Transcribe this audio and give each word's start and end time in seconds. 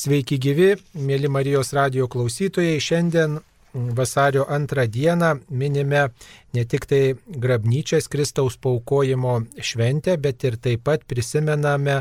Sveiki 0.00 0.38
gyvi, 0.40 0.68
mėly 0.96 1.28
Marijos 1.28 1.74
radio 1.76 2.06
klausytojai. 2.08 2.78
Šiandien 2.80 3.34
vasario 3.98 4.46
antrą 4.48 4.86
dieną 4.88 5.34
minime 5.52 6.06
ne 6.56 6.64
tik 6.64 6.86
tai 6.88 7.00
grabnyčias 7.42 8.08
Kristaus 8.08 8.56
paukojimo 8.56 9.34
šventę, 9.60 10.14
bet 10.16 10.46
ir 10.48 10.56
taip 10.56 10.86
pat 10.88 11.04
prisimename 11.04 11.98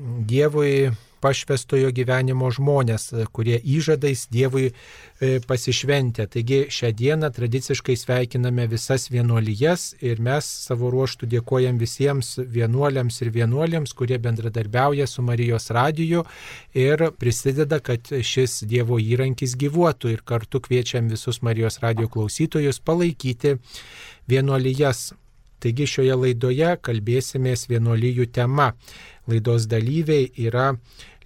Dievui 0.00 0.94
pašvestojo 1.22 1.92
gyvenimo 1.94 2.50
žmonės, 2.52 3.08
kurie 3.32 3.58
įžadais 3.58 4.26
Dievui 4.32 4.68
e, 4.68 5.38
pasišventė. 5.46 6.26
Taigi 6.32 6.58
šią 6.72 6.90
dieną 6.98 7.30
tradiciškai 7.34 7.96
sveikiname 7.98 8.66
visas 8.70 9.08
vienuolijas 9.12 9.92
ir 10.02 10.20
mes 10.22 10.48
savo 10.66 10.90
ruoštų 10.92 11.30
dėkojam 11.36 11.78
visiems 11.80 12.34
vienuoliams 12.42 13.22
ir 13.22 13.32
vienuoliams, 13.38 13.94
kurie 13.94 14.18
bendradarbiauja 14.22 15.06
su 15.06 15.22
Marijos 15.22 15.70
radiju 15.70 16.26
ir 16.74 17.08
prisideda, 17.18 17.80
kad 17.80 18.10
šis 18.10 18.62
Dievo 18.68 18.98
įrankis 19.00 19.56
gyvuotų 19.60 20.16
ir 20.16 20.26
kartu 20.26 20.60
kviečiam 20.60 21.10
visus 21.12 21.42
Marijos 21.42 21.80
radio 21.82 22.10
klausytojus 22.12 22.82
palaikyti 22.82 23.56
vienuolijas. 24.28 25.12
Taigi 25.62 25.86
šioje 25.86 26.14
laidoje 26.18 26.72
kalbėsimės 26.82 27.68
vienuolijų 27.70 28.26
tema. 28.34 28.72
Laidos 29.30 29.68
dalyviai 29.70 30.26
yra 30.42 30.72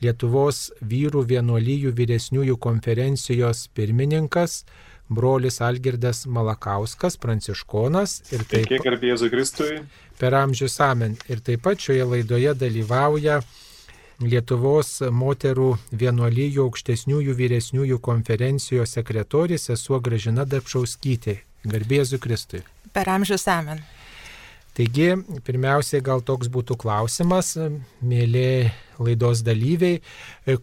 Lietuvos 0.02 0.70
vyrų 0.84 1.24
vienuolyjų 1.30 1.92
vyresniųjų 1.96 2.56
konferencijos 2.60 3.66
pirmininkas, 3.77 4.64
brolis 5.09 5.60
Algirdas 5.62 6.24
Malakauskas, 6.27 7.16
pranciškonas 7.16 8.18
ir 8.32 8.45
taip 8.45 8.68
pat. 8.68 8.82
Kiek 8.84 9.06
Jėzui 9.10 9.30
Kristui. 9.32 9.70
Per 10.18 10.34
amžius 10.34 10.80
amen. 10.80 11.16
Ir 11.30 11.40
taip 11.45 11.62
pat 11.66 11.80
šioje 11.80 12.09
laidoje 12.12 12.54
dalyvauja 12.59 13.40
Lietuvos 14.16 15.02
moterų 15.12 15.74
vienuolyjų 15.92 16.62
aukštesniųjų 16.65 17.34
vyresniųjų 17.37 17.98
konferencijos 18.01 18.96
sekretorius 18.96 19.68
sesuo 19.68 20.01
Gražina 20.01 20.46
Dapšauskytė. 20.49 21.43
Garbėzu 21.66 22.16
Kristui. 22.23 22.62
Per 22.95 23.10
amžius 23.12 23.45
amen. 23.52 23.82
Taigi, 24.77 25.15
pirmiausiai 25.41 26.02
gal 26.05 26.21
toks 26.21 26.51
būtų 26.52 26.74
klausimas, 26.77 27.55
mėly 28.05 28.69
laidos 29.01 29.41
dalyviai, 29.45 30.02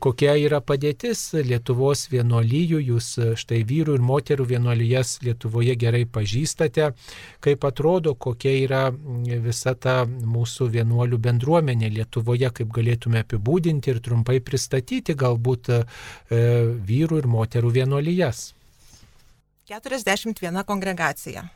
kokia 0.05 0.35
yra 0.37 0.59
padėtis 0.61 1.23
Lietuvos 1.33 2.03
vienuolyjų, 2.11 2.81
jūs 2.91 3.07
štai 3.41 3.63
vyrų 3.65 3.95
ir 3.97 4.03
moterų 4.05 4.45
vienuolyjas 4.51 5.15
Lietuvoje 5.25 5.73
gerai 5.81 6.03
pažįstate, 6.05 6.91
kaip 7.41 7.65
atrodo, 7.65 8.13
kokia 8.13 8.53
yra 8.59 8.83
visa 9.47 9.73
ta 9.73 10.03
mūsų 10.05 10.69
vienuolių 10.77 11.17
bendruomenė 11.29 11.89
Lietuvoje, 11.97 12.53
kaip 12.53 12.69
galėtume 12.77 13.25
apibūdinti 13.25 13.95
ir 13.95 14.03
trumpai 14.05 14.37
pristatyti 14.45 15.17
galbūt 15.17 15.73
e, 15.73 15.81
vyrų 16.85 17.23
ir 17.23 17.31
moterų 17.39 17.73
vienuolyjas. 17.81 18.45
41 19.73 20.65
kongregacija 20.69 21.47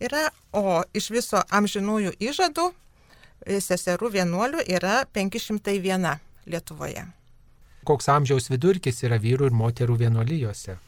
yra, 0.00 0.28
o 0.52 0.82
iš 0.96 1.10
viso 1.12 1.42
amžinųjų 1.50 2.14
įžadų 2.22 2.66
e, 2.70 3.60
seserų 3.62 4.12
vienuolių 4.18 4.64
yra 4.66 5.02
501 5.12 6.18
Lietuvoje. 6.48 7.04
Koks 7.88 8.08
amžiaus 8.12 8.48
vidurkis 8.50 9.02
yra 9.04 9.18
vyrų 9.20 9.50
ir 9.50 9.56
moterų 9.56 9.98
vienuolijose? 10.04 10.78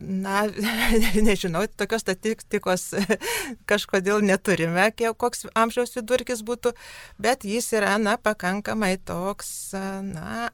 Na, 0.00 0.44
nežinau, 1.28 1.64
tokios 1.78 2.04
statistikos 2.04 2.90
kažkodėl 3.70 4.20
neturime, 4.24 4.90
koks 5.16 5.46
amžiaus 5.54 5.96
vidurkis 5.96 6.42
būtų, 6.46 6.74
bet 7.22 7.46
jis 7.48 7.72
yra, 7.78 7.96
na, 8.02 8.18
pakankamai 8.20 8.96
toks, 8.98 9.72
na, 10.04 10.50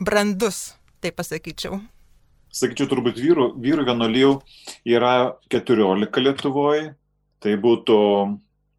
brandus, 0.00 0.72
taip 1.04 1.18
pasakyčiau 1.20 1.82
sakyčiau, 2.56 2.88
turbūt 2.90 3.20
vyrų, 3.20 3.48
vyrų 3.60 3.86
vienuolijų 3.90 4.30
yra 4.88 5.14
14 5.52 6.22
Lietuvoje, 6.22 6.94
Tai 7.42 7.52
būtų 7.60 7.98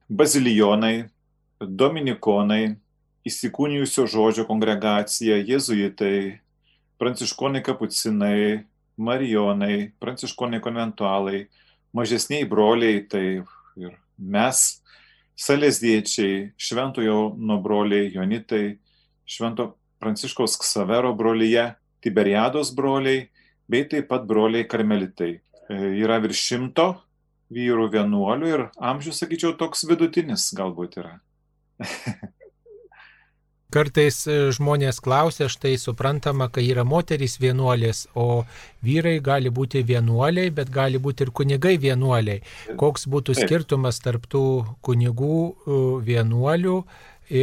bazilijonai, 0.10 1.08
dominikonai, 1.62 2.78
įsikūnijusio 3.28 4.08
žodžio 4.10 4.48
kongregacija, 4.48 5.38
jėzuitai, 5.46 6.40
pranciškonai 7.02 7.62
kapucinai, 7.66 8.66
marijonai, 8.98 9.92
pranciškonai 10.02 10.62
konventualai, 10.64 11.46
mažesniai 11.94 12.48
broliai, 12.50 13.02
tai 13.10 13.26
ir 13.78 13.98
mes, 14.18 14.64
salėsdiečiai, 15.38 16.54
šventojo 16.58 17.36
nuo 17.38 17.60
broliai, 17.62 18.10
jonitai, 18.16 18.78
švento 19.28 19.74
pranciškaus 20.02 20.58
ksavero 20.62 21.14
brolyje, 21.18 21.74
Tiberiados 22.02 22.70
broliai, 22.78 23.26
bei 23.68 23.84
taip 23.90 24.06
pat 24.12 24.26
broliai 24.30 24.68
karmelitai. 24.70 25.32
E, 25.68 25.78
yra 26.00 26.20
virš 26.24 26.44
šimto 26.52 26.86
vyrų 27.54 27.88
vienuolių 27.94 28.50
ir 28.54 28.66
amžius, 28.78 29.22
sakyčiau, 29.24 29.54
toks 29.60 29.86
vidutinis 29.88 30.50
galbūt 30.58 31.00
yra. 31.02 31.18
Kartais 33.68 34.22
e, 34.32 34.36
žmonės 34.56 35.02
klausia, 35.04 35.50
štai 35.52 35.74
suprantama, 35.76 36.48
kai 36.48 36.64
yra 36.72 36.86
moterys 36.88 37.36
vienuolės, 37.44 38.06
o 38.16 38.46
vyrai 38.88 39.18
gali 39.24 39.52
būti 39.52 39.82
vienuoliai, 39.84 40.54
bet 40.56 40.72
gali 40.72 41.02
būti 41.04 41.26
ir 41.26 41.34
kunigai 41.36 41.74
vienuoliai. 41.84 42.46
Koks 42.80 43.10
būtų 43.12 43.36
skirtumas 43.36 44.00
tarptų 44.06 44.44
kunigų 44.88 45.40
e, 45.44 45.82
vienuolių 46.08 46.78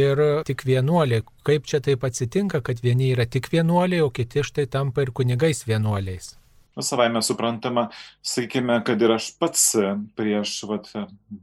ir 0.01 0.23
tik 0.49 0.65
vienuoliai? 0.65 1.21
Kaip 1.45 1.69
čia 1.69 1.83
taip 1.85 2.09
atsitinka, 2.09 2.63
kad 2.65 2.81
vieni 2.81 3.11
yra 3.13 3.29
tik 3.29 3.51
vienuoliai, 3.53 4.01
o 4.01 4.09
kiti 4.09 4.41
štai 4.41 4.65
tampa 4.65 5.05
ir 5.05 5.13
kunigais 5.13 5.61
vienuoliais? 5.69 6.33
Nu, 6.75 6.83
savai 6.83 7.07
mes 7.07 7.27
suprantama, 7.29 7.85
sakykime, 8.19 8.81
kad 8.83 8.99
ir 9.01 9.13
aš 9.15 9.29
pats 9.39 9.69
prieš 10.17 10.57
vat, 10.67 10.89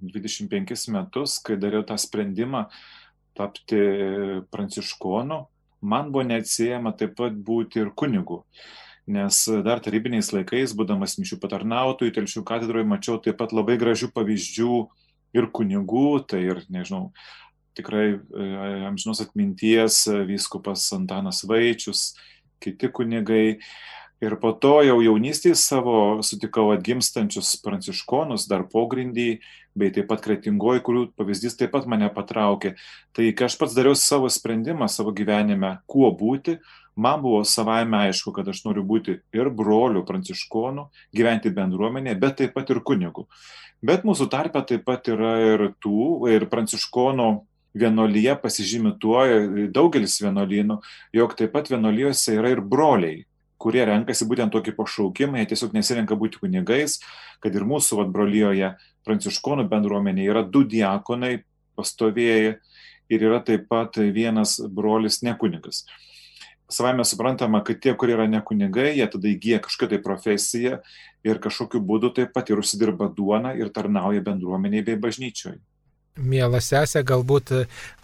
25 0.04 0.90
metus, 0.92 1.38
kai 1.40 1.56
dariau 1.56 1.86
tą 1.88 1.96
sprendimą 1.96 2.66
tapti 3.32 3.80
pranciškonu, 4.52 5.38
man 5.80 6.10
buvo 6.12 6.26
neatsiejama 6.28 6.92
taip 7.00 7.16
pat 7.16 7.38
būti 7.48 7.80
ir 7.80 7.94
kunigu. 7.96 8.42
Nes 9.08 9.38
dar 9.64 9.80
tarybiniais 9.82 10.28
laikais, 10.34 10.76
būdamas 10.78 11.16
mišių 11.18 11.40
patarnautojų, 11.42 12.12
telšių 12.18 12.44
katedroje, 12.46 12.86
mačiau 12.86 13.16
taip 13.24 13.40
pat 13.40 13.54
labai 13.56 13.78
gražių 13.80 14.12
pavyzdžių 14.14 14.76
ir 15.40 15.48
kunigų, 15.56 16.10
tai 16.28 16.42
ir, 16.44 16.60
nežinau, 16.70 17.08
tikrai 17.74 18.04
e, 18.12 18.52
amžinos 18.86 19.24
atminties 19.24 20.04
vyskupas 20.28 20.84
Antanas 20.94 21.40
Vaičius, 21.48 22.12
kiti 22.62 22.92
kunigai. 22.92 23.58
Ir 24.22 24.36
po 24.38 24.52
to 24.54 24.76
jau 24.86 25.00
jaunystėje 25.02 25.56
savo 25.58 25.94
sutikau 26.22 26.68
atgimstančius 26.76 27.56
pranciškonus, 27.64 28.44
dar 28.46 28.62
pogrindį, 28.70 29.40
bei 29.74 29.90
taip 29.90 30.06
pat 30.12 30.20
kretingoji, 30.22 30.82
kurių 30.86 31.02
pavyzdys 31.18 31.58
taip 31.58 31.72
pat 31.74 31.88
mane 31.90 32.06
patraukė. 32.14 32.76
Tai 33.16 33.26
kai 33.34 33.48
aš 33.48 33.56
pats 33.58 33.74
dariau 33.74 33.96
savo 33.98 34.30
sprendimą 34.30 34.86
savo 34.86 35.10
gyvenime, 35.16 35.72
kuo 35.90 36.12
būti, 36.14 36.60
man 36.94 37.18
buvo 37.24 37.40
savaime 37.42 38.04
aišku, 38.04 38.30
kad 38.36 38.46
aš 38.52 38.60
noriu 38.68 38.84
būti 38.86 39.16
ir 39.34 39.50
brolių 39.50 40.04
pranciškonų, 40.06 40.86
gyventi 41.18 41.50
bendruomenėje, 41.58 42.20
bet 42.22 42.38
taip 42.44 42.54
pat 42.54 42.70
ir 42.70 42.78
kunigų. 42.86 43.26
Bet 43.82 44.06
mūsų 44.06 44.28
tarpe 44.30 44.62
taip 44.68 44.86
pat 44.86 45.10
yra 45.10 45.34
ir 45.48 45.66
tų, 45.82 46.28
ir 46.30 46.46
pranciškonų 46.46 47.28
vienolyje 47.74 48.38
pasižymi 48.38 48.94
tuo, 49.02 49.26
daugelis 49.74 50.20
vienuolynų, 50.22 50.78
jog 51.18 51.34
taip 51.34 51.56
pat 51.58 51.74
vienolyjose 51.74 52.38
yra 52.38 52.54
ir 52.54 52.62
broliai 52.62 53.24
kurie 53.62 53.84
renkasi 53.86 54.26
būtent 54.28 54.52
tokį 54.54 54.74
pašaukimą, 54.78 55.40
jie 55.40 55.52
tiesiog 55.52 55.76
nesirenka 55.76 56.18
būti 56.18 56.42
kunigais, 56.42 56.98
kad 57.42 57.54
ir 57.54 57.66
mūsų 57.68 58.02
vat, 58.02 58.12
brolyjoje 58.14 58.74
pranciškonų 59.06 59.68
bendruomenė 59.70 60.26
yra 60.28 60.42
du 60.42 60.64
diakonai 60.68 61.40
pastovėjai 61.78 62.56
ir 63.12 63.26
yra 63.28 63.42
taip 63.44 63.68
pat 63.70 63.98
vienas 64.14 64.58
brolis 64.72 65.22
nekunigas. 65.26 65.84
Savai 66.72 66.94
mes 66.96 67.10
suprantama, 67.12 67.60
kad 67.66 67.82
tie, 67.84 67.92
kurie 67.98 68.14
yra 68.16 68.24
nekunigai, 68.30 68.94
jie 68.96 69.06
tada 69.12 69.28
įgyja 69.28 69.58
kažkokią 69.66 69.90
tai 69.92 70.04
profesiją 70.04 70.78
ir 71.26 71.40
kažkokiu 71.42 71.82
būdu 71.84 72.14
taip 72.16 72.32
pat 72.32 72.48
ir 72.48 72.62
užsidirba 72.62 73.10
duoną 73.12 73.52
ir 73.60 73.68
tarnauja 73.74 74.24
bendruomeniai 74.24 74.86
bei 74.86 74.96
bažnyčioj. 74.96 75.58
Mielas 76.12 76.66
sesė, 76.68 77.00
galbūt 77.08 77.50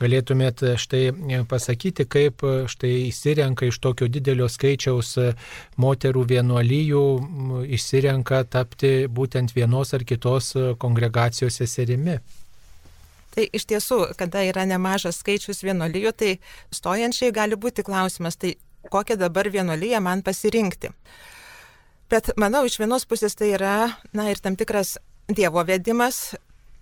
galėtumėt 0.00 0.62
štai 0.80 1.12
pasakyti, 1.48 2.06
kaip 2.08 2.40
štai 2.72 2.92
įsirenka 3.10 3.68
iš 3.68 3.76
tokio 3.84 4.08
didelio 4.08 4.48
skaičiaus 4.48 5.10
moterų 5.76 6.22
vienuolyjų, 6.30 7.02
įsirenka 7.76 8.46
tapti 8.48 8.92
būtent 9.12 9.52
vienos 9.52 9.92
ar 9.92 10.06
kitos 10.08 10.54
kongregacijos 10.80 11.60
seserimi. 11.60 12.16
Tai 13.36 13.44
iš 13.52 13.68
tiesų, 13.68 14.00
kada 14.16 14.40
yra 14.48 14.64
nemažas 14.64 15.20
skaičius 15.20 15.60
vienuolyjų, 15.68 16.16
tai 16.16 16.32
stojančiai 16.72 17.28
gali 17.36 17.60
būti 17.60 17.84
klausimas, 17.84 18.40
tai 18.40 18.56
kokią 18.88 19.18
dabar 19.20 19.52
vienuolyją 19.52 20.00
man 20.00 20.24
pasirinkti. 20.24 20.94
Bet 22.08 22.32
manau, 22.40 22.64
iš 22.64 22.80
vienos 22.80 23.04
pusės 23.04 23.36
tai 23.36 23.52
yra, 23.52 23.92
na 24.16 24.30
ir 24.32 24.40
tam 24.40 24.56
tikras 24.56 24.96
Dievo 25.28 25.60
vedimas, 25.68 26.38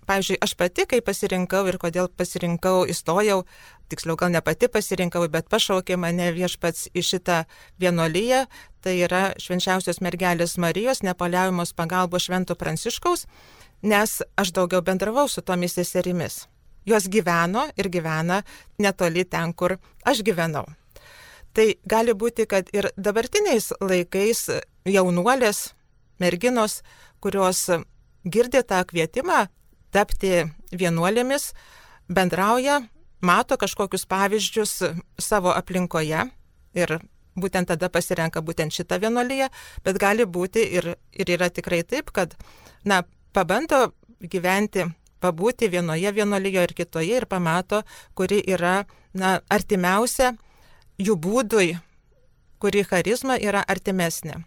pavyzdžiui, 0.07 0.39
aš 0.41 0.53
pati, 0.57 0.85
kai 0.89 1.01
pasirinkau 1.03 1.65
ir 1.67 1.77
kodėl 1.81 2.07
pasirinkau, 2.09 2.85
įstojau, 2.89 3.43
tiksliau 3.91 4.17
gal 4.19 4.31
ne 4.33 4.41
pati 4.41 4.69
pasirinkau, 4.71 5.25
bet 5.31 5.49
pašaukė 5.51 5.97
mane 5.99 6.29
viešpats 6.35 6.89
į 6.95 7.03
šitą 7.09 7.43
vienuolyje, 7.81 8.45
tai 8.81 8.97
yra 9.03 9.23
švenčiausios 9.41 10.01
mergelės 10.03 10.57
Marijos 10.61 11.03
nepaliaujamos 11.03 11.75
pagalbos 11.77 12.27
švento 12.27 12.55
Pranciškaus, 12.55 13.27
nes 13.83 14.21
aš 14.39 14.53
daugiau 14.55 14.81
bendravau 14.81 15.27
su 15.27 15.43
tomis 15.43 15.75
seserimis. 15.77 16.45
Jos 16.87 17.09
gyveno 17.11 17.67
ir 17.75 17.89
gyvena 17.91 18.43
netoli 18.79 19.25
ten, 19.27 19.51
kur 19.53 19.75
aš 20.07 20.23
gyvenau. 20.23 20.63
Tai 21.51 21.65
gali 21.89 22.13
būti, 22.13 22.45
kad 22.47 22.69
ir 22.71 22.87
dabartiniais 22.95 23.73
laikais 23.81 24.45
jaunuolės, 24.87 25.73
merginos, 26.21 26.81
kurios 27.19 27.65
girdė 28.23 28.63
tą 28.63 28.83
kvietimą 28.87 29.47
tapti 29.97 30.45
vienuolėmis, 30.69 31.51
bendrauja, 32.07 32.83
mato 33.21 33.57
kažkokius 33.57 34.05
pavyzdžius 34.05 34.73
savo 35.17 35.53
aplinkoje 35.57 36.27
ir 36.77 36.99
būtent 37.37 37.69
tada 37.69 37.89
pasirenka 37.93 38.41
būtent 38.41 38.73
šitą 38.73 38.99
vienuolyje, 39.01 39.49
bet 39.85 39.99
gali 40.01 40.25
būti 40.25 40.63
ir, 40.79 40.95
ir 41.13 41.33
yra 41.37 41.49
tikrai 41.53 41.83
taip, 41.85 42.11
kad, 42.13 42.33
na, 42.85 43.03
pabando 43.33 43.91
gyventi, 44.21 44.87
pabūti 45.21 45.69
vienoje 45.69 46.13
vienuolyje 46.13 46.65
ir 46.67 46.73
kitoje 46.77 47.21
ir 47.21 47.27
pamato, 47.29 47.83
kuri 48.17 48.41
yra, 48.41 48.85
na, 49.13 49.37
artimiausia 49.53 50.33
jų 50.97 51.17
būdui, 51.21 51.71
kuri 52.61 52.85
charizma 52.89 53.37
yra 53.37 53.61
artimesnė. 53.61 54.41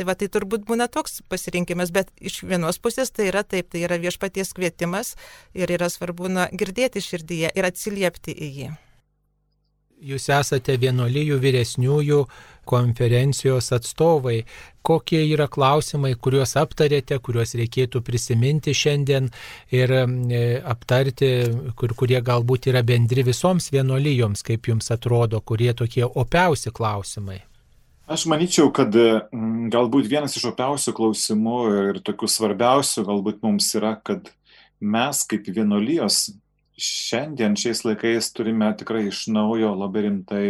Tai 0.00 0.06
va, 0.08 0.14
tai 0.16 0.30
turbūt 0.32 0.62
būna 0.64 0.86
toks 0.88 1.18
pasirinkimas, 1.28 1.90
bet 1.92 2.08
iš 2.24 2.38
vienos 2.48 2.78
pusės 2.80 3.10
tai 3.12 3.26
yra 3.28 3.42
taip, 3.44 3.66
tai 3.68 3.82
yra 3.84 3.98
viešpaties 4.00 4.54
kvietimas 4.56 5.10
ir 5.52 5.68
yra 5.76 5.90
svarbu 5.92 6.30
na, 6.32 6.46
girdėti 6.48 7.02
širdyje 7.04 7.50
ir 7.52 7.68
atsiliepti 7.68 8.32
į 8.32 8.48
jį. 8.54 8.68
Jūs 10.00 10.30
esate 10.32 10.78
vienuolyjų 10.80 11.36
vyresniųjų 11.42 12.22
konferencijos 12.72 13.68
atstovai. 13.76 14.38
Kokie 14.80 15.20
yra 15.34 15.50
klausimai, 15.52 16.14
kuriuos 16.16 16.56
aptarėte, 16.56 17.20
kuriuos 17.20 17.52
reikėtų 17.60 18.00
prisiminti 18.00 18.72
šiandien 18.72 19.28
ir 19.76 19.92
e, 19.98 20.40
aptarti, 20.64 21.30
kur, 21.76 21.92
kurie 21.92 22.24
galbūt 22.24 22.72
yra 22.72 22.80
bendri 22.80 23.28
visoms 23.28 23.68
vienuolyjoms, 23.76 24.48
kaip 24.48 24.72
jums 24.72 24.88
atrodo, 24.96 25.44
kurie 25.44 25.74
tokie 25.76 26.08
opiausi 26.08 26.72
klausimai? 26.72 27.42
Aš 28.10 28.24
manyčiau, 28.26 28.72
kad 28.74 28.90
mm, 28.90 29.68
galbūt 29.70 30.08
vienas 30.10 30.32
iš 30.34 30.48
opiausių 30.48 30.96
klausimų 30.96 31.58
ir 31.70 31.98
tokių 32.02 32.26
svarbiausių 32.26 33.04
galbūt 33.06 33.44
mums 33.46 33.68
yra, 33.78 33.92
kad 34.02 34.32
mes 34.82 35.20
kaip 35.30 35.46
vienolyjos 35.46 36.16
šiandien 36.74 37.54
šiais 37.54 37.84
laikais 37.86 38.32
turime 38.34 38.72
tikrai 38.80 39.04
iš 39.12 39.28
naujo 39.30 39.70
labai 39.78 40.02
rimtai 40.08 40.42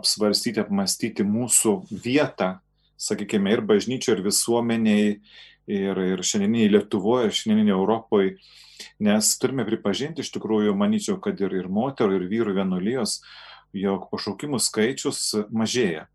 apsvarstyti, 0.00 0.64
apmastyti 0.64 1.28
mūsų 1.28 1.74
vietą, 1.92 2.54
sakykime, 2.96 3.52
ir 3.52 3.66
bažnyčio, 3.68 4.16
ir 4.16 4.24
visuomeniai, 4.30 5.12
ir, 5.68 6.02
ir 6.14 6.24
šiandieniniai 6.24 6.72
Lietuvoje, 6.78 7.28
ir 7.28 7.38
šiandieniniai 7.42 7.76
Europoje, 7.76 8.38
nes 9.04 9.34
turime 9.36 9.68
pripažinti 9.68 10.24
iš 10.24 10.32
tikrųjų, 10.40 10.72
manyčiau, 10.72 11.20
kad 11.20 11.44
ir, 11.44 11.60
ir 11.60 11.68
moterų, 11.68 12.22
ir 12.22 12.28
vyrų 12.32 12.56
vienolyjos, 12.62 13.20
jog 13.84 14.08
pašaukimų 14.16 14.64
skaičius 14.64 15.26
mažėja 15.52 16.08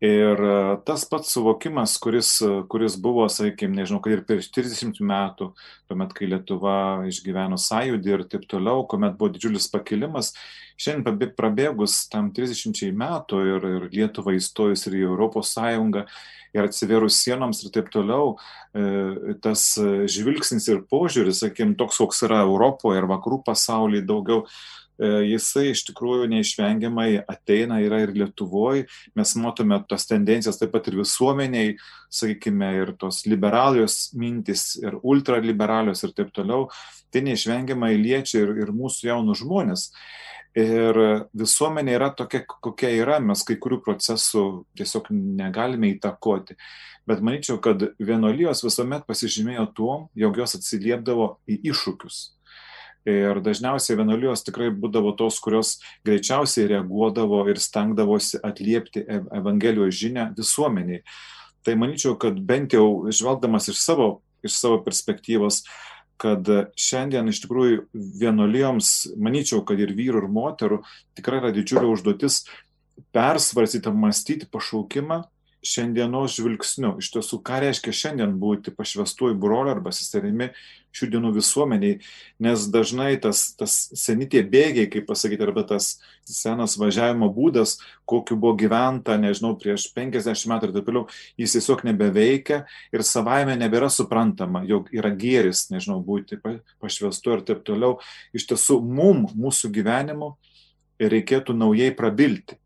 Ir 0.00 0.38
e, 0.40 0.52
tas 0.88 1.02
pats 1.04 1.28
suvokimas, 1.34 1.98
kuris, 2.00 2.38
kuris 2.72 2.96
buvo, 2.96 3.26
sakykime, 3.28 3.82
nežinau, 3.82 4.00
kad 4.00 4.14
ir 4.14 4.22
prieš 4.24 4.48
30 4.56 5.02
metų, 5.04 5.50
tuomet, 5.90 6.14
kai 6.16 6.30
Lietuva 6.30 6.76
išgyveno 7.10 7.58
sąjūdį 7.60 8.14
ir 8.14 8.24
taip 8.32 8.46
toliau, 8.48 8.86
kuomet 8.88 9.18
buvo 9.20 9.28
didžiulis 9.34 9.68
pakilimas, 9.68 10.32
šiandien 10.80 11.34
prabėgus 11.36 12.06
tam 12.08 12.32
30 12.32 12.96
metų 12.96 13.42
ir, 13.50 13.68
ir 13.76 13.86
Lietuva 13.92 14.32
įstojus 14.38 14.88
ir 14.88 15.02
į 15.02 15.06
Europos 15.10 15.52
Sąjungą 15.58 16.06
ir 16.56 16.64
atsiverus 16.64 17.20
sienoms 17.20 17.60
ir 17.60 17.76
taip 17.76 17.92
toliau, 17.92 18.38
e, 18.72 19.36
tas 19.44 19.68
žvilgsnis 20.08 20.72
ir 20.72 20.80
požiūris, 20.88 21.44
sakykime, 21.44 21.76
toks, 21.76 22.00
koks 22.00 22.24
yra 22.24 22.40
Europoje 22.48 23.04
ir 23.04 23.12
vakarų 23.12 23.44
pasaulyje 23.52 24.08
daugiau 24.08 24.46
E, 24.89 24.89
jisai 25.00 25.70
iš 25.72 25.84
tikrųjų 25.88 26.28
neišvengiamai 26.30 27.22
ateina, 27.30 27.80
yra 27.80 28.02
ir 28.04 28.12
Lietuvoje. 28.16 28.86
Mes 29.16 29.34
matome 29.40 29.78
tas 29.88 30.06
tendencijas 30.10 30.60
taip 30.60 30.74
pat 30.74 30.90
ir 30.90 30.98
visuomeniai, 31.00 31.74
sakykime, 32.12 32.70
ir 32.82 32.94
tos 33.00 33.24
liberalios 33.30 34.10
mintis, 34.18 34.74
ir 34.82 34.98
ultraliberalios 35.00 36.04
ir 36.04 36.14
taip 36.16 36.34
toliau. 36.36 36.68
Tai 37.10 37.24
neišvengiamai 37.26 37.94
liečia 37.98 38.44
ir, 38.44 38.52
ir 38.60 38.74
mūsų 38.76 39.08
jaunus 39.08 39.40
žmonės. 39.42 39.86
Ir 40.58 40.96
visuomenė 41.38 41.94
yra 41.94 42.10
tokia, 42.18 42.42
kokia 42.42 42.90
yra, 42.98 43.20
mes 43.22 43.44
kai 43.46 43.54
kurių 43.62 43.78
procesų 43.84 44.44
tiesiog 44.78 45.12
negalime 45.14 45.92
įtakoti. 45.94 46.58
Bet 47.06 47.22
manyčiau, 47.24 47.60
kad 47.62 47.86
vienolyjos 48.02 48.64
visuomet 48.66 49.06
pasižymėjo 49.08 49.64
tuo, 49.78 49.94
jog 50.18 50.42
jos 50.42 50.58
atsiliepdavo 50.58 51.32
į 51.48 51.62
iššūkius 51.70 52.20
Ir 53.08 53.40
dažniausiai 53.40 53.96
vienuolijos 53.96 54.42
tikrai 54.44 54.68
būdavo 54.76 55.14
tos, 55.16 55.38
kurios 55.40 55.78
greičiausiai 56.04 56.68
reaguodavo 56.74 57.46
ir 57.48 57.60
stengdavosi 57.60 58.42
atliepti 58.44 59.06
Evangelijos 59.08 59.96
žinę 59.96 60.26
visuomeniai. 60.36 61.00
Tai 61.64 61.76
manyčiau, 61.80 62.18
kad 62.20 62.36
bent 62.44 62.76
jau 62.76 63.08
žvelgdamas 63.08 63.70
iš 63.72 63.80
savo, 63.80 64.10
iš 64.44 64.58
savo 64.60 64.82
perspektyvos, 64.84 65.62
kad 66.20 66.44
šiandien 66.76 67.28
iš 67.32 67.40
tikrųjų 67.46 67.86
vienuolijoms, 68.20 68.92
manyčiau, 69.16 69.62
kad 69.64 69.80
ir 69.80 69.94
vyrų, 69.96 70.26
ir 70.26 70.32
moterų 70.36 70.82
tikrai 71.16 71.40
yra 71.40 71.52
didžiulė 71.56 71.88
užduotis 71.88 72.42
persvarsyti, 73.16 73.92
mąstyti 73.96 74.48
pašaukimą 74.52 75.22
šiandienos 75.66 76.34
žvilgsniu. 76.38 76.94
Iš 77.00 77.10
tiesų, 77.14 77.40
ką 77.44 77.60
reiškia 77.64 77.92
šiandien 77.94 78.36
būti 78.40 78.72
pašvestuoju 78.74 79.36
broliu 79.40 79.74
arba 79.74 79.92
seserimi 79.92 80.50
šių 80.96 81.06
dienų 81.12 81.30
visuomeniai, 81.36 81.98
nes 82.42 82.64
dažnai 82.72 83.12
tas, 83.22 83.42
tas 83.58 83.74
seni 83.94 84.26
tie 84.30 84.40
bėgiai, 84.42 84.88
kaip 84.90 85.06
pasakyti, 85.06 85.44
arba 85.46 85.62
tas 85.68 85.92
senas 86.26 86.74
važiavimo 86.80 87.28
būdas, 87.34 87.76
kokiu 88.10 88.38
buvo 88.40 88.56
gyventa, 88.58 89.14
nežinau, 89.20 89.52
prieš 89.60 89.86
50 89.94 90.48
metų 90.50 90.70
ir 90.70 90.74
taip 90.74 90.88
toliau, 90.88 91.04
jis 91.38 91.54
tiesiog 91.54 91.84
nebeveikia 91.86 92.64
ir 92.90 93.06
savaime 93.06 93.54
nebėra 93.60 93.90
suprantama, 93.92 94.64
jog 94.66 94.90
yra 94.96 95.12
gėris, 95.14 95.68
nežinau, 95.70 96.00
būti 96.02 96.40
pašvestu 96.42 97.36
ir 97.36 97.44
taip 97.46 97.62
toliau. 97.68 98.00
Iš 98.34 98.48
tiesų, 98.50 98.80
mum, 98.82 99.28
mūsų 99.38 99.70
gyvenimu 99.76 100.34
reikėtų 101.00 101.54
naujai 101.54 101.94
prabilti 101.94 102.58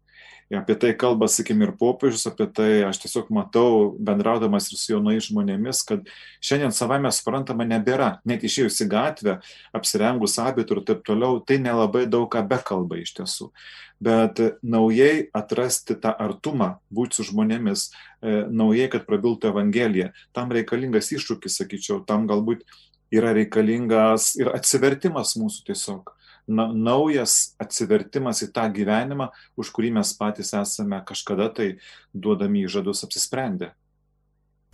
apie 0.52 0.76
tai 0.76 0.92
kalba, 0.98 1.28
sakykime, 1.30 1.68
ir 1.68 1.72
popiežius, 1.78 2.26
apie 2.28 2.46
tai 2.52 2.68
aš 2.86 3.00
tiesiog 3.04 3.30
matau, 3.34 3.94
bendraudamas 3.96 4.68
ir 4.70 4.78
su 4.80 4.92
jaunais 4.92 5.28
žmonėmis, 5.28 5.82
kad 5.88 6.10
šiandien 6.44 6.74
savame 6.74 7.12
suprantama 7.14 7.66
nebėra, 7.68 8.18
net 8.28 8.44
išėjus 8.44 8.82
į 8.84 8.88
gatvę, 8.92 9.38
apsirengus 9.76 10.36
abitur 10.42 10.82
ir 10.82 10.88
taip 10.90 11.04
toliau, 11.06 11.40
tai 11.40 11.58
nelabai 11.62 12.04
daug 12.10 12.28
ką 12.32 12.44
bekalba 12.48 13.00
iš 13.00 13.14
tiesų. 13.18 13.50
Bet 14.04 14.40
naujai 14.60 15.28
atrasti 15.32 15.96
tą 15.96 16.12
artumą, 16.20 16.74
būti 16.92 17.20
su 17.20 17.28
žmonėmis, 17.30 17.86
e, 17.88 18.42
naujai, 18.50 18.90
kad 18.92 19.06
prabiltų 19.08 19.52
Evangelija, 19.54 20.10
tam 20.36 20.52
reikalingas 20.52 21.12
iššūkis, 21.14 21.62
sakyčiau, 21.62 22.02
tam 22.04 22.26
galbūt 22.28 22.66
yra 23.14 23.32
reikalingas 23.36 24.34
ir 24.36 24.50
atsivertimas 24.52 25.36
mūsų 25.38 25.70
tiesiog 25.70 26.12
na, 26.46 26.66
naujas 26.72 27.54
atsivertimas 27.62 28.42
į 28.44 28.50
tą 28.56 28.66
gyvenimą, 28.74 29.30
už 29.56 29.70
kurį 29.74 29.94
mes 29.98 30.12
patys 30.18 30.52
esame 30.58 31.00
kažkada 31.06 31.48
tai 31.54 31.70
duodami 32.12 32.64
įžadus 32.68 33.04
apsisprendę. 33.06 33.72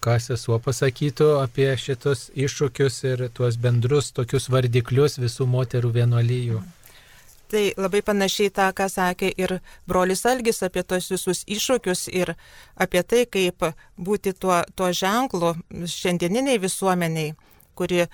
Ką 0.00 0.16
sesuo 0.16 0.56
pasakytų 0.64 1.26
apie 1.42 1.68
šitus 1.76 2.30
iššūkius 2.32 2.94
ir 3.04 3.26
tuos 3.36 3.58
bendrus 3.60 4.14
tokius 4.16 4.48
vardiklius 4.48 5.18
visų 5.20 5.44
moterų 5.44 5.90
vienuolyjų? 5.98 6.62
Tai 7.50 7.64
labai 7.76 8.00
panašiai 8.06 8.52
tą, 8.54 8.68
ką 8.72 8.86
sakė 8.88 9.28
ir 9.42 9.56
brolis 9.90 10.22
Algis 10.30 10.62
apie 10.62 10.84
tos 10.86 11.10
visus 11.10 11.42
iššūkius 11.50 12.06
ir 12.14 12.32
apie 12.78 13.02
tai, 13.02 13.24
kaip 13.26 13.66
būti 13.98 14.32
tuo, 14.32 14.62
tuo 14.78 14.88
ženklu 14.94 15.56
šiandieniniai 15.84 16.62
visuomeniai, 16.62 17.34
kuri 17.74 18.06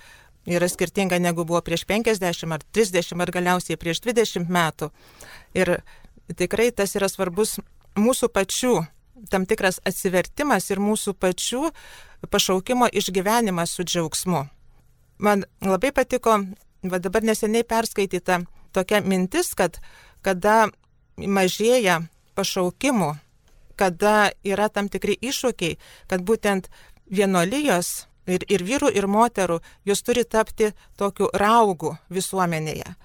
yra 0.47 0.69
skirtinga 0.69 1.19
negu 1.19 1.43
buvo 1.45 1.61
prieš 1.61 1.85
50 1.85 2.53
ar 2.53 2.63
30 2.73 3.21
ar 3.21 3.31
galiausiai 3.31 3.77
prieš 3.77 4.01
20 4.05 4.47
metų. 4.47 4.91
Ir 5.53 5.79
tikrai 6.35 6.71
tas 6.71 6.95
yra 6.95 7.09
svarbus 7.11 7.57
mūsų 7.97 8.31
pačių 8.31 8.75
tam 9.29 9.45
tikras 9.49 9.79
atsivertimas 9.85 10.69
ir 10.71 10.81
mūsų 10.81 11.15
pačių 11.17 11.71
pašaukimo 12.29 12.89
išgyvenimas 12.93 13.73
su 13.73 13.83
džiaugsmu. 13.83 14.45
Man 15.17 15.45
labai 15.61 15.91
patiko, 15.91 16.37
va 16.83 16.99
dabar 17.01 17.25
neseniai 17.25 17.65
perskaityta 17.65 18.43
tokia 18.73 19.01
mintis, 19.01 19.53
kad 19.57 19.79
kada 20.21 20.67
mažėja 21.17 22.03
pašaukimų, 22.37 23.15
kada 23.77 24.29
yra 24.45 24.69
tam 24.69 24.89
tikri 24.89 25.17
iššūkiai, 25.17 25.77
kad 26.09 26.21
būtent 26.21 26.69
vienolyjos 27.09 28.05
ir, 28.27 28.45
ir 28.51 28.63
vyrų, 28.67 28.91
ir 28.95 29.07
moterų, 29.07 29.59
jos 29.87 30.03
turi 30.03 30.23
tapti 30.25 30.71
tokiu 30.99 31.29
raugu 31.33 31.95
visuomenėje. 32.13 32.95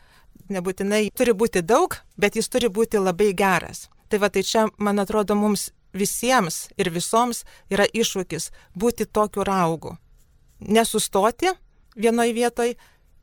Nebūtinai 0.52 1.06
turi 1.16 1.32
būti 1.32 1.62
daug, 1.62 1.96
bet 2.18 2.36
jis 2.36 2.50
turi 2.52 2.68
būti 2.68 3.00
labai 3.00 3.32
geras. 3.36 3.88
Tai 4.10 4.20
va 4.20 4.28
tai 4.28 4.42
čia, 4.44 4.66
man 4.78 5.00
atrodo, 5.00 5.34
mums 5.38 5.70
visiems 5.96 6.66
ir 6.76 6.90
visoms 6.92 7.44
yra 7.72 7.86
iššūkis 7.86 8.50
būti 8.76 9.06
tokiu 9.06 9.44
raugu. 9.48 9.96
Nesustoti 10.60 11.52
vienoje 11.96 12.32
vietoje, 12.32 12.76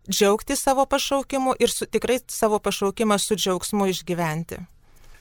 džiaugti 0.09 0.55
savo 0.55 0.85
pašaukimu 0.85 1.55
ir 1.59 1.69
su, 1.69 1.85
tikrai 1.85 2.19
savo 2.27 2.59
pašaukimą 2.59 3.17
su 3.19 3.35
džiaugsmu 3.35 3.87
išgyventi. 3.93 4.57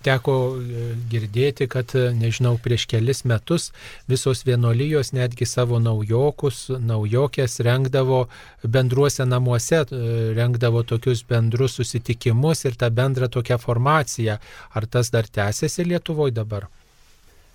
Teko 0.04 0.34
e, 0.54 0.84
girdėti, 1.10 1.66
kad, 1.70 1.90
e, 1.98 2.12
nežinau, 2.14 2.54
prieš 2.62 2.86
kelis 2.90 3.24
metus 3.26 3.72
visos 4.10 4.44
vienolyjos 4.46 5.10
netgi 5.16 5.46
savo 5.48 5.80
naujokus, 5.82 6.68
naujokės 6.70 7.58
rengdavo 7.66 8.20
bendruose 8.62 9.26
namuose, 9.26 9.82
e, 9.82 10.18
rengdavo 10.38 10.84
tokius 10.86 11.24
bendrus 11.26 11.80
susitikimus 11.80 12.64
ir 12.68 12.78
tą 12.78 12.92
bendrą 12.94 13.26
tokią 13.26 13.58
formaciją. 13.58 14.38
Ar 14.70 14.86
tas 14.86 15.10
dar 15.10 15.26
tęsiasi 15.26 15.88
Lietuvoje 15.90 16.36
dabar? 16.38 16.68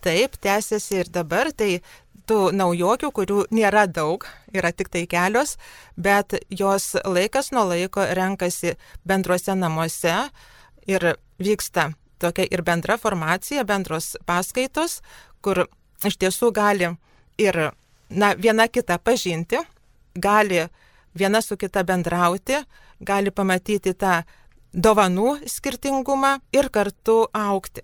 Taip, 0.03 0.35
tęsiasi 0.35 0.99
ir 0.99 1.13
dabar, 1.15 1.53
tai 1.55 1.79
tų 2.27 2.51
naujokių, 2.55 3.11
kurių 3.15 3.39
nėra 3.55 3.87
daug, 3.87 4.27
yra 4.51 4.75
tik 4.75 4.91
tai 4.91 5.05
kelios, 5.07 5.55
bet 5.95 6.35
jos 6.51 6.93
laikas 7.07 7.53
nuo 7.55 7.63
laiko 7.71 8.03
renkasi 8.03 8.75
bendruose 9.07 9.55
namuose 9.55 10.15
ir 10.91 11.13
vyksta 11.39 11.93
tokia 12.23 12.47
ir 12.49 12.63
bendra 12.65 12.97
formacija, 12.97 13.65
bendros 13.67 14.13
paskaitos, 14.27 15.01
kur 15.43 15.65
iš 16.07 16.17
tiesų 16.21 16.51
gali 16.55 16.93
ir 17.41 17.59
na, 18.09 18.33
viena 18.35 18.67
kitą 18.71 18.99
pažinti, 19.03 19.59
gali 20.15 20.63
viena 21.17 21.41
su 21.41 21.57
kita 21.57 21.83
bendrauti, 21.83 22.61
gali 22.99 23.31
pamatyti 23.31 23.93
tą 23.93 24.21
dovanų 24.73 25.43
skirtingumą 25.49 26.37
ir 26.55 26.69
kartu 26.73 27.23
aukti. 27.33 27.83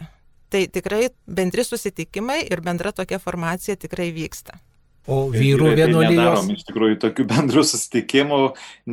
Tai 0.49 0.63
tikrai 0.73 1.11
bendri 1.29 1.63
susitikimai 1.65 2.41
ir 2.49 2.63
bendra 2.65 2.91
tokia 2.95 3.19
formacija 3.21 3.77
tikrai 3.77 4.09
vyksta. 4.15 4.57
O 5.09 5.29
vyrų 5.33 5.71
tai 5.71 5.77
vienuolijos. 5.77 6.49
Iš 6.53 6.65
tikrųjų, 6.67 6.97
tokių 7.01 7.25
bendrų 7.29 7.63
susitikimų 7.65 8.39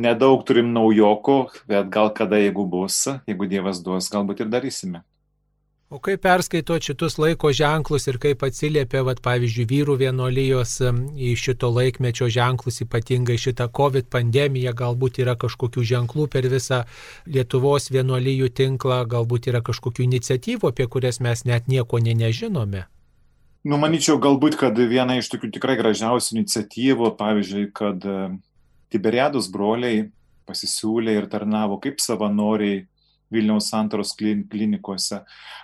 nedaug 0.05 0.45
turim 0.47 0.71
naujokų, 0.73 1.37
bet 1.69 1.91
gal 1.93 2.09
kada, 2.17 2.39
jeigu 2.41 2.65
bus, 2.69 3.03
jeigu 3.29 3.49
Dievas 3.49 3.81
duos, 3.85 4.09
galbūt 4.13 4.45
ir 4.45 4.49
darysime. 4.53 5.03
O 5.87 6.01
kaip 6.03 6.19
perskaito 6.19 6.75
šitus 6.83 7.13
laiko 7.15 7.47
ženklus 7.55 8.09
ir 8.11 8.17
kaip 8.19 8.41
atsiliepia, 8.43 9.05
vat, 9.07 9.21
pavyzdžiui, 9.23 9.63
vyrų 9.69 9.93
vienolyjos 10.01 10.73
į 11.15 11.29
šito 11.39 11.69
laikmečio 11.71 12.27
ženklus, 12.27 12.81
ypatingai 12.83 13.37
šitą 13.39 13.69
COVID 13.77 14.09
pandemiją, 14.11 14.73
galbūt 14.75 15.21
yra 15.23 15.37
kažkokių 15.39 15.85
ženklų 15.93 16.25
per 16.33 16.49
visą 16.51 16.81
Lietuvos 17.23 17.87
vienolyjų 17.95 18.49
tinklą, 18.59 18.97
galbūt 19.07 19.47
yra 19.47 19.63
kažkokių 19.63 20.03
iniciatyvų, 20.09 20.73
apie 20.73 20.89
kurias 20.91 21.21
mes 21.23 21.45
net 21.47 21.71
nieko 21.71 22.03
ne 22.03 22.17
nežinome. 22.19 22.83
Numanyčiau, 23.63 24.19
galbūt, 24.19 24.59
kad 24.59 24.75
viena 24.75 25.15
iš 25.21 25.31
tokių 25.31 25.53
tikrai 25.55 25.79
gražiausių 25.79 26.35
iniciatyvų, 26.35 27.13
pavyzdžiui, 27.15 27.65
kad 27.71 28.03
Tiberiados 28.91 29.47
broliai 29.55 30.09
pasisiūlė 30.47 31.15
ir 31.21 31.31
tarnavo 31.31 31.79
kaip 31.79 32.03
savanoriai 32.03 32.83
Vilniaus 33.33 33.69
santaros 33.71 34.13
klinikose. 34.17 35.23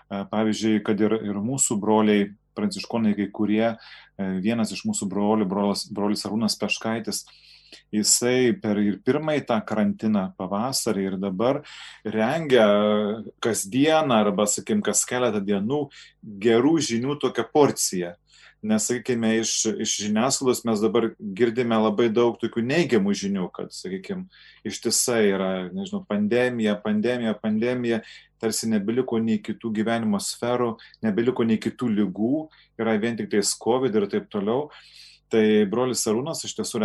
Pavyzdžiui, 0.10 0.82
kad 0.86 1.00
ir, 1.01 1.15
ir 1.25 1.39
mūsų 1.43 1.79
broliai, 1.82 2.32
pranciškonai 2.58 3.15
kai 3.17 3.29
kurie, 3.34 3.72
vienas 4.17 4.74
iš 4.75 4.84
mūsų 4.88 5.08
brolių, 5.10 5.48
brolis, 5.50 5.88
brolis 5.89 6.25
Arūnas 6.27 6.58
Peškaitis, 6.60 7.24
jisai 7.93 8.53
per 8.62 8.77
ir 8.82 9.00
pirmąjį 9.05 9.46
tą 9.50 9.58
karantiną 9.65 10.27
pavasarį 10.38 11.05
ir 11.08 11.15
dabar 11.22 11.62
rengia 12.05 12.67
kasdieną 13.43 14.20
arba, 14.22 14.46
sakim, 14.50 14.84
kas 14.86 15.01
keletą 15.10 15.41
dienų 15.41 15.88
gerų 16.22 16.75
žinių 16.89 17.17
tokią 17.24 17.48
porciją 17.53 18.13
nes 18.63 18.88
sakykime 18.88 19.34
iš 19.41 19.53
iš 19.84 19.96
žiniasklaidos 20.05 20.63
mes 20.67 20.82
dabar 20.84 21.10
girdime 21.20 21.77
labai 21.77 22.10
daug 22.10 22.38
tokių 22.41 22.63
neigiamų 22.70 23.15
žinių 23.22 23.48
kad 23.55 23.74
sakykim 23.75 24.27
ištisai 24.67 25.24
yra 25.34 25.50
nežinau 25.75 26.03
pandemija 26.08 26.77
pandemija 26.84 27.36
pandemija 27.41 28.01
tarsi 28.43 28.70
nebeliko 28.72 29.20
nei 29.24 29.41
kitų 29.43 29.72
gyvenimo 29.79 30.20
sferų 30.24 30.74
nebeliko 31.03 31.46
nei 31.48 31.60
kitų 31.62 31.91
ligų 32.00 32.48
yra 32.79 32.96
vien 33.00 33.20
tiktais 33.20 33.53
covid 33.60 33.96
ir 33.96 34.10
taip 34.12 34.29
toliau. 34.32 34.70
Tai 35.34 35.43
brolis 35.65 36.03
arūnas 36.05 36.43
iš 36.46 36.53
tiesų 36.60 36.82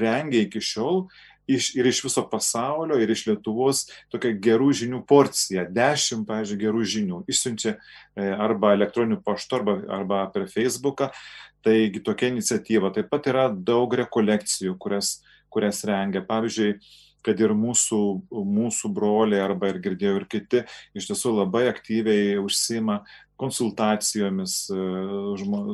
rengia 0.00 0.42
iki 0.42 0.58
šiol 0.58 1.04
iš, 1.46 1.70
ir 1.78 1.86
iš 1.86 2.02
viso 2.04 2.24
pasaulio, 2.30 2.98
ir 3.00 3.10
iš 3.12 3.26
Lietuvos 3.30 3.86
tokia 4.12 4.34
gerų 4.46 4.72
žinių 4.82 5.02
porcija, 5.08 5.66
dešimt, 5.72 6.26
pavyzdžiui, 6.28 6.60
gerų 6.60 6.84
žinių. 6.94 7.22
Išsiunčia 7.30 7.76
e, 7.76 8.28
arba 8.30 8.74
elektroniniu 8.76 9.20
paštu, 9.24 9.60
arba, 9.60 9.78
arba 10.00 10.22
per 10.34 10.48
Facebooką. 10.52 11.10
Taigi 11.66 12.02
tokia 12.04 12.30
iniciatyva. 12.34 12.92
Taip 12.94 13.10
pat 13.10 13.26
yra 13.30 13.48
daug 13.50 13.94
rekolekcijų, 13.98 14.76
kurias, 14.78 15.16
kurias 15.50 15.82
rengia. 15.88 16.22
Pavyzdžiui, 16.26 16.76
kad 17.26 17.40
ir 17.42 17.54
mūsų, 17.58 18.00
mūsų 18.30 18.90
broliai 18.94 19.42
arba 19.42 19.72
ir 19.72 19.80
girdėjau 19.82 20.20
ir 20.20 20.26
kiti 20.30 20.62
iš 20.94 21.08
tiesų 21.10 21.34
labai 21.40 21.64
aktyviai 21.72 22.36
užsima 22.38 23.00
konsultacijomis 23.40 24.54
e, 24.72 24.86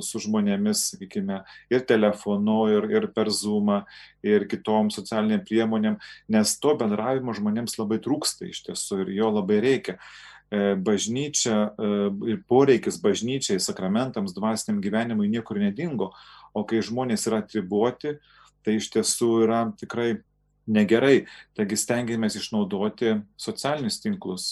su 0.04 0.22
žmonėmis, 0.24 0.88
sakykime, 0.92 1.42
ir 1.72 1.86
telefonu, 1.88 2.58
ir, 2.74 2.88
ir 2.90 3.08
per 3.14 3.30
Zoomą, 3.34 3.82
ir 4.26 4.46
kitom 4.50 4.90
socialiniam 4.94 5.44
priemonėm, 5.46 5.98
nes 6.32 6.56
to 6.62 6.74
bendravimo 6.78 7.34
žmonėms 7.36 7.78
labai 7.78 8.00
trūksta 8.02 8.50
iš 8.50 8.64
tiesų 8.68 9.04
ir 9.04 9.14
jo 9.20 9.30
labai 9.38 9.60
reikia. 9.64 9.98
E, 10.52 10.74
bažnyčia 10.76 11.56
e, 11.70 11.92
ir 12.34 12.42
poreikis 12.50 12.98
bažnyčiai, 13.00 13.62
sakramentams, 13.62 14.34
dvasiniam 14.36 14.82
gyvenimui 14.84 15.30
niekur 15.32 15.62
nedingo, 15.62 16.10
o 16.52 16.66
kai 16.68 16.82
žmonės 16.84 17.24
yra 17.30 17.40
atribuoti, 17.40 18.18
tai 18.62 18.76
iš 18.76 18.90
tiesų 18.92 19.30
yra 19.46 19.62
tikrai 19.80 20.18
negerai. 20.68 21.24
Taigi 21.56 21.78
stengiamės 21.80 22.36
išnaudoti 22.38 23.16
socialinius 23.40 24.02
tinklus, 24.02 24.50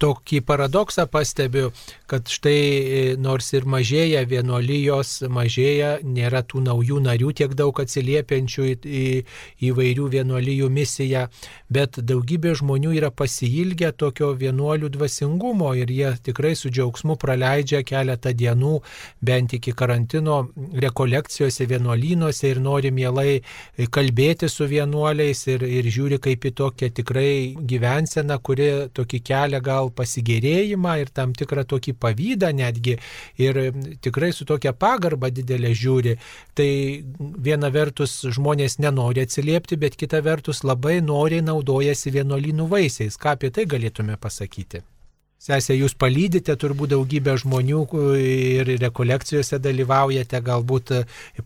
tokį 0.00 0.40
paradoksą 0.48 1.06
pastebiu, 1.10 1.70
kad 2.10 2.28
štai 2.30 2.56
e, 2.56 3.02
nors 3.20 3.52
ir 3.54 3.66
mažėja 3.68 4.22
vienuolijos, 4.28 5.20
mažėja, 5.28 5.98
nėra 6.02 6.42
tų 6.46 6.64
naujų 6.66 7.00
narių 7.04 7.32
tiek 7.40 7.54
daug 7.58 7.80
atsiliepiančių 7.82 8.66
į, 8.70 8.74
į 8.80 9.04
įvairių 9.70 10.08
vienuolijų 10.16 10.70
misiją, 10.72 11.26
bet 11.70 12.00
daugybė 12.00 12.54
žmonių 12.58 12.94
yra 12.98 13.12
pasilgę 13.14 13.92
tokio 13.92 14.32
vienuolių 14.40 14.90
dvasingumo 14.96 15.74
ir 15.78 15.92
jie 15.92 16.14
tikrai 16.30 16.54
su 16.58 16.72
džiaugsmu 16.72 17.18
praleidžia 17.20 17.82
keletą 17.86 18.32
dienų 18.36 18.80
bent 19.20 19.54
iki 19.58 19.74
karantino 19.76 20.40
rekolekcijose 20.84 21.68
vienuolynuose 21.70 22.50
ir 22.50 22.62
nori 22.64 22.90
mielai 22.94 23.40
kalbėti 23.92 24.48
su 24.48 24.66
vienuoliais 24.70 25.44
ir, 25.52 25.64
ir 25.66 25.90
žiūri 25.92 26.20
kaip 26.22 26.46
į 26.48 26.54
tokią 26.62 26.90
tikrai 27.00 27.30
gyvenseną, 27.70 28.40
kuri 28.42 28.70
tokį 28.96 29.22
kelią 29.30 29.60
gal 29.64 29.89
gal 29.90 29.96
pasigėrėjimą 29.96 31.00
ir 31.02 31.10
tam 31.10 31.32
tikrą 31.34 31.64
tokį 31.64 31.94
pavydą 31.98 32.52
netgi 32.52 32.98
ir 33.38 33.72
tikrai 34.00 34.32
su 34.32 34.44
tokia 34.44 34.72
pagarba 34.72 35.30
didelė 35.30 35.74
žiūri. 35.74 36.16
Tai 36.54 36.70
viena 37.38 37.70
vertus 37.70 38.24
žmonės 38.24 38.78
nenori 38.78 39.22
atsiliepti, 39.22 39.76
bet 39.76 39.96
kita 39.96 40.22
vertus 40.22 40.62
labai 40.64 41.00
noriai 41.00 41.42
naudojasi 41.42 42.10
vienuolynų 42.10 42.68
vaisiais. 42.68 43.16
Ką 43.16 43.36
apie 43.36 43.50
tai 43.50 43.66
galėtume 43.66 44.16
pasakyti? 44.16 44.82
Sesė, 45.40 45.72
jūs 45.72 45.94
palydite 45.96 46.52
turbūt 46.60 46.90
daugybę 46.92 47.32
žmonių 47.40 47.78
ir 48.20 48.70
rekolekcijose 48.82 49.56
dalyvaujate, 49.64 50.36
galbūt 50.44 50.90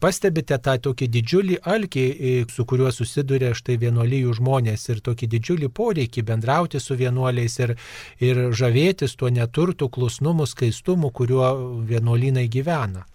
pastebite 0.03 0.59
tą 0.59 0.75
tokį 0.89 1.07
didžiulį 1.15 1.59
alkį, 1.63 2.07
su 2.51 2.67
kuriuo 2.67 2.91
susiduria 2.91 3.53
štai 3.55 3.77
vienuolyjų 3.85 4.35
žmonės 4.41 4.89
ir 4.91 5.03
tokį 5.07 5.29
didžiulį 5.37 5.71
poreikį 5.79 6.25
bendrauti 6.27 6.83
su 6.83 6.97
vienuoliais 6.99 7.55
ir, 7.63 7.77
ir 8.19 8.43
žavėtis 8.51 9.15
tuo 9.15 9.31
neturtų, 9.31 9.87
klusnumu, 9.95 10.49
skaistumu, 10.51 11.13
kuriuo 11.15 11.53
vienuolynai 11.87 12.49
gyvena. 12.51 13.07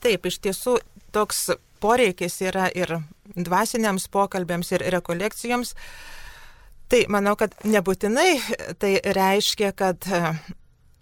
Taip, 0.00 0.32
iš 0.32 0.40
tiesų 0.48 0.78
toks 1.12 1.50
poreikis 1.84 2.40
yra 2.40 2.70
ir 2.72 3.02
dvasiniams 3.36 4.08
pokalbėms, 4.08 4.72
ir 4.72 4.88
rekolekcijoms. 4.96 5.76
Tai 6.92 7.06
manau, 7.08 7.32
kad 7.40 7.54
nebūtinai 7.64 8.32
tai 8.76 8.98
reiškia, 9.16 9.70
kad 9.72 10.04
e, 10.12 10.18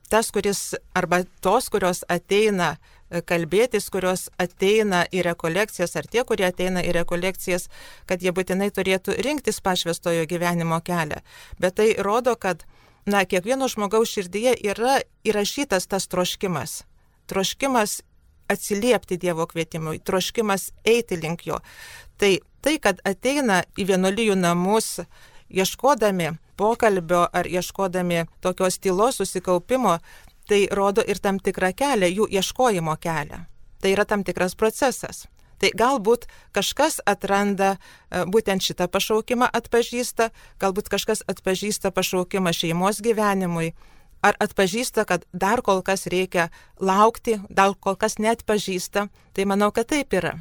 tas, 0.06 0.28
kuris 0.30 0.76
arba 0.94 1.25
tos, 1.42 1.66
kurios 1.75 2.04
ateina 2.06 2.76
e, 2.76 3.18
kalbėtis, 3.26 3.88
kurios 3.90 4.28
ateina 4.38 5.00
į 5.11 5.25
rekolekcijas, 5.26 5.97
ar 5.99 6.06
tie, 6.06 6.23
kurie 6.28 6.47
ateina 6.47 6.85
į 6.87 6.92
rekolekcijas, 6.94 7.66
kad 8.06 8.23
jie 8.23 8.30
būtinai 8.30 8.68
turėtų 8.76 9.16
rinktis 9.18 9.59
pašvestojo 9.66 10.28
gyvenimo 10.30 10.78
kelią. 10.87 11.18
Bet 11.59 11.80
tai 11.82 11.88
rodo, 11.99 12.37
kad 12.38 12.62
na, 13.02 13.25
kiekvieno 13.26 13.66
žmogaus 13.66 14.12
širdyje 14.14 14.54
yra 14.70 15.00
įrašytas 15.26 15.90
tas 15.90 16.06
troškimas. 16.06 16.85
Troškimas 17.26 18.04
atsiliepti 18.47 19.18
Dievo 19.18 19.49
kvietimui, 19.50 19.99
troškimas 20.06 20.70
eiti 20.87 21.18
link 21.18 21.49
jo. 21.50 21.59
Tai 22.23 22.37
tai, 22.62 22.78
kad 22.78 23.02
ateina 23.09 23.62
į 23.75 23.87
vienolyjų 23.90 24.38
namus 24.38 25.00
ieškodami 25.50 26.30
pokalbio 26.57 27.26
ar 27.33 27.47
ieškodami 27.47 28.26
tokios 28.40 28.78
tylos 28.78 29.16
susikaupimo, 29.16 29.99
tai 30.49 30.69
rodo 30.71 31.02
ir 31.07 31.19
tam 31.19 31.38
tikrą 31.38 31.73
kelią, 31.76 32.09
jų 32.19 32.26
ieškojimo 32.37 32.97
kelią. 33.00 33.45
Tai 33.80 33.92
yra 33.95 34.04
tam 34.04 34.25
tikras 34.25 34.54
procesas. 34.54 35.26
Tai 35.61 35.71
galbūt 35.76 36.26
kažkas 36.57 37.00
atranda 37.07 37.75
e, 37.76 38.25
būtent 38.33 38.64
šitą 38.64 38.88
pašaukimą 38.88 39.49
atpažįsta, 39.52 40.30
galbūt 40.61 40.88
kažkas 40.92 41.23
atpažįsta 41.28 41.92
pašaukimą 41.92 42.52
šeimos 42.57 43.00
gyvenimui, 43.04 43.75
ar 44.25 44.37
atpažįsta, 44.40 45.04
kad 45.04 45.25
dar 45.33 45.61
kol 45.64 45.83
kas 45.85 46.07
reikia 46.12 46.49
laukti, 46.80 47.38
dar 47.49 47.76
kol 47.76 47.97
kas 47.97 48.19
net 48.19 48.45
pažįsta, 48.49 49.09
tai 49.37 49.49
manau, 49.49 49.69
kad 49.73 49.88
taip 49.92 50.16
yra. 50.16 50.38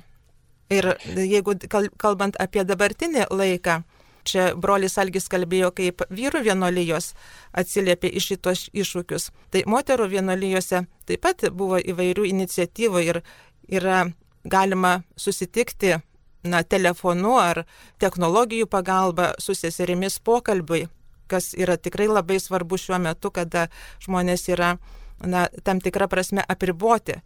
Ir 0.71 0.93
jeigu 1.03 1.55
kalbant 1.97 2.35
apie 2.39 2.63
dabartinį 2.63 3.27
laiką, 3.31 3.81
čia 4.23 4.53
brolis 4.55 4.97
Algis 5.01 5.29
kalbėjo, 5.31 5.71
kaip 5.75 6.03
vyrų 6.09 6.43
vienolyjos 6.47 7.13
atsiliepė 7.57 8.11
iš 8.19 8.31
šitos 8.33 8.65
iššūkius. 8.73 9.29
Tai 9.51 9.63
moterų 9.69 10.09
vienolyjose 10.15 10.85
taip 11.09 11.23
pat 11.25 11.49
buvo 11.51 11.79
įvairių 11.79 12.27
iniciatyvų 12.33 13.03
ir 13.07 13.21
yra 13.69 14.05
galima 14.43 15.01
susitikti 15.17 15.97
na, 16.43 16.63
telefonu 16.63 17.35
ar 17.39 17.63
technologijų 17.99 18.69
pagalba 18.71 19.33
su 19.39 19.55
seserimis 19.55 20.19
pokalbiui, 20.23 20.87
kas 21.27 21.53
yra 21.57 21.77
tikrai 21.77 22.07
labai 22.09 22.39
svarbu 22.39 22.79
šiuo 22.79 22.99
metu, 23.03 23.31
kada 23.31 23.67
žmonės 24.03 24.47
yra 24.49 24.77
na, 25.25 25.47
tam 25.63 25.81
tikrą 25.83 26.09
prasme 26.09 26.43
apriboti. 26.47 27.19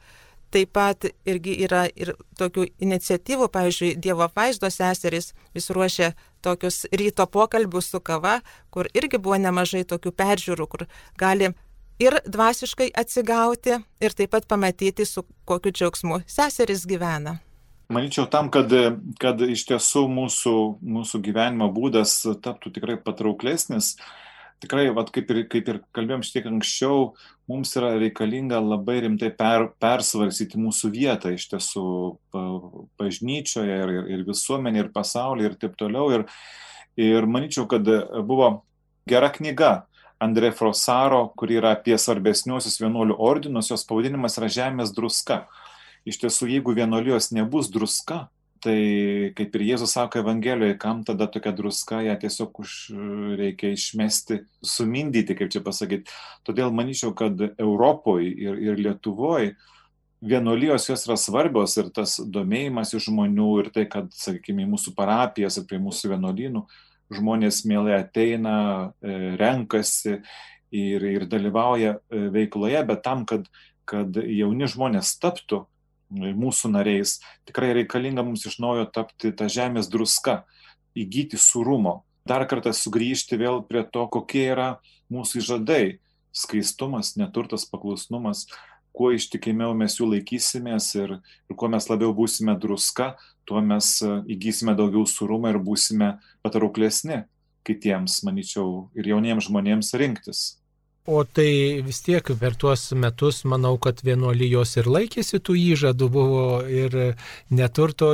Taip 0.54 0.70
pat 0.74 1.08
irgi 1.26 1.56
yra 1.66 1.88
ir 1.98 2.14
tokių 2.38 2.68
iniciatyvų, 2.86 3.48
pavyzdžiui, 3.50 3.96
Dievo 3.98 4.28
vaizdo 4.36 4.70
seserys 4.70 5.32
vis 5.56 5.72
ruošia 5.74 6.12
tokius 6.44 6.84
ryto 6.92 7.26
pokalbius 7.32 7.92
su 7.94 8.02
kava, 8.04 8.40
kur 8.74 8.90
irgi 8.94 9.20
buvo 9.22 9.40
nemažai 9.42 9.84
tokių 9.88 10.14
peržiūrų, 10.20 10.68
kur 10.70 10.86
gali 11.20 11.54
ir 12.04 12.20
dvasiškai 12.26 12.92
atsigauti 13.00 13.80
ir 14.04 14.18
taip 14.18 14.34
pat 14.36 14.48
pamatyti, 14.50 15.06
su 15.06 15.26
kokiu 15.48 15.72
džiaugsmu 15.72 16.24
seseris 16.28 16.86
gyvena. 16.90 17.40
Manyčiau, 17.94 18.26
tam, 18.32 18.50
kad, 18.50 18.72
kad 19.22 19.42
iš 19.44 19.66
tiesų 19.70 20.08
mūsų, 20.10 20.56
mūsų 20.82 21.20
gyvenimo 21.26 21.68
būdas 21.74 22.16
taptų 22.42 22.72
tikrai 22.78 22.96
patrauklesnis, 22.98 23.98
tikrai, 24.64 24.88
vat, 24.96 25.12
kaip, 25.14 25.30
ir, 25.34 25.44
kaip 25.52 25.70
ir 25.70 25.82
kalbėjom 25.96 26.24
šiek 26.26 26.40
tiek 26.40 26.50
anksčiau, 26.50 27.12
mums 27.50 27.74
yra 27.78 27.94
reikalinga 28.00 28.60
labai 28.64 29.02
rimtai 29.04 29.32
per, 29.36 29.70
persvarsyti 29.82 30.60
mūsų 30.62 30.92
vietą 30.94 31.34
iš 31.36 31.50
tiesų 31.52 31.86
bažnyčioje 33.00 33.80
ir, 33.84 33.96
ir, 33.98 34.12
ir 34.16 34.28
visuomenė, 34.28 34.86
ir 34.86 34.92
pasaulyje 34.96 35.52
ir 35.52 35.58
taip 35.62 35.76
toliau. 35.80 36.10
Ir, 36.16 36.28
ir 37.00 37.28
manyčiau, 37.30 37.68
kad 37.70 37.88
buvo 38.28 38.54
gera 39.10 39.32
knyga 39.34 39.74
Andrė 40.24 40.54
Frosaro, 40.56 41.26
kuri 41.36 41.58
yra 41.60 41.74
apie 41.76 41.98
svarbesniuosius 42.00 42.80
vienuolių 42.80 43.18
ordinus, 43.20 43.72
jos 43.74 43.84
pavadinimas 43.90 44.40
yra 44.40 44.52
Žemės 44.52 44.94
druska. 44.96 45.44
Iš 46.08 46.20
tiesų, 46.22 46.50
jeigu 46.52 46.76
vienuolijos 46.76 47.32
nebus 47.36 47.70
druska, 47.72 48.28
tai 48.64 48.78
kaip 49.38 49.56
ir 49.58 49.66
Jėzus 49.68 49.94
sako 49.98 50.22
Evangelijoje, 50.24 50.78
kam 50.80 51.04
tada 51.08 51.28
tokia 51.32 51.52
druska, 51.56 52.00
ją 52.06 52.16
tiesiog 52.22 52.64
už 52.64 52.78
reikia 53.40 53.74
išmesti, 53.76 54.40
sumindyti, 54.64 55.36
kaip 55.38 55.52
čia 55.54 55.62
pasakyti. 55.66 56.12
Todėl 56.48 56.72
manyčiau, 56.76 57.12
kad 57.18 57.40
Europoje 57.58 58.32
ir, 58.32 58.58
ir 58.64 58.80
Lietuvoje 58.80 59.54
vienuolijos 60.24 60.88
jos 60.88 61.04
yra 61.08 61.18
svarbios 61.20 61.76
ir 61.78 61.90
tas 61.92 62.16
domėjimas 62.24 62.94
iš 62.96 63.10
žmonių 63.10 63.50
ir 63.64 63.70
tai, 63.76 63.84
kad, 63.92 64.08
sakykime, 64.16 64.64
į 64.64 64.72
mūsų 64.72 64.96
parapijas 64.96 65.60
ir 65.60 65.68
prie 65.68 65.82
mūsų 65.84 66.14
vienuolynų 66.14 66.64
žmonės 67.14 67.64
mielai 67.68 67.98
ateina, 68.00 68.56
e, 69.04 69.36
renkasi 69.40 70.22
ir, 70.74 71.04
ir 71.04 71.28
dalyvauja 71.30 71.98
e, 71.98 72.24
veikloje, 72.34 72.82
bet 72.88 73.04
tam, 73.06 73.26
kad, 73.30 73.50
kad 73.90 74.16
jauni 74.16 74.70
žmonės 74.72 75.18
taptų 75.22 75.66
mūsų 76.14 76.72
nariais, 76.74 77.20
tikrai 77.48 77.74
reikalinga 77.80 78.24
mums 78.26 78.46
iš 78.46 78.60
naujo 78.62 78.86
tapti 78.94 79.34
tą 79.36 79.50
žemės 79.52 79.90
druska, 79.92 80.44
įgyti 80.96 81.40
surumo. 81.42 82.04
Dar 82.28 82.46
kartą 82.48 82.72
sugrįžti 82.72 83.40
vėl 83.40 83.64
prie 83.68 83.84
to, 83.84 84.06
kokie 84.08 84.46
yra 84.54 84.70
mūsų 85.12 85.42
įžadai- 85.42 86.00
skaistumas, 86.44 87.18
neturtas, 87.18 87.66
paklusnumas, 87.66 88.48
kuo 88.94 89.12
ištikimiau 89.12 89.74
mes 89.76 89.98
jų 89.98 90.08
laikysimės 90.14 90.96
ir, 90.96 91.20
ir 91.50 91.56
kuo 91.58 91.68
mes 91.68 91.90
labiau 91.90 92.14
būsime 92.14 92.56
druska, 92.60 93.16
tuo 93.46 93.62
mes 93.62 94.02
e, 94.02 94.22
įgysime 94.36 94.76
daugiau 94.78 95.06
surumo 95.10 95.50
ir 95.50 95.60
būsime 95.60 96.20
patrauklesni 96.46 97.24
kitiems, 97.68 98.22
manyčiau, 98.24 98.90
ir 98.96 99.08
jauniems 99.08 99.48
žmonėms 99.48 99.94
rinktis. 100.00 100.63
O 101.06 101.26
tai 101.28 101.82
vis 101.84 102.00
tiek 102.00 102.30
per 102.40 102.56
tuos 102.56 102.94
metus 102.96 103.42
manau, 103.44 103.76
kad 103.76 104.00
vienuolijos 104.08 104.78
ir 104.80 104.88
laikėsi 104.88 105.42
tų 105.44 105.58
įžadų 105.60 106.08
buvo 106.14 106.44
ir 106.64 106.96
neturto 107.52 108.14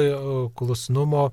klusnumo 0.57 1.27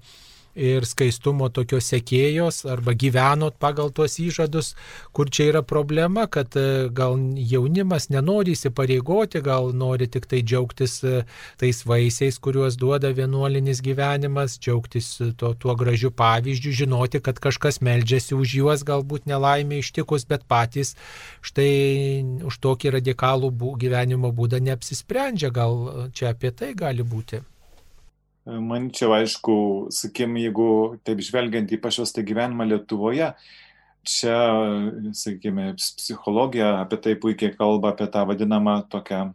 ir 0.57 0.87
skaistumo 0.89 1.49
tokios 1.53 1.87
sekėjos 1.93 2.63
arba 2.73 2.95
gyvenot 2.97 3.59
pagal 3.61 3.93
tuos 3.95 4.17
įžadus, 4.23 4.73
kur 5.13 5.31
čia 5.31 5.51
yra 5.51 5.63
problema, 5.63 6.27
kad 6.33 6.57
e, 6.57 6.89
gal 6.97 7.19
jaunimas 7.37 8.09
nenori 8.11 8.57
įsipareigoti, 8.57 9.43
gal 9.45 9.71
nori 9.77 10.09
tik 10.09 10.27
tai 10.31 10.41
džiaugtis 10.43 10.99
e, 11.05 11.23
tais 11.61 11.83
vaisiais, 11.87 12.41
kuriuos 12.43 12.79
duoda 12.81 13.13
vienuolinis 13.17 13.83
gyvenimas, 13.85 14.57
džiaugtis 14.59 15.11
tuo, 15.37 15.53
tuo 15.55 15.77
gražiu 15.79 16.11
pavyzdžiu, 16.17 16.77
žinoti, 16.85 17.21
kad 17.21 17.41
kažkas 17.43 17.83
meldžiasi 17.85 18.37
už 18.37 18.57
juos, 18.61 18.87
galbūt 18.87 19.29
nelaimė 19.29 19.83
ištikus, 19.85 20.25
bet 20.29 20.47
patys 20.49 20.95
štai 21.45 22.45
už 22.49 22.61
tokį 22.65 22.97
radikalų 22.99 23.53
gyvenimo 23.81 24.33
būdą 24.33 24.63
neapsisprendžia, 24.65 25.53
gal 25.53 26.09
čia 26.17 26.33
apie 26.33 26.55
tai 26.57 26.73
gali 26.79 27.05
būti. 27.05 27.45
Manyčiau, 28.47 29.11
aišku, 29.11 29.55
sakim, 29.91 30.37
jeigu 30.39 30.69
taip 31.03 31.19
žvelgiant 31.25 31.73
į 31.75 31.81
pašvestą 31.83 32.23
gyvenimą 32.23 32.69
Lietuvoje, 32.71 33.33
čia, 34.07 34.37
sakykime, 35.19 35.73
psichologija 35.81 36.77
apie 36.85 37.01
tai 37.03 37.17
puikiai 37.19 37.57
kalba, 37.59 37.91
apie 37.91 38.07
tą 38.07 38.23
vadinamą 38.29 38.77
tokią 38.93 39.33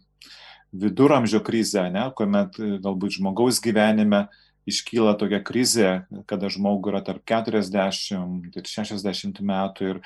viduramžio 0.72 1.44
krizę, 1.44 1.90
ne, 1.92 2.08
kuomet 2.16 2.56
galbūt 2.56 3.18
žmogaus 3.18 3.60
gyvenime 3.60 4.30
iškyla 4.72 5.18
tokia 5.20 5.42
krizė, 5.44 5.92
kada 6.30 6.48
žmogui 6.54 6.94
yra 6.94 7.04
tarp 7.04 7.26
40 7.28 8.56
ir 8.56 8.74
60 8.80 9.44
metų 9.44 9.92
ir, 9.92 10.04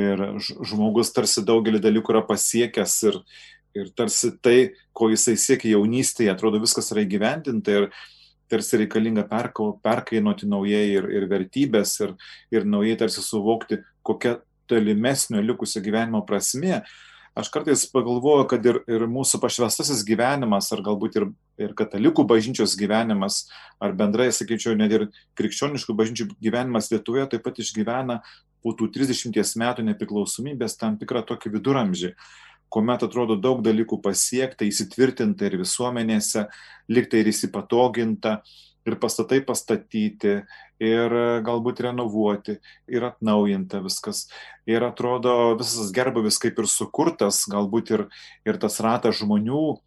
ir 0.00 0.26
žmogus 0.40 1.12
tarsi 1.12 1.44
daugelį 1.44 1.84
dalykų 1.84 2.16
yra 2.16 2.24
pasiekęs 2.24 3.00
ir, 3.10 3.24
ir 3.76 3.92
tarsi 3.92 4.32
tai, 4.40 4.60
ko 4.96 5.12
jisai 5.12 5.36
siekia 5.36 5.74
jaunystėje, 5.76 6.32
atrodo 6.32 6.62
viskas 6.64 6.88
yra 6.94 7.04
įgyvendinta 7.04 7.82
ir, 7.82 7.92
tarsi 8.50 8.82
reikalinga 8.82 9.26
perkau, 9.28 9.74
perkainuoti 9.84 10.48
naujai 10.48 10.86
ir, 10.96 11.10
ir 11.14 11.28
vertybės, 11.30 11.98
ir, 12.04 12.14
ir 12.54 12.66
naujai 12.68 12.96
tarsi 13.00 13.24
suvokti, 13.24 13.82
kokia 14.06 14.38
tolimesnio 14.68 15.42
likusio 15.44 15.82
gyvenimo 15.84 16.24
prasme. 16.28 16.82
Aš 17.38 17.52
kartais 17.54 17.84
pagalvoju, 17.92 18.48
kad 18.50 18.64
ir, 18.66 18.80
ir 18.90 19.04
mūsų 19.06 19.38
pašvestasis 19.38 20.00
gyvenimas, 20.06 20.72
ar 20.74 20.82
galbūt 20.82 21.20
ir, 21.20 21.28
ir 21.62 21.74
katalikų 21.78 22.24
bažnyčios 22.26 22.74
gyvenimas, 22.80 23.44
ar 23.78 23.94
bendrai, 23.94 24.32
sakyčiau, 24.34 24.74
net 24.78 24.96
ir 24.96 25.06
krikščioniškų 25.38 25.94
bažnyčių 26.00 26.26
gyvenimas 26.42 26.90
Lietuvoje 26.90 27.28
taip 27.30 27.46
pat 27.46 27.60
išgyvena 27.62 28.18
po 28.64 28.74
tų 28.74 28.90
30 28.96 29.38
metų 29.62 29.86
nepriklausomybės 29.86 30.74
tam 30.80 30.98
tikrą 30.98 31.22
tokį 31.28 31.54
viduramžį 31.54 32.14
kuomet 32.72 33.04
atrodo 33.06 33.36
daug 33.40 33.62
dalykų 33.64 34.00
pasiekta, 34.04 34.66
įsitvirtinta 34.68 35.48
ir 35.48 35.58
visuomenėse, 35.62 36.46
liktai 36.92 37.22
ir 37.22 37.30
įsipatoginta, 37.32 38.38
ir 38.88 38.96
pastatai 39.00 39.40
pastatyti, 39.44 40.38
ir 40.80 41.14
galbūt 41.44 41.82
renovuoti, 41.84 42.58
ir 42.88 43.08
atnaujinta 43.10 43.82
viskas. 43.84 44.26
Ir 44.68 44.84
atrodo 44.86 45.54
visas 45.58 45.92
gerbavis 45.94 46.38
kaip 46.40 46.58
ir 46.60 46.70
sukurtas, 46.70 47.44
galbūt 47.50 47.94
ir, 47.96 48.06
ir 48.48 48.60
tas 48.62 48.80
ratas 48.84 49.20
žmonių 49.20 49.78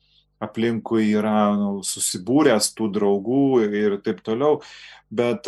aplinkui 0.42 1.12
yra 1.14 1.52
nu, 1.58 1.82
susibūręs 1.86 2.72
tų 2.78 2.90
draugų 2.98 3.46
ir 3.78 4.00
taip 4.06 4.24
toliau, 4.26 4.60
bet 5.14 5.48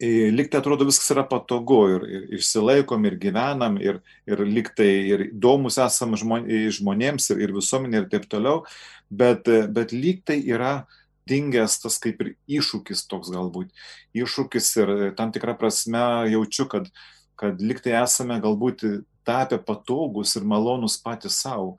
liktai 0.00 0.60
atrodo 0.60 0.86
viskas 0.88 1.10
yra 1.12 1.26
patogu 1.28 1.80
ir, 1.92 2.06
ir 2.08 2.38
išsilaikom 2.38 3.04
ir 3.04 3.18
gyvenam 3.20 3.76
ir, 3.82 4.00
ir 4.24 4.40
liktai 4.46 4.88
ir 5.12 5.26
įdomus 5.26 5.76
esam 5.82 6.16
žmonėms 6.16 7.30
ir, 7.34 7.42
ir 7.44 7.52
visuomenė 7.52 8.00
ir 8.00 8.08
taip 8.12 8.24
toliau, 8.32 8.64
bet, 9.10 9.44
bet 9.68 9.92
liktai 9.92 10.40
yra 10.48 10.86
dingęs 11.28 11.78
tas 11.82 11.98
kaip 12.02 12.22
ir 12.24 12.32
iššūkis 12.60 13.04
toks 13.10 13.30
galbūt. 13.34 13.70
Iššūkis 14.16 14.70
ir 14.80 14.94
tam 15.18 15.34
tikrą 15.34 15.54
prasme 15.60 16.02
jaučiu, 16.32 16.66
kad, 16.72 16.88
kad 17.36 17.60
liktai 17.60 17.94
esame 18.00 18.40
galbūt 18.40 18.86
tapę 19.28 19.60
patogus 19.62 20.32
ir 20.36 20.48
malonus 20.48 20.96
patys 21.02 21.42
savo, 21.44 21.76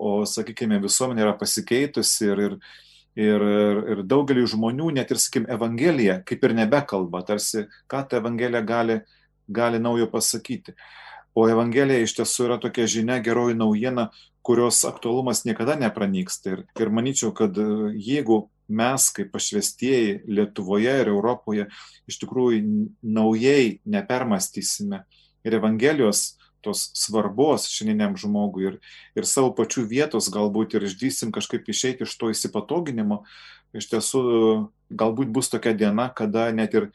o 0.00 0.24
sakykime 0.24 0.80
visuomenė 0.80 1.26
yra 1.26 1.36
pasikeitusi 1.36 2.30
ir, 2.32 2.46
ir 2.48 2.56
Ir, 3.18 3.42
ir, 3.90 4.02
daugelį 4.06 4.44
žmonių 4.52 4.92
net 4.94 5.10
ir, 5.10 5.18
sakim, 5.18 5.46
Evangelija 5.50 6.20
kaip 6.26 6.44
ir 6.46 6.54
nebekalba, 6.54 7.24
tarsi, 7.26 7.64
ką 7.90 8.04
ta 8.06 8.20
Evangelija 8.20 8.62
gali, 8.62 9.00
gali 9.50 9.80
naujo 9.82 10.06
pasakyti. 10.12 10.76
O 11.34 11.48
Evangelija 11.50 12.04
iš 12.04 12.14
tiesų 12.18 12.46
yra 12.46 12.58
tokia 12.62 12.86
žinia, 12.90 13.18
geroji 13.22 13.58
naujiena, 13.58 14.08
kurios 14.46 14.84
aktualumas 14.86 15.44
niekada 15.44 15.76
nepranyksta. 15.78 16.54
Ir, 16.54 16.64
ir 16.78 16.92
manyčiau, 16.94 17.34
kad 17.36 17.58
jeigu 17.98 18.44
mes 18.70 19.08
kaip 19.14 19.32
pašvestieji 19.34 20.20
Lietuvoje 20.30 20.92
ir 21.02 21.10
Europoje 21.10 21.66
iš 22.10 22.20
tikrųjų 22.22 22.60
naujai 23.02 23.80
nepermastysime 23.84 25.02
ir 25.44 25.56
Evangelijos 25.58 26.39
tos 26.64 26.88
svarbos 26.98 27.68
šiandieniam 27.70 28.16
žmogui 28.20 28.66
ir, 28.68 28.76
ir 29.18 29.28
savo 29.28 29.52
pačių 29.56 29.86
vietos 29.90 30.30
galbūt 30.32 30.76
ir 30.76 30.86
išdysim 30.88 31.32
kažkaip 31.34 31.68
išeiti 31.70 32.06
iš 32.06 32.16
to 32.20 32.30
įsipatoginimo, 32.34 33.22
iš 33.76 33.90
tiesų 33.92 34.22
galbūt 34.90 35.32
bus 35.32 35.50
tokia 35.52 35.74
diena, 35.76 36.08
kada 36.10 36.50
net 36.54 36.74
ir 36.76 36.90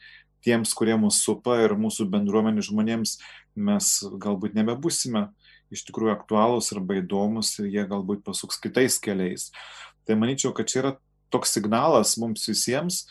tiems, 0.46 0.74
kurie 0.76 0.94
mūsų 1.00 1.18
supa 1.18 1.58
ir 1.64 1.74
mūsų 1.78 2.06
bendruomenių 2.12 2.62
žmonėms 2.68 3.16
mes 3.56 3.92
galbūt 4.20 4.54
nebebusime 4.58 5.30
iš 5.74 5.82
tikrųjų 5.88 6.12
aktualūs 6.14 6.70
arba 6.76 7.00
įdomus 7.00 7.56
ir 7.58 7.70
jie 7.72 7.86
galbūt 7.88 8.22
pasuks 8.26 8.60
kitais 8.62 9.00
keliais. 9.02 9.50
Tai 10.06 10.18
manyčiau, 10.20 10.52
kad 10.54 10.70
čia 10.70 10.82
yra 10.82 10.92
toks 11.34 11.56
signalas 11.56 12.14
mums 12.22 12.46
visiems, 12.46 13.06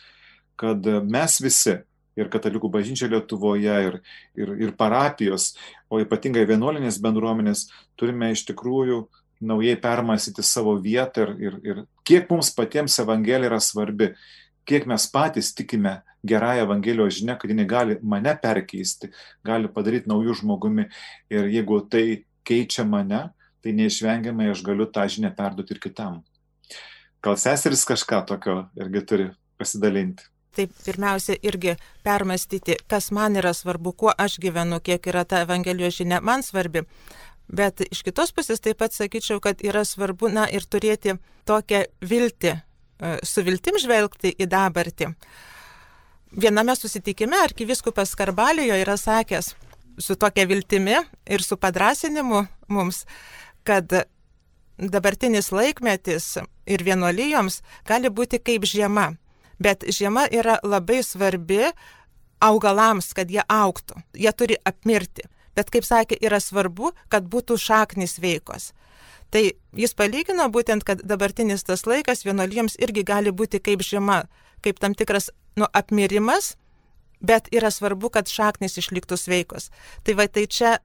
kad 0.56 0.86
mes 1.04 1.36
visi 1.44 1.76
ir 2.16 2.30
katalikų 2.32 2.70
bažnyčia 2.72 3.10
Lietuvoje, 3.12 3.76
ir, 3.88 4.00
ir, 4.38 4.54
ir 4.66 4.72
parapijos, 4.78 5.54
o 5.92 6.00
ypatingai 6.02 6.46
vienuolinės 6.48 6.98
bendruomenės, 7.04 7.66
turime 8.00 8.32
iš 8.32 8.46
tikrųjų 8.48 9.04
naujai 9.40 9.76
permastyti 9.80 10.42
savo 10.46 10.76
vietą 10.80 11.26
ir, 11.26 11.32
ir, 11.36 11.56
ir 11.62 11.82
kiek 12.08 12.30
mums 12.30 12.50
patiems 12.56 12.96
Evangelija 13.02 13.52
yra 13.52 13.60
svarbi, 13.60 14.14
kiek 14.66 14.86
mes 14.88 15.06
patys 15.12 15.52
tikime 15.54 16.00
gerąją 16.26 16.64
Evangelijos 16.66 17.20
žinę, 17.20 17.36
kad 17.38 17.50
jinai 17.50 17.66
gali 17.68 17.98
mane 18.02 18.32
perkeisti, 18.42 19.12
gali 19.44 19.68
padaryti 19.72 20.10
naujų 20.10 20.40
žmogumi 20.40 20.88
ir 21.30 21.50
jeigu 21.52 21.82
tai 21.90 22.24
keičia 22.46 22.86
mane, 22.88 23.28
tai 23.62 23.74
neišvengiamai 23.76 24.50
aš 24.52 24.62
galiu 24.66 24.88
tą 24.90 25.06
žinę 25.10 25.32
perduoti 25.36 25.76
ir 25.76 25.82
kitam. 25.82 26.22
Gal 27.22 27.38
seseris 27.40 27.84
kažką 27.86 28.22
tokio 28.26 28.56
irgi 28.78 29.02
turi 29.06 29.28
pasidalinti? 29.58 30.26
Tai 30.56 30.66
pirmiausia 30.84 31.36
irgi 31.44 31.76
permastyti, 32.06 32.78
kas 32.88 33.10
man 33.12 33.36
yra 33.36 33.52
svarbu, 33.54 33.92
kuo 33.92 34.12
aš 34.16 34.38
gyvenu, 34.42 34.80
kiek 34.80 35.06
yra 35.12 35.24
ta 35.28 35.42
Evangelijos 35.44 35.98
žinia 36.00 36.22
man 36.24 36.44
svarbi. 36.46 36.86
Bet 37.46 37.84
iš 37.86 38.02
kitos 38.02 38.32
pusės 38.34 38.62
taip 38.62 38.80
pat 38.82 38.96
sakyčiau, 38.96 39.38
kad 39.40 39.62
yra 39.62 39.84
svarbu, 39.86 40.32
na, 40.32 40.48
ir 40.50 40.66
turėti 40.66 41.14
tokią 41.46 41.84
viltį, 42.02 42.56
e, 42.56 43.12
su 43.22 43.44
viltim 43.46 43.78
žvelgti 43.78 44.34
į 44.34 44.48
dabartį. 44.50 45.12
Viename 46.36 46.74
susitikime 46.76 47.38
arkiviskupas 47.44 48.16
Karbalijo 48.18 48.74
yra 48.74 48.96
sakęs 48.98 49.54
su 49.98 50.16
tokia 50.16 50.46
viltimi 50.46 50.96
ir 51.26 51.42
su 51.42 51.56
padrasinimu 51.56 52.46
mums, 52.68 53.04
kad 53.64 53.92
dabartinis 54.76 55.52
laikmetis 55.52 56.36
ir 56.66 56.84
vienuolyjoms 56.84 57.62
gali 57.88 58.10
būti 58.10 58.42
kaip 58.42 58.66
žiema 58.68 59.12
bet 59.62 59.86
žiema 59.88 60.26
yra 60.32 60.58
labai 60.62 61.02
svarbi 61.04 61.70
augalams, 62.42 63.12
kad 63.16 63.30
jie 63.32 63.42
auktų. 63.48 64.02
Jie 64.16 64.32
turi 64.36 64.58
apmirti. 64.64 65.28
Bet, 65.56 65.70
kaip 65.72 65.86
sakė, 65.88 66.18
yra 66.20 66.40
svarbu, 66.42 66.92
kad 67.08 67.28
būtų 67.32 67.56
šaknis 67.60 68.18
veikos. 68.20 68.72
Tai 69.32 69.42
jis 69.76 69.94
palygino 69.96 70.46
būtent, 70.52 70.84
kad 70.86 71.00
dabartinis 71.02 71.64
tas 71.66 71.86
laikas 71.88 72.26
vienuolyjams 72.26 72.76
irgi 72.78 73.02
gali 73.06 73.32
būti 73.32 73.58
kaip 73.64 73.82
žiema, 73.82 74.26
kaip 74.62 74.78
tam 74.82 74.94
tikras 74.94 75.30
nu, 75.56 75.66
apmirimas, 75.72 76.54
bet 77.24 77.48
yra 77.54 77.72
svarbu, 77.72 78.12
kad 78.12 78.28
šaknis 78.28 78.76
išliktų 78.78 79.18
sveikos. 79.18 79.70
Tai 80.04 80.14
va 80.20 80.28
tai 80.28 80.46
čia 80.46 80.76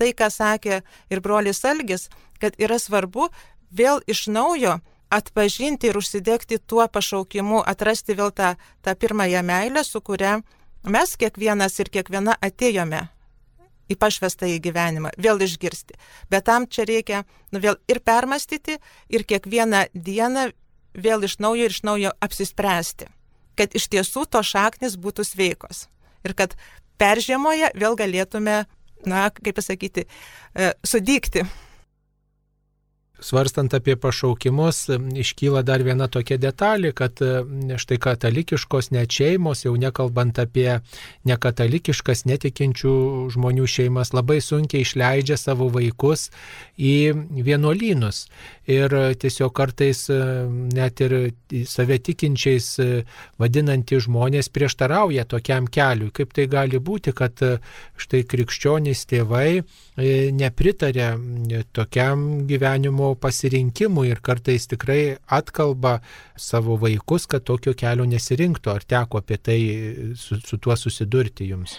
tai, 0.00 0.10
ką 0.16 0.30
sakė 0.32 0.80
ir 1.12 1.22
brolis 1.22 1.62
Algis, 1.68 2.08
kad 2.40 2.56
yra 2.58 2.80
svarbu 2.80 3.28
vėl 3.70 4.00
iš 4.10 4.26
naujo 4.32 4.80
atpažinti 5.16 5.90
ir 5.90 5.98
užsidegti 5.98 6.58
tuo 6.58 6.86
pašaukimu, 6.88 7.62
atrasti 7.66 8.16
vėl 8.18 8.32
tą, 8.34 8.54
tą 8.82 8.94
pirmąją 8.98 9.42
meilę, 9.46 9.84
su 9.84 10.00
kuria 10.00 10.38
mes 10.84 11.16
kiekvienas 11.20 11.78
ir 11.80 11.90
kiekviena 11.94 12.36
atėjome 12.42 13.06
į 13.90 13.96
pašvestą 14.00 14.48
į 14.48 14.60
gyvenimą, 14.64 15.12
vėl 15.20 15.42
išgirsti. 15.44 15.96
Bet 16.32 16.46
tam 16.48 16.66
čia 16.66 16.86
reikia 16.88 17.24
nu, 17.52 17.60
vėl 17.60 17.76
ir 17.90 18.00
permastyti, 18.04 18.78
ir 19.12 19.26
kiekvieną 19.28 19.86
dieną 19.94 20.48
vėl 20.94 21.26
iš 21.26 21.38
naujo 21.42 21.68
ir 21.68 21.74
iš 21.74 21.82
naujo 21.84 22.14
apsispręsti, 22.24 23.10
kad 23.58 23.74
iš 23.76 23.90
tiesų 23.92 24.24
to 24.30 24.42
šaknis 24.42 24.96
būtų 25.00 25.26
sveikos. 25.28 25.88
Ir 26.24 26.36
kad 26.38 26.56
peržiemoje 27.00 27.72
vėl 27.76 27.98
galėtume, 27.98 28.64
na, 29.04 29.28
kaip 29.36 29.58
pasakyti, 29.58 30.06
e, 30.06 30.72
sudygti 30.86 31.44
svarstant 33.24 33.74
apie 33.74 33.96
pašaukimus, 33.96 34.88
iškyla 35.24 35.62
dar 35.64 35.82
viena 35.86 36.08
tokia 36.12 36.36
detalė, 36.40 36.92
kad 36.96 37.20
štai 37.80 37.98
katalikiškos 38.02 38.90
net 38.94 39.14
šeimos, 39.16 39.64
jau 39.64 39.74
nekalbant 39.80 40.38
apie 40.42 40.80
nekatalikiškas 41.28 42.26
netikinčių 42.28 42.94
žmonių 43.34 43.68
šeimas, 43.70 44.12
labai 44.16 44.40
sunkiai 44.44 44.84
išleidžia 44.84 45.38
savo 45.40 45.70
vaikus 45.72 46.28
į 46.76 47.14
vienuolynus. 47.46 48.26
Ir 48.68 48.92
tiesiog 49.20 49.52
kartais 49.56 50.06
net 50.08 51.00
ir 51.04 51.16
save 51.68 51.98
tikinčiais 52.00 52.68
vadinantys 53.40 54.06
žmonės 54.06 54.48
prieštarauja 54.52 55.26
tokiam 55.28 55.68
keliui. 55.68 56.12
Kaip 56.14 56.32
tai 56.36 56.46
gali 56.52 56.80
būti, 56.80 57.12
kad 57.16 57.40
štai 58.00 58.22
krikščionys 58.28 59.04
tėvai 59.10 59.64
nepritarė 60.34 61.10
tokiam 61.76 62.46
gyvenimo 62.48 63.13
savo 63.14 63.20
pasirinkimui 63.20 64.10
ir 64.10 64.20
kartais 64.20 64.66
tikrai 64.66 65.16
atkalba 65.28 66.00
savo 66.36 66.76
vaikus, 66.76 67.26
kad 67.26 67.44
tokio 67.44 67.74
kelio 67.74 68.04
nesirinktų. 68.04 68.70
Ar 68.70 68.82
teko 68.84 69.20
apie 69.20 69.38
tai 69.38 70.14
su, 70.16 70.38
su 70.40 70.58
tuo 70.58 70.74
susidurti 70.76 71.48
jums? 71.48 71.78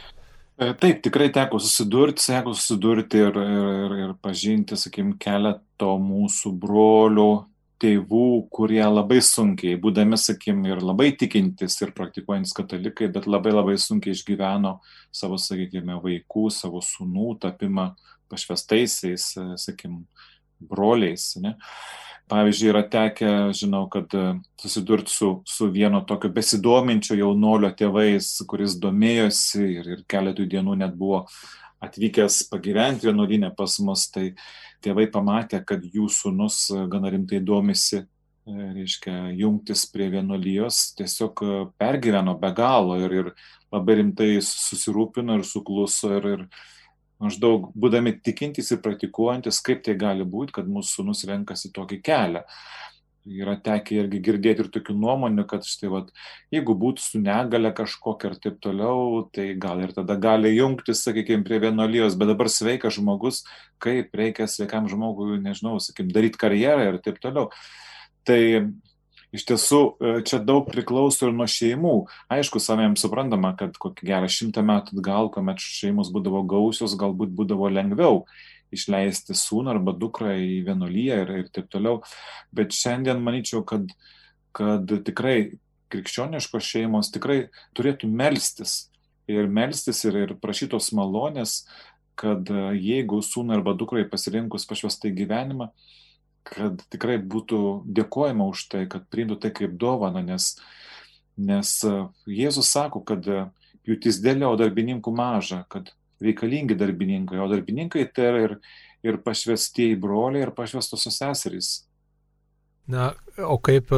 E, 0.58 0.74
taip, 0.74 1.02
tikrai 1.04 1.30
teko 1.32 1.60
susidurti, 1.60 2.24
teko 2.26 2.54
susidurti 2.54 3.18
ir, 3.18 3.36
ir, 3.36 3.98
ir 4.06 4.14
pažinti, 4.22 4.78
sakykim, 4.78 5.18
keletą 5.20 5.98
mūsų 6.00 6.54
brolių, 6.56 7.46
tėvų, 7.78 8.48
kurie 8.50 8.84
labai 8.88 9.20
sunkiai, 9.20 9.76
būdami, 9.76 10.16
sakykim, 10.16 10.64
ir 10.66 10.80
labai 10.80 11.12
tikintis 11.12 11.76
ir 11.82 11.92
praktikuojantis 11.92 12.56
katalikai, 12.56 13.10
bet 13.12 13.28
labai 13.28 13.52
labai 13.52 13.76
sunkiai 13.76 14.16
išgyveno 14.16 14.78
savo, 15.12 15.36
sakykime, 15.36 16.00
vaikų, 16.00 16.48
savo 16.56 16.80
sunų 16.80 17.36
tapimą 17.44 17.92
pašvestaisiais, 18.32 19.34
sakykim, 19.60 20.06
broliais. 20.70 21.34
Ne? 21.42 21.56
Pavyzdžiui, 22.26 22.70
yra 22.72 22.82
tekę, 22.90 23.32
žinau, 23.54 23.84
kad 23.92 24.14
e, 24.18 24.24
susidurti 24.58 25.14
su, 25.14 25.28
su 25.46 25.68
vieno 25.70 26.02
tokio 26.10 26.32
besidominčio 26.34 27.18
jaunolio 27.20 27.70
tėvais, 27.78 28.32
kuris 28.50 28.80
domėjosi 28.82 29.62
ir, 29.62 29.90
ir 29.94 30.02
keletų 30.10 30.48
dienų 30.50 30.80
net 30.82 30.96
buvo 30.98 31.22
atvykęs 31.86 32.40
pagyventi 32.50 33.12
vienuolinę 33.12 33.52
pas 33.58 33.78
mus, 33.86 34.08
tai 34.10 34.32
tėvai 34.82 35.06
pamatė, 35.14 35.62
kad 35.70 35.86
jų 35.86 36.10
sunus 36.10 36.64
e, 36.74 36.82
gana 36.90 37.14
rimtai 37.14 37.44
domisi, 37.46 38.02
e, 38.02 38.58
reiškia, 38.80 39.20
jungtis 39.38 39.86
prie 39.94 40.10
vienuolijos, 40.18 40.96
tiesiog 40.98 41.46
pergyveno 41.78 42.40
be 42.42 42.54
galo 42.58 42.98
ir, 43.06 43.20
ir 43.22 43.32
labai 43.70 44.00
rimtai 44.02 44.32
susirūpino 44.42 45.38
ir 45.38 45.46
sukluso 45.46 46.16
ir, 46.18 46.32
ir 46.34 46.48
maždaug 47.22 47.70
būdami 47.78 48.16
tikintys 48.24 48.74
ir 48.74 48.82
praktikuojantis, 48.86 49.62
kaip 49.66 49.84
tai 49.86 49.96
gali 50.00 50.26
būti, 50.28 50.58
kad 50.58 50.68
mūsų 50.72 51.02
sunus 51.02 51.24
renkasi 51.30 51.72
tokį 51.76 52.02
kelią. 52.06 52.44
Yra 53.26 53.56
tekę 53.58 53.96
irgi 53.98 54.20
girdėti 54.22 54.62
ir 54.62 54.68
tokių 54.70 54.94
nuomonių, 55.02 55.48
kad 55.50 55.66
štai, 55.66 55.90
vat, 55.90 56.12
jeigu 56.54 56.76
būtų 56.78 57.02
su 57.02 57.22
negale 57.24 57.72
kažkokia 57.74 58.30
ir 58.30 58.36
taip 58.44 58.60
toliau, 58.62 59.24
tai 59.34 59.48
gal 59.58 59.82
ir 59.82 59.96
tada 59.96 60.14
gali 60.22 60.52
jungtis, 60.54 61.02
sakykime, 61.08 61.42
prie 61.48 61.58
vienolyjos, 61.64 62.20
bet 62.22 62.30
dabar 62.30 62.52
sveikas 62.54 63.00
žmogus, 63.00 63.42
kaip 63.82 64.14
reikia 64.14 64.46
sveikam 64.46 64.86
žmogui, 64.92 65.40
nežinau, 65.42 65.80
sakykime, 65.82 66.14
daryti 66.14 66.42
karjerą 66.44 66.92
ir 66.92 67.02
taip 67.02 67.18
toliau. 67.24 67.50
Tai 68.30 68.42
iš 69.36 69.46
tiesų 69.50 69.80
e, 69.84 70.14
čia 70.28 70.40
daug 70.44 70.68
priklauso 70.70 71.28
ir 71.28 71.36
nuo 71.36 71.48
šeimų. 71.50 71.94
Aišku, 72.32 72.62
savėm 72.64 72.96
suprantama, 73.00 73.54
kad 73.60 73.78
kokį 73.82 74.10
gerą 74.10 74.32
šimtą 74.32 74.64
metų 74.66 74.98
atgal, 74.98 75.30
kuomet 75.34 75.62
šeimos 75.62 76.12
būdavo 76.16 76.44
gausios, 76.50 76.98
galbūt 77.00 77.34
būdavo 77.36 77.70
lengviau 77.74 78.24
išleisti 78.76 79.36
sūnų 79.38 79.76
arba 79.76 79.94
dukrą 79.96 80.34
į 80.42 80.64
vienuolyje 80.68 81.22
ir, 81.24 81.34
ir 81.44 81.52
taip 81.54 81.70
toliau. 81.74 82.02
Bet 82.56 82.76
šiandien 82.76 83.22
manyčiau, 83.24 83.64
kad, 83.68 83.92
kad 84.56 84.90
tikrai 85.08 85.56
krikščioniškos 85.94 86.66
šeimos 86.66 87.12
tikrai 87.14 87.46
turėtų 87.78 88.10
melstis 88.10 88.86
ir 89.32 89.50
melstis 89.50 90.04
ir, 90.06 90.18
ir 90.26 90.34
prašytos 90.42 90.92
malonės, 90.98 91.64
kad 92.20 92.48
e, 92.52 92.70
jeigu 92.80 93.20
sūnui 93.26 93.58
arba 93.58 93.76
dukrai 93.78 94.06
pasirinkus 94.10 94.68
pašvestai 94.70 95.12
gyvenimą, 95.16 95.72
kad 96.46 96.82
tikrai 96.94 97.18
būtų 97.20 97.60
dėkojama 97.98 98.48
už 98.52 98.66
tai, 98.72 98.86
kad 98.92 99.08
priimtų 99.12 99.40
tai 99.44 99.52
kaip 99.56 99.76
dovana, 99.82 100.22
nes, 100.26 100.54
nes 101.38 101.72
Jėzus 102.30 102.70
sako, 102.72 103.02
kad 103.08 103.26
pjūtis 103.86 104.22
dėlė, 104.24 104.48
o 104.50 104.56
darbininkų 104.60 105.14
maža, 105.16 105.64
kad 105.70 105.92
reikalingi 106.24 106.78
darbininkai, 106.80 107.42
o 107.42 107.50
darbininkai 107.52 108.06
tai 108.14 108.30
yra 108.30 108.46
ir, 108.46 108.56
ir 109.06 109.20
pašvestieji 109.26 109.98
broliai, 110.02 110.46
ir 110.46 110.54
pašvestosios 110.56 111.20
seserys. 111.22 111.74
Na, 112.86 113.16
o 113.42 113.58
kaip 113.58 113.90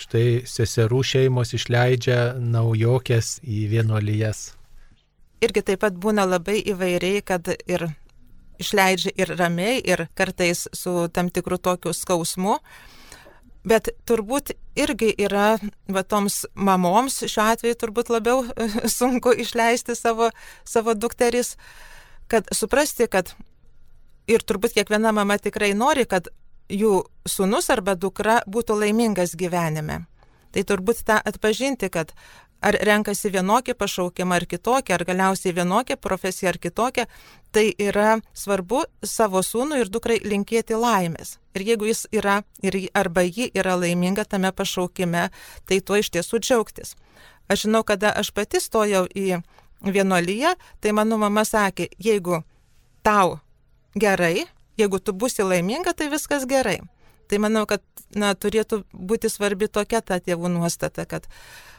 štai 0.00 0.42
seserų 0.48 1.02
šeimos 1.04 1.52
išleidžia 1.52 2.32
naujokės 2.40 3.38
į 3.44 3.66
vienuolijas? 3.74 4.54
Irgi 5.44 5.64
taip 5.66 5.82
pat 5.82 5.98
būna 6.00 6.24
labai 6.24 6.62
įvairiai, 6.72 7.20
kad 7.26 7.50
ir 7.52 7.90
išleidžia 8.62 9.12
ir 9.18 9.34
ramiai, 9.38 9.80
ir 9.84 10.06
kartais 10.18 10.66
su 10.72 11.08
tam 11.12 11.30
tikru 11.30 11.58
tokiu 11.58 11.94
skausmu. 11.96 12.58
Bet 13.62 13.92
turbūt 14.10 14.56
irgi 14.74 15.12
yra, 15.22 15.54
va 15.86 16.02
toms 16.02 16.42
mamoms 16.54 17.20
šiuo 17.30 17.44
atveju 17.52 17.78
turbūt 17.78 18.10
labiau 18.10 18.42
sunku 18.98 19.34
išleisti 19.44 19.94
savo, 19.98 20.32
savo 20.66 20.96
dukteris, 20.98 21.54
kad 22.26 22.48
suprasti, 22.54 23.06
kad 23.06 23.34
ir 24.26 24.42
turbūt 24.42 24.74
kiekviena 24.78 25.12
mama 25.14 25.38
tikrai 25.38 25.72
nori, 25.78 26.08
kad 26.10 26.30
jų 26.72 27.02
sunus 27.28 27.70
arba 27.70 27.94
dukra 27.94 28.40
būtų 28.50 28.78
laimingas 28.82 29.36
gyvenime. 29.38 30.02
Tai 30.52 30.64
turbūt 30.68 31.04
tą 31.08 31.16
atpažinti, 31.24 31.88
kad 31.88 32.12
ar 32.62 32.78
renkasi 32.86 33.30
vienokį 33.34 33.74
pašaukimą 33.78 34.38
ar 34.38 34.46
kitokį, 34.48 34.94
ar 34.94 35.04
galiausiai 35.08 35.54
vienokią 35.56 35.98
profesiją 36.00 36.52
ar 36.52 36.58
kitokią, 36.62 37.06
tai 37.52 37.66
yra 37.78 38.20
svarbu 38.34 38.84
savo 39.04 39.42
sūnui 39.42 39.82
ir 39.82 39.90
dukrai 39.92 40.20
linkėti 40.24 40.78
laimės. 40.78 41.36
Ir 41.56 41.66
jeigu 41.72 41.90
jis 41.90 42.06
yra, 42.14 42.42
ir, 42.62 42.78
arba 42.94 43.26
ji 43.26 43.50
yra 43.54 43.74
laiminga 43.76 44.24
tame 44.24 44.52
pašaukime, 44.52 45.28
tai 45.68 45.80
tuo 45.80 45.98
iš 46.00 46.12
tiesų 46.14 46.40
džiaugtis. 46.40 46.94
Aš 47.50 47.66
žinau, 47.66 47.82
kada 47.84 48.14
aš 48.16 48.30
pati 48.32 48.62
stojau 48.62 49.04
į 49.10 49.42
vienuolyje, 49.82 50.54
tai 50.80 50.94
mano 50.96 51.18
mama 51.18 51.44
sakė, 51.44 51.90
jeigu 51.98 52.44
tau 53.02 53.40
gerai, 53.98 54.46
jeigu 54.78 55.02
tu 55.02 55.12
būsi 55.12 55.44
laiminga, 55.44 55.92
tai 55.92 56.08
viskas 56.12 56.46
gerai. 56.48 56.78
Tai 57.28 57.38
manau, 57.42 57.66
kad 57.66 57.82
na, 58.14 58.34
turėtų 58.36 58.82
būti 58.92 59.30
svarbi 59.32 59.68
tokia 59.68 60.02
ta 60.04 60.18
tėvų 60.20 60.50
nuostata, 60.52 61.06
kad 61.08 61.26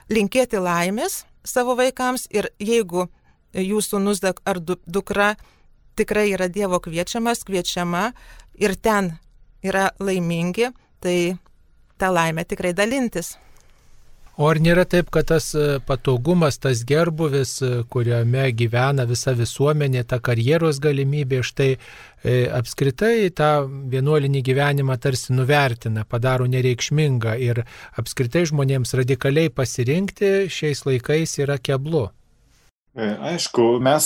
linkėti 0.10 0.60
laimės 0.60 1.24
savo 1.44 1.76
vaikams 1.80 2.28
ir 2.32 2.50
jeigu 2.60 3.08
jūsų 3.54 4.00
nus 4.02 4.22
ar 4.24 4.60
dukra 4.60 5.36
tikrai 5.96 6.32
yra 6.34 6.48
Dievo 6.50 6.80
kviečiamas, 6.82 7.44
kviečiama 7.46 8.14
ir 8.58 8.76
ten 8.76 9.14
yra 9.64 9.92
laimingi, 10.00 10.72
tai 11.00 11.38
tą 11.98 12.10
laimę 12.14 12.46
tikrai 12.46 12.74
dalintis. 12.74 13.38
O 14.34 14.48
ar 14.50 14.58
nėra 14.58 14.82
taip, 14.90 15.12
kad 15.14 15.28
tas 15.30 15.52
e, 15.54 15.78
patogumas, 15.86 16.56
tas 16.58 16.80
gerbuvis, 16.90 17.52
e, 17.62 17.84
kuriame 17.94 18.48
gyvena 18.58 19.06
visa 19.06 19.36
visuomenė, 19.38 20.02
ta 20.10 20.18
karjeros 20.26 20.80
galimybė, 20.82 21.44
štai 21.46 21.68
e, 21.76 21.78
apskritai 22.50 23.30
tą 23.38 23.52
vienuolinį 23.94 24.42
gyvenimą 24.50 24.98
tarsi 25.06 25.38
nuvertina, 25.38 26.08
padaro 26.10 26.50
nereikšmingą 26.50 27.38
ir 27.46 27.62
apskritai 28.02 28.48
žmonėms 28.50 28.98
radikaliai 28.98 29.54
pasirinkti 29.54 30.34
šiais 30.50 30.82
laikais 30.90 31.38
yra 31.46 31.62
keblu? 31.62 32.08
E, 32.94 33.06
aišku, 33.26 33.80
mes 33.82 34.06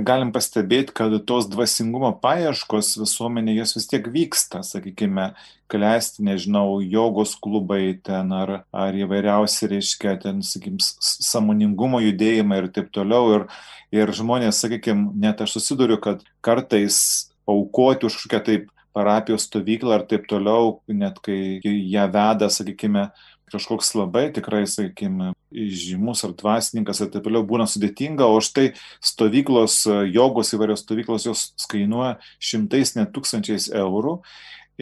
galim 0.00 0.30
pastebėti, 0.32 0.94
kad 0.96 1.12
tos 1.28 1.44
dvasingumo 1.52 2.14
paieškos 2.22 2.94
visuomenė 3.02 3.58
jos 3.58 3.74
vis 3.76 3.86
tiek 3.90 4.06
vyksta, 4.14 4.62
sakykime, 4.64 5.26
klesti, 5.68 6.24
nežinau, 6.24 6.78
jogos 6.80 7.34
klubai 7.36 7.98
ten 8.06 8.32
ar, 8.32 8.54
ar 8.72 8.96
įvairiausi, 8.96 9.68
reiškia, 9.74 10.16
ten, 10.22 10.40
sakykim, 10.40 10.80
samoningumo 10.80 12.00
judėjimai 12.00 12.62
ir 12.62 12.70
taip 12.72 12.88
toliau. 12.96 13.28
Ir, 13.36 13.46
ir 13.92 14.14
žmonės, 14.16 14.62
sakykime, 14.64 15.10
net 15.20 15.44
aš 15.44 15.58
susiduriu, 15.58 16.00
kad 16.00 16.24
kartais 16.40 16.96
aukoti 17.44 18.08
už 18.08 18.16
kažkokią 18.22 18.42
taip 18.48 18.70
parapijos 18.96 19.44
stovyklą 19.50 19.98
ar 19.98 20.08
taip 20.08 20.24
toliau, 20.30 20.78
net 20.88 21.20
kai 21.20 21.60
ją 21.60 22.08
veda, 22.14 22.48
sakykime, 22.48 23.10
kažkoks 23.54 23.92
labai 23.96 24.26
tikrai, 24.34 24.64
sakykime, 24.70 25.32
žymus 25.54 26.24
ar 26.26 26.34
dvasininkas 26.36 27.00
ir 27.04 27.12
taip 27.14 27.26
toliau 27.26 27.46
būna 27.46 27.66
sudėtinga, 27.70 28.26
o 28.26 28.42
štai 28.44 28.72
stovyklos, 29.04 29.84
jogos 30.10 30.52
įvairios 30.56 30.84
stovyklos, 30.84 31.28
jos 31.28 31.46
kainuoja 31.70 32.18
šimtais 32.42 32.96
net 32.98 33.14
tūkstančiais 33.14 33.70
eurų 33.72 34.18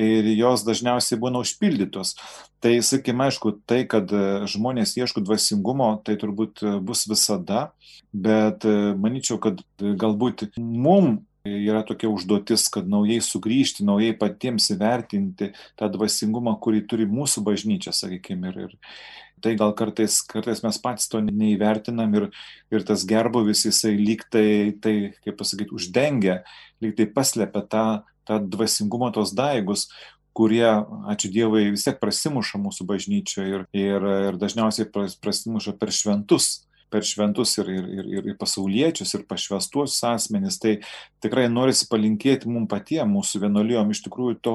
ir 0.00 0.28
jos 0.38 0.64
dažniausiai 0.64 1.20
būna 1.20 1.42
užpildytos. 1.44 2.14
Tai, 2.62 2.72
sakykime, 2.80 3.26
aišku, 3.28 3.58
tai, 3.68 3.82
kad 3.90 4.08
žmonės 4.48 4.94
ieško 4.96 5.24
dvasingumo, 5.26 5.90
tai 6.06 6.16
turbūt 6.20 6.62
bus 6.86 7.04
visada, 7.10 7.66
bet 8.12 8.64
manyčiau, 8.64 9.40
kad 9.42 9.60
galbūt 9.80 10.48
mum 10.56 11.18
yra 11.44 11.82
tokia 11.82 12.10
užduotis, 12.12 12.68
kad 12.70 12.86
naujai 12.88 13.18
sugrįžti, 13.24 13.86
naujai 13.86 14.14
patiems 14.18 14.68
įvertinti 14.74 15.50
tą 15.78 15.88
dvasingumą, 15.90 16.54
kurį 16.62 16.84
turi 16.90 17.08
mūsų 17.10 17.42
bažnyčia, 17.46 17.94
sakykime. 17.96 18.52
Ir, 18.52 18.60
ir 18.68 19.42
tai 19.42 19.56
gal 19.58 19.74
kartais, 19.78 20.20
kartais 20.30 20.62
mes 20.62 20.78
patys 20.82 21.10
to 21.10 21.18
neįvertinam 21.26 22.14
ir, 22.14 22.28
ir 22.70 22.86
tas 22.86 23.02
gerbuvis 23.08 23.66
jisai 23.66 23.96
lyg 23.98 24.22
tai, 24.30 24.46
tai 24.78 24.96
kaip 25.24 25.38
pasakyti, 25.40 25.74
uždengia, 25.74 26.42
lyg 26.82 26.94
tai 26.98 27.10
paslėpia 27.10 27.66
tą, 27.66 27.86
tą 28.28 28.38
dvasingumą 28.46 29.10
tos 29.16 29.34
daigus, 29.34 29.88
kurie, 30.32 30.64
ačiū 31.10 31.28
Dievui, 31.32 31.72
vis 31.74 31.82
tiek 31.84 31.98
prasimuša 32.00 32.60
mūsų 32.62 32.86
bažnyčioje 32.88 33.50
ir, 33.50 33.64
ir, 33.76 34.06
ir 34.30 34.38
dažniausiai 34.40 34.86
prasimuša 34.94 35.74
per 35.80 35.90
šventus 35.92 36.62
per 36.92 37.06
šventus 37.06 37.56
ir, 37.58 37.70
ir, 37.72 37.88
ir, 37.88 38.26
ir 38.32 38.38
pasauliečius, 38.40 39.14
ir 39.16 39.24
pašvestuosius 39.28 40.04
asmenys. 40.10 40.58
Tai 40.62 40.76
tikrai 41.24 41.48
norisi 41.50 41.88
palinkėti 41.90 42.50
mums 42.50 42.70
patiems, 42.70 43.10
mūsų 43.12 43.46
vienuolijom, 43.46 43.90
iš 43.94 44.04
tikrųjų 44.06 44.38
to, 44.44 44.54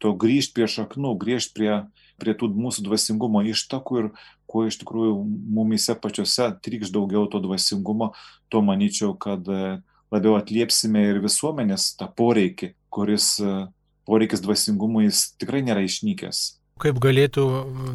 to 0.00 0.12
grįžti 0.20 0.58
prie 0.58 0.68
šaknų, 0.70 1.14
grįžti 1.20 1.56
prie, 1.56 1.72
prie 2.20 2.36
tų 2.36 2.50
mūsų 2.56 2.84
dvasingumo 2.86 3.42
ištakų 3.50 4.02
ir 4.02 4.12
kuo 4.50 4.66
iš 4.68 4.80
tikrųjų 4.82 5.16
mumise 5.56 5.96
pačiose 5.96 6.50
trykš 6.64 6.92
daugiau 6.94 7.26
to 7.30 7.40
dvasingumo, 7.42 8.12
tuo 8.50 8.64
manyčiau, 8.66 9.14
kad 9.14 9.46
e, 9.46 9.78
labiau 10.10 10.36
atliepsime 10.38 11.06
ir 11.12 11.20
visuomenės 11.22 11.94
tą 12.00 12.10
poreikį, 12.18 12.74
kuris 12.92 13.36
e, 13.40 13.58
poreikis 14.08 14.42
dvasingumui 14.42 15.06
jis 15.06 15.28
tikrai 15.38 15.62
nėra 15.66 15.84
išnykęs 15.86 16.59
kaip 16.80 16.98
galėtų 17.02 17.44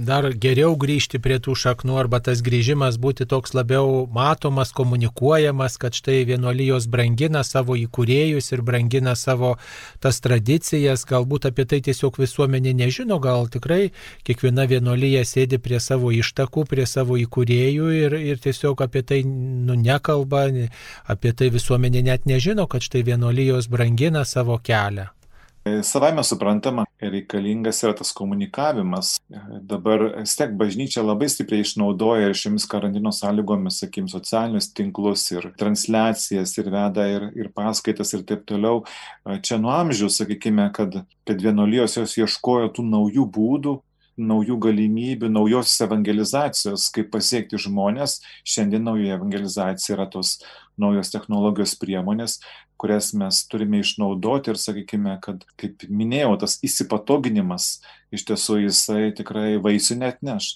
dar 0.05 0.27
geriau 0.41 0.75
grįžti 0.79 1.19
prie 1.21 1.39
tų 1.43 1.55
šaknų 1.57 1.97
arba 1.99 2.19
tas 2.23 2.43
grįžimas 2.45 2.99
būti 3.01 3.27
toks 3.29 3.55
labiau 3.57 4.05
matomas, 4.13 4.71
komunikuojamas, 4.75 5.77
kad 5.81 5.97
štai 5.97 6.21
vienuolijos 6.29 6.87
brangina 6.91 7.43
savo 7.43 7.77
įkūrėjus 7.79 8.51
ir 8.53 8.63
brangina 8.65 9.15
savo 9.19 9.55
tas 10.03 10.21
tradicijas, 10.23 11.05
galbūt 11.09 11.49
apie 11.49 11.65
tai 11.69 11.81
tiesiog 11.85 12.19
visuomenė 12.21 12.75
nežino, 12.83 13.19
gal 13.23 13.49
tikrai 13.51 13.89
kiekviena 14.27 14.67
vienuolyje 14.69 15.25
sėdi 15.25 15.59
prie 15.61 15.81
savo 15.83 16.13
ištakų, 16.15 16.67
prie 16.69 16.87
savo 16.89 17.19
įkūrėjų 17.21 17.91
ir, 18.03 18.17
ir 18.33 18.41
tiesiog 18.45 18.85
apie 18.85 19.03
tai 19.03 19.21
nu, 19.25 19.75
nekalba, 19.75 20.47
apie 21.11 21.33
tai 21.33 21.51
visuomenė 21.53 22.05
net 22.11 22.29
nežino, 22.29 22.69
kad 22.69 22.85
štai 22.85 23.05
vienuolijos 23.09 23.69
brangina 23.71 24.25
savo 24.25 24.61
kelią. 24.61 25.09
Savame 25.65 26.21
suprantama, 26.23 26.83
reikalingas 27.01 27.79
yra 27.83 27.95
tas 27.97 28.11
komunikavimas. 28.13 29.15
Dabar 29.65 30.03
stek 30.29 30.51
bažnyčia 30.59 31.01
labai 31.01 31.25
stipriai 31.33 31.65
išnaudoja 31.65 32.27
ir 32.29 32.37
šiomis 32.37 32.67
karantino 32.69 33.09
sąlygomis, 33.09 33.79
sakykim, 33.81 34.05
socialinius 34.11 34.69
tinklus 34.77 35.23
ir 35.33 35.47
transliacijas 35.57 36.53
ir 36.61 36.69
veda 36.69 37.07
ir, 37.09 37.25
ir 37.33 37.49
paskaitas 37.57 38.13
ir 38.13 38.21
taip 38.29 38.45
toliau. 38.45 38.83
Čia 39.41 39.57
nuo 39.57 39.73
amžių, 39.73 40.11
sakykime, 40.13 40.69
kad, 40.75 40.99
kad 41.25 41.41
vienolijos 41.41 41.97
jos 41.97 42.13
ieškojo 42.21 42.69
tų 42.77 42.85
naujų 42.91 43.25
būdų, 43.39 43.75
naujų 44.21 44.59
galimybių, 44.67 45.31
naujos 45.33 45.73
evangelizacijos, 45.83 46.91
kaip 46.93 47.09
pasiekti 47.17 47.57
žmonės. 47.65 48.19
Šiandien 48.47 48.85
nauja 48.85 49.17
evangelizacija 49.17 49.97
yra 49.97 50.05
tos 50.13 50.37
naujos 50.79 51.11
technologijos 51.11 51.75
priemonės, 51.79 52.39
kurias 52.81 53.11
mes 53.17 53.41
turime 53.49 53.81
išnaudoti 53.83 54.53
ir 54.53 54.59
sakykime, 54.59 55.17
kad, 55.23 55.43
kaip 55.59 55.85
minėjau, 55.89 56.35
tas 56.41 56.57
įsipatoginimas 56.65 57.79
iš 58.15 58.25
tiesų 58.29 58.65
jisai 58.65 59.11
tikrai 59.17 59.55
vaisių 59.63 59.99
net 60.01 60.21
neš. 60.25 60.55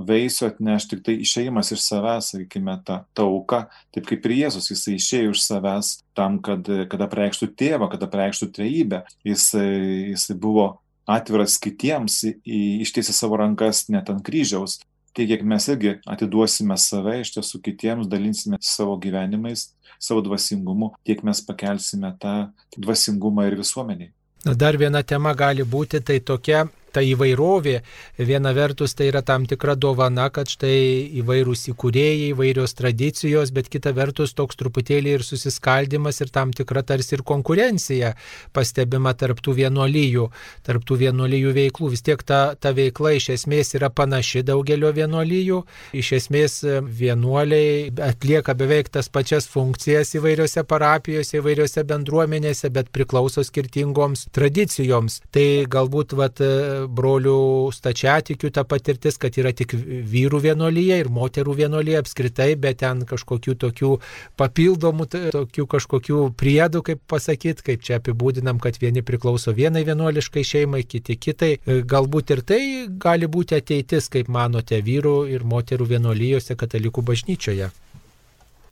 Vaisių 0.00 0.46
atneš 0.46 0.86
tik 0.88 1.00
tai 1.06 1.16
išeimas 1.20 1.72
iš 1.74 1.82
savęs, 1.82 2.30
sakykime, 2.32 2.76
ta, 2.86 3.00
ta 3.12 3.26
auka, 3.26 3.64
taip 3.94 4.06
kaip 4.08 4.28
ir 4.28 4.36
Jėzus, 4.44 4.70
jisai 4.70 4.94
išėjo 4.96 5.34
iš 5.34 5.42
savęs 5.48 5.96
tam, 6.16 6.38
kad, 6.44 6.68
kad 6.92 7.02
apreikštų 7.08 7.50
tėvą, 7.58 7.90
kad 7.90 8.06
apreikštų 8.06 8.52
trejybę. 8.54 9.02
Jisai, 9.26 9.66
jisai 10.14 10.38
buvo 10.38 10.68
atviras 11.10 11.58
kitiems, 11.58 12.22
ištiesi 12.46 13.16
savo 13.16 13.40
rankas 13.40 13.88
net 13.90 14.12
ant 14.12 14.22
kryžiaus. 14.24 14.78
Tiek, 15.14 15.26
kiek 15.28 15.42
mes 15.42 15.66
irgi 15.72 15.96
atiduosime 16.06 16.76
save 16.78 17.16
iš 17.20 17.34
tiesų 17.34 17.60
kitiems, 17.64 18.08
dalinsime 18.10 18.60
savo 18.62 18.94
gyvenimais, 19.02 19.70
savo 19.98 20.22
dvasingumu, 20.24 20.92
tiek 21.06 21.24
mes 21.26 21.42
pakelsime 21.44 22.12
tą 22.22 22.34
dvasingumą 22.78 23.48
ir 23.50 23.58
visuomeniai. 23.60 24.12
Na, 24.46 24.54
dar 24.56 24.78
viena 24.80 25.02
tema 25.04 25.34
gali 25.36 25.66
būti 25.66 26.00
tai 26.00 26.20
tokia 26.24 26.64
ta 26.92 27.02
įvairovė, 27.04 27.80
viena 28.18 28.52
vertus 28.56 28.94
tai 28.98 29.10
yra 29.10 29.22
tam 29.26 29.46
tikra 29.50 29.76
dovana, 29.78 30.28
kad 30.34 30.50
štai 30.50 31.10
įvairūs 31.22 31.68
įkūrėjai, 31.72 32.30
įvairios 32.34 32.76
tradicijos, 32.78 33.52
bet 33.54 33.70
kita 33.72 33.92
vertus 33.96 34.34
toks 34.38 34.58
truputėlį 34.60 35.16
ir 35.18 35.26
susiskaldimas 35.26 36.20
ir 36.20 36.32
tam 36.34 36.54
tikra 36.56 36.82
tarsi 36.86 37.16
ir 37.16 37.24
konkurencija 37.26 38.14
pastebima 38.56 39.14
tarptų 39.18 39.56
vienuolyjų, 39.60 40.26
tarptų 40.66 40.98
vienuolyjų 41.04 41.54
veiklų. 41.56 41.92
Vis 41.94 42.04
tiek 42.06 42.22
ta, 42.26 42.40
ta 42.54 42.74
veikla 42.76 43.14
iš 43.18 43.30
esmės 43.36 43.74
yra 43.78 43.90
panaši 43.90 44.44
daugelio 44.46 44.92
vienuolyjų, 44.96 45.62
iš 45.96 46.12
esmės 46.20 46.60
vienuoliai 46.84 47.90
atlieka 48.10 48.54
beveik 48.58 48.90
tas 48.92 49.10
pačias 49.12 49.48
funkcijas 49.50 50.14
įvairiose 50.18 50.64
parapijose, 50.68 51.38
įvairiose 51.40 51.84
bendruomenėse, 51.88 52.70
bet 52.74 52.90
priklauso 52.94 53.44
skirtingoms 53.46 54.26
tradicijoms. 54.34 55.20
Tai 55.34 55.46
galbūt 55.70 56.14
vat, 56.18 56.40
brolių 56.88 57.70
stačiatikių 57.74 58.50
ta 58.54 58.64
patirtis, 58.64 59.18
kad 59.20 59.36
yra 59.40 59.52
tik 59.56 59.74
vyrų 59.74 60.40
vienolyje 60.46 61.00
ir 61.02 61.10
moterų 61.12 61.56
vienolyje 61.62 62.00
apskritai, 62.00 62.54
bet 62.60 62.80
ten 62.82 63.04
kažkokių 63.08 63.56
tokių 63.64 63.92
papildomų, 64.40 65.06
tokių 65.36 65.66
kažkokių 65.74 66.22
priedų, 66.40 66.82
kaip 66.90 67.02
pasakyti, 67.10 67.66
kaip 67.70 67.86
čia 67.86 67.98
apibūdinam, 68.00 68.60
kad 68.62 68.80
vieni 68.80 69.04
priklauso 69.06 69.54
vienai 69.56 69.84
vienuoliškai 69.88 70.44
šeimai, 70.46 70.82
kiti 70.88 71.16
kitai. 71.20 71.52
Galbūt 71.66 72.34
ir 72.36 72.44
tai 72.46 72.60
gali 72.90 73.28
būti 73.30 73.58
ateitis, 73.58 74.10
kaip 74.12 74.30
manote, 74.32 74.80
vyrų 74.84 75.16
ir 75.34 75.44
moterų 75.44 75.90
vienolyjose 75.96 76.56
katalikų 76.60 77.04
bažnyčioje. 77.12 77.70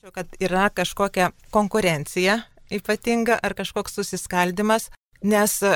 Kad 0.09 0.38
yra 0.40 0.71
kažkokia 0.73 1.35
konkurencija 1.53 2.40
ypatinga 2.73 3.38
ar 3.42 3.55
kažkoks 3.57 3.97
susiskaldimas, 3.99 4.88
Nes 5.23 5.57
e, 5.67 5.75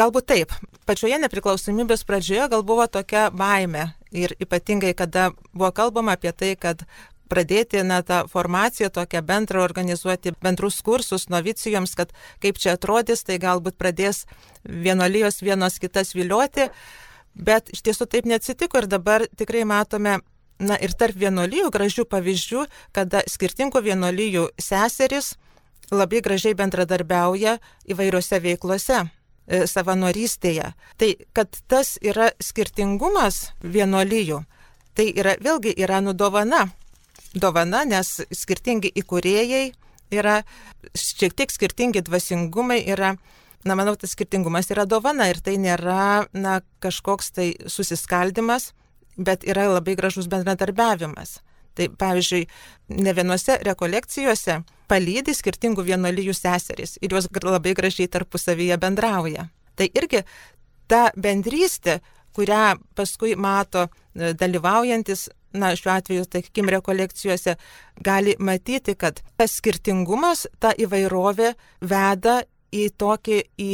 galbūt 0.00 0.28
taip, 0.30 0.52
pačioje 0.88 1.18
nepriklausomybės 1.20 2.06
pradžioje 2.08 2.48
gal 2.54 2.64
buvo 2.64 2.86
tokia 2.88 3.28
baime 3.30 3.92
ir 4.10 4.32
ypatingai, 4.40 4.94
kada 4.96 5.30
buvo 5.52 5.70
kalbama 5.76 6.16
apie 6.16 6.32
tai, 6.32 6.54
kad 6.56 6.86
pradėti 7.28 7.82
na, 7.84 8.00
tą 8.02 8.22
formaciją 8.32 8.88
tokią 8.88 9.20
bendrą 9.22 9.60
organizuoti, 9.60 10.32
bendrus 10.40 10.80
kursus 10.82 11.28
novicijoms, 11.28 11.92
kad 11.94 12.14
kaip 12.40 12.56
čia 12.56 12.78
atrodys, 12.78 13.26
tai 13.28 13.36
galbūt 13.42 13.76
pradės 13.76 14.24
vienolyjos 14.64 15.42
vienos 15.44 15.76
kitas 15.78 16.14
vilioti, 16.16 16.70
bet 17.34 17.68
iš 17.74 17.84
tiesų 17.84 18.08
taip 18.08 18.24
neatsitiko 18.24 18.80
ir 18.80 18.88
dabar 18.88 19.26
tikrai 19.36 19.66
matome 19.68 20.18
na, 20.58 20.78
ir 20.80 20.96
tarp 20.96 21.20
vienolyjų 21.20 21.68
gražių 21.74 22.06
pavyzdžių, 22.08 22.64
kada 22.96 23.22
skirtingų 23.28 23.84
vienolyjų 23.84 24.48
seseris 24.56 25.36
labai 25.94 26.20
gražiai 26.24 26.56
bendradarbiauja 26.58 27.58
įvairiose 27.88 28.40
veiklose 28.44 29.00
e, 29.02 29.66
savanorystėje. 29.66 30.72
Tai 31.00 31.10
kad 31.36 31.60
tas 31.70 31.96
yra 32.02 32.30
skirtingumas 32.42 33.52
vienolyjų, 33.62 34.42
tai 34.94 35.10
yra 35.14 35.36
vėlgi 35.40 35.74
yra 35.78 36.02
nudovana. 36.04 36.68
Dovana, 37.36 37.84
nes 37.84 38.22
skirtingi 38.32 38.90
įkūrėjai 38.96 39.66
yra, 40.16 40.40
šiek 40.96 41.34
tiek 41.36 41.52
skirtingi 41.52 42.00
dvasingumai 42.06 42.80
yra, 42.88 43.14
na 43.68 43.76
manau, 43.76 43.94
tas 44.00 44.14
skirtingumas 44.16 44.70
yra 44.72 44.86
dovana 44.88 45.28
ir 45.28 45.42
tai 45.44 45.58
nėra, 45.60 46.28
na, 46.32 46.60
kažkoks 46.82 47.34
tai 47.36 47.50
susiskaldimas, 47.68 48.72
bet 49.18 49.44
yra 49.44 49.68
labai 49.68 49.96
gražus 49.98 50.30
bendradarbiavimas. 50.30 51.38
Tai 51.78 51.86
pavyzdžiui, 51.94 52.46
ne 52.98 53.14
vienose 53.14 53.54
rekolekcijose 53.62 54.56
palydi 54.90 55.34
skirtingų 55.36 55.84
vienolyjų 55.86 56.34
seserys 56.34 56.96
ir 56.98 57.14
jos 57.14 57.28
labai 57.44 57.74
gražiai 57.78 58.10
tarpusavyje 58.10 58.78
bendrauja. 58.82 59.46
Tai 59.78 59.86
irgi 59.94 60.24
ta 60.90 61.08
bendrystė, 61.14 62.00
kurią 62.34 62.78
paskui 62.98 63.36
mato 63.38 63.86
e, 63.86 64.32
dalyvaujantis, 64.34 65.28
na, 65.54 65.70
šiuo 65.78 65.92
atveju, 65.94 66.26
sakykime, 66.26 66.74
rekolekcijose, 66.74 67.54
gali 68.04 68.34
matyti, 68.38 68.96
kad 68.98 69.22
tas 69.38 69.54
skirtingumas, 69.60 70.48
ta 70.58 70.74
įvairovė 70.74 71.54
veda 71.80 72.40
į 72.74 72.88
tokį, 72.98 73.40
į 73.54 73.70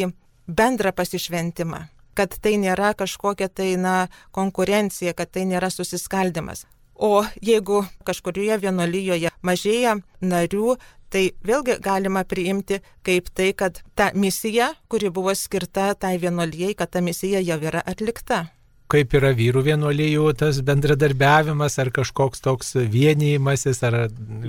bendrą 0.47 0.93
pasišventimą 0.93 1.87
kad 2.15 2.37
tai 2.39 2.55
nėra 2.63 2.93
kažkokia 2.95 3.49
tai, 3.51 3.75
na, 3.81 4.07
konkurencija, 4.35 5.15
kad 5.19 5.33
tai 5.35 5.49
nėra 5.51 5.71
susiskaldimas. 5.75 6.65
O 6.95 7.25
jeigu 7.43 7.85
kažkurioje 8.07 8.59
vienolyjoje 8.63 9.33
mažėja 9.43 9.97
narių, 10.23 10.77
tai 11.11 11.31
vėlgi 11.47 11.79
galima 11.83 12.25
priimti 12.27 12.81
kaip 13.07 13.31
tai, 13.35 13.53
kad 13.53 13.83
ta 13.95 14.11
misija, 14.15 14.73
kuri 14.89 15.11
buvo 15.11 15.35
skirta 15.35 15.93
tai 15.95 16.17
vienolyjei, 16.19 16.75
kad 16.75 16.91
ta 16.91 17.03
misija 17.03 17.43
jau 17.43 17.59
yra 17.63 17.83
atlikta 17.87 18.47
kaip 18.95 19.15
yra 19.19 19.33
vyrų 19.35 19.63
vienuolijų 19.67 20.29
tas 20.39 20.61
bendradarbiavimas 20.65 21.79
ar 21.83 21.91
kažkoks 21.95 22.43
toks 22.45 22.75
vienijimasis? 22.93 23.81
Ar... 23.87 23.97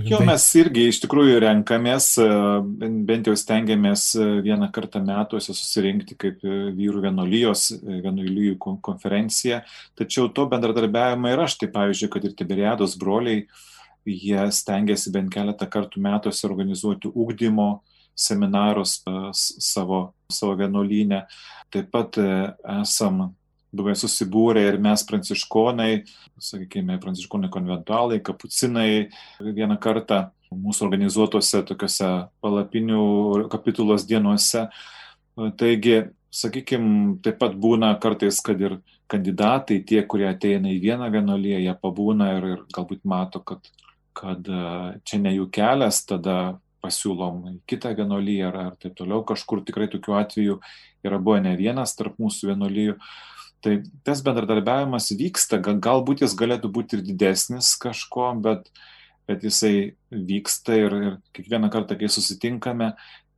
Jo, 0.05 0.19
mes 0.27 0.45
irgi 0.59 0.83
iš 0.91 0.99
tikrųjų 1.05 1.39
renkamės, 1.41 2.11
bent 3.07 3.29
jau 3.29 3.33
stengiamės 3.39 4.11
vieną 4.45 4.69
kartą 4.75 5.01
metuose 5.05 5.55
susirinkti 5.55 6.17
kaip 6.21 6.43
vyrų 6.45 7.05
vienuolijos, 7.07 7.71
vienuolijų 7.81 8.59
konferencija, 8.85 9.63
tačiau 9.97 10.29
to 10.29 10.45
bendradarbiavimo 10.51 11.31
ir 11.31 11.45
aš, 11.47 11.57
tai 11.63 11.71
pavyzdžiui, 11.73 12.11
kad 12.13 12.27
ir 12.27 12.35
Tiberiados 12.37 12.97
broliai, 13.01 13.47
jie 14.05 14.43
stengiasi 14.53 15.13
bent 15.15 15.33
keletą 15.33 15.65
kartų 15.71 16.03
metuose 16.05 16.45
organizuoti 16.45 17.09
ūkdymo 17.09 17.69
seminarus 18.15 18.99
savo, 19.33 20.03
savo 20.31 20.53
vienuolynę. 20.59 21.23
Taip 21.73 21.89
pat 21.91 22.19
esam 22.21 23.25
buvę 23.75 23.95
susibūrę 23.99 24.63
ir 24.69 24.79
mes 24.81 25.03
pranciškonai, 25.07 25.91
sakykime, 26.41 26.97
pranciškonai 27.03 27.51
konventualai, 27.53 28.21
kapucinai 28.23 29.07
vieną 29.39 29.77
kartą 29.81 30.25
mūsų 30.55 30.87
organizuotose 30.87 31.63
tokiuose 31.67 32.11
palapinių 32.43 33.47
kapitulos 33.51 34.05
dienuose. 34.07 34.67
Taigi, 35.59 35.97
sakykime, 36.35 37.17
taip 37.25 37.39
pat 37.41 37.55
būna 37.59 37.93
kartais, 38.01 38.39
kad 38.43 38.61
ir 38.61 38.79
kandidatai, 39.11 39.81
tie, 39.87 40.01
kurie 40.07 40.27
ateina 40.29 40.71
į 40.71 40.79
vieną 40.83 41.09
vienuolyje, 41.13 41.63
jie 41.65 41.73
pabūna 41.81 42.31
ir, 42.37 42.47
ir 42.55 42.61
galbūt 42.75 43.03
mato, 43.07 43.41
kad, 43.45 43.67
kad 44.17 44.47
čia 45.05 45.19
ne 45.21 45.35
jų 45.35 45.49
kelias, 45.53 46.03
tada 46.07 46.55
pasiūlom 46.85 47.45
į 47.49 47.55
kitą 47.69 47.93
vienuolyje 47.97 48.49
ar, 48.49 48.57
ar 48.69 48.73
taip 48.81 48.95
toliau. 48.97 49.23
Kažkur 49.27 49.63
tikrai 49.65 49.87
tokių 49.91 50.17
atvejų 50.21 50.59
yra 51.05 51.21
buvę 51.21 51.41
ne 51.45 51.55
vienas 51.59 51.95
tarp 51.97 52.19
mūsų 52.21 52.53
vienuolyjų. 52.53 52.97
Tai 53.65 53.79
tas 54.05 54.19
bendradarbiavimas 54.21 55.07
vyksta, 55.17 55.57
galbūt 55.57 56.21
jis 56.21 56.35
galėtų 56.37 56.69
būti 56.69 56.99
ir 56.99 57.05
didesnis 57.07 57.71
kažko, 57.81 58.27
bet, 58.45 58.67
bet 59.25 59.41
jisai 59.41 59.95
vyksta 60.13 60.75
ir, 60.77 60.95
ir 61.07 61.15
kiekvieną 61.33 61.71
kartą, 61.73 61.97
kai 61.97 62.05
susitinkame, 62.13 62.91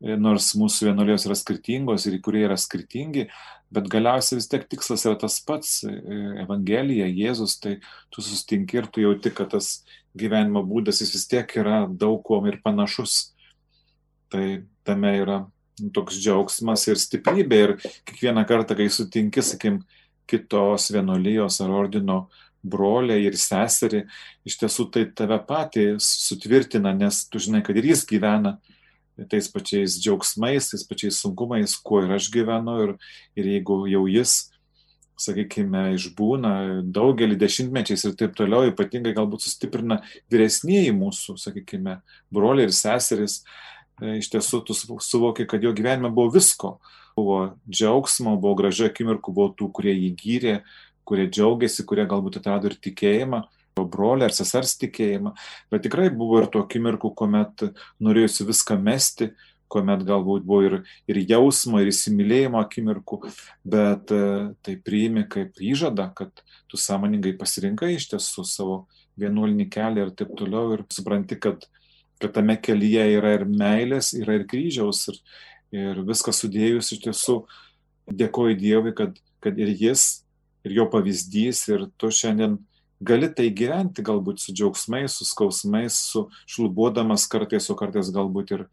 e, 0.03 0.17
nors 0.19 0.49
mūsų 0.59 0.89
vienuolijos 0.89 1.29
yra 1.29 1.37
skirtingos 1.39 2.09
ir 2.09 2.17
kurie 2.25 2.41
yra 2.43 2.57
skirtingi, 2.59 3.29
bet 3.71 3.87
galiausiai 3.93 4.41
vis 4.41 4.51
tiek 4.51 4.67
tikslas 4.67 5.07
yra 5.07 5.15
tas 5.21 5.39
pats 5.47 5.77
e,- 5.87 5.95
Evangelija, 6.43 7.07
Jėzus, 7.07 7.55
tai 7.63 7.77
tu 8.11 8.19
susitinki 8.19 8.81
ir 8.81 8.91
tu 8.91 9.05
jauti, 9.05 9.31
kad 9.31 9.55
tas 9.55 9.85
gyvenimo 10.19 10.59
būdas 10.67 10.99
jis 11.05 11.13
vis 11.15 11.27
tiek 11.31 11.55
yra 11.63 11.85
daug 11.87 12.19
kuom 12.27 12.49
ir 12.51 12.59
panašus. 12.65 13.29
Tai 14.27 14.43
tame 14.83 15.13
yra 15.21 15.45
toks 15.95 16.19
džiaugsmas 16.19 16.83
ir 16.91 16.99
stiprybė 16.99 17.61
ir 17.63 17.73
kiekvieną 18.09 18.43
kartą, 18.49 18.75
kai 18.75 18.89
sutinki, 18.91 19.39
sakim, 19.45 19.85
kitos 20.29 20.91
vienuolijos 20.93 21.61
ar 21.63 21.73
ordino 21.73 22.25
broliai 22.67 23.25
ir 23.27 23.37
seserį, 23.39 24.03
iš 24.47 24.57
tiesų 24.61 24.87
tai 24.93 25.05
tave 25.15 25.37
patį 25.47 25.85
sutvirtina, 26.03 26.93
nes 26.95 27.23
tu 27.31 27.39
žinai, 27.41 27.63
kad 27.65 27.77
ir 27.77 27.93
jis 27.93 28.03
gyvena 28.09 28.57
tais 29.31 29.47
pačiais 29.49 29.97
džiaugsmais, 29.97 30.69
tais 30.71 30.83
pačiais 30.85 31.17
sunkumais, 31.23 31.73
kuo 31.81 32.03
ir 32.05 32.13
aš 32.17 32.29
gyvenu. 32.33 32.75
Ir, 32.83 32.93
ir 33.39 33.49
jeigu 33.55 33.79
jau 33.89 34.03
jis, 34.11 34.35
sakykime, 35.17 35.87
išbūna 35.97 36.51
daugelį 36.93 37.39
dešimtmečiais 37.41 38.05
ir 38.05 38.17
taip 38.19 38.35
toliau, 38.37 38.67
ypatingai 38.69 39.15
galbūt 39.17 39.47
sustiprina 39.47 40.03
vyresnėji 40.31 40.93
mūsų, 40.93 41.37
sakykime, 41.41 41.97
broliai 42.33 42.69
ir 42.69 42.75
seserys, 42.77 43.39
e, 43.97 44.19
iš 44.19 44.29
tiesų 44.35 44.61
tu 44.67 44.77
suvoki, 44.77 45.47
kad 45.49 45.65
jo 45.65 45.73
gyvenime 45.73 46.13
buvo 46.13 46.35
visko 46.37 46.75
buvo 47.17 47.39
džiaugsmo, 47.65 48.37
buvo 48.37 48.55
gražių 48.61 48.87
akimirkų, 48.91 49.33
buvo 49.33 49.51
tų, 49.57 49.71
kurie 49.73 49.95
jį 49.95 50.11
gyrė, 50.21 50.55
kurie 51.07 51.27
džiaugiasi, 51.31 51.85
kurie 51.87 52.05
galbūt 52.09 52.39
atrado 52.41 52.69
ir 52.69 52.77
tikėjimą, 52.83 53.43
brolį 53.77 54.25
ar 54.27 54.33
sesers 54.33 54.75
tikėjimą, 54.81 55.35
bet 55.71 55.85
tikrai 55.85 56.09
buvo 56.13 56.41
ir 56.41 56.49
tų 56.53 56.63
akimirkų, 56.65 57.13
kuomet 57.17 57.67
norėjusi 58.03 58.47
viską 58.47 58.77
mesti, 58.81 59.31
kuomet 59.71 60.03
galbūt 60.07 60.45
buvo 60.47 60.61
ir, 60.65 60.75
ir 61.11 61.19
jausmo, 61.27 61.81
ir 61.83 61.91
įsimylėjimo 61.91 62.59
akimirkų, 62.61 63.19
bet 63.67 64.13
e, 64.15 64.21
tai 64.63 64.77
priimi 64.83 65.25
kaip 65.29 65.59
įžada, 65.59 66.07
kad 66.15 66.31
tu 66.71 66.79
sąmoningai 66.79 67.35
pasirinkai 67.39 67.93
iš 67.97 68.09
tiesų 68.13 68.45
savo 68.47 68.77
vienuolinį 69.19 69.67
kelią 69.73 70.07
ir 70.07 70.13
taip 70.15 70.31
toliau 70.39 70.77
ir 70.77 70.85
supranti, 70.93 71.39
kad, 71.41 71.67
kad 72.21 72.35
tame 72.37 72.55
kelyje 72.63 73.09
yra 73.17 73.35
ir 73.35 73.45
meilės, 73.49 74.13
yra 74.15 74.39
ir 74.39 74.47
kryžiaus 74.49 75.03
ir, 75.11 75.19
ir 75.75 76.01
viską 76.07 76.33
sudėjus 76.35 76.93
iš 76.95 77.03
tiesų 77.05 77.37
dėkoju 78.07 78.57
Dievui, 78.59 78.93
kad, 78.95 79.17
kad 79.43 79.59
ir 79.59 79.73
jis, 79.75 80.23
ir 80.67 80.77
jo 80.79 80.87
pavyzdys, 80.91 81.65
ir 81.71 81.87
tu 81.99 82.11
šiandien 82.13 82.57
gali 83.03 83.29
tai 83.33 83.49
gyventi 83.53 84.05
galbūt 84.05 84.41
su 84.41 84.55
džiaugsmais, 84.55 85.19
su 85.19 85.27
skausmais, 85.27 85.99
su 86.11 86.27
šlubuodamas 86.49 87.27
kartais, 87.29 87.69
o 87.69 87.77
kartais 87.77 88.09
galbūt 88.13 88.55
ir, 88.55 88.65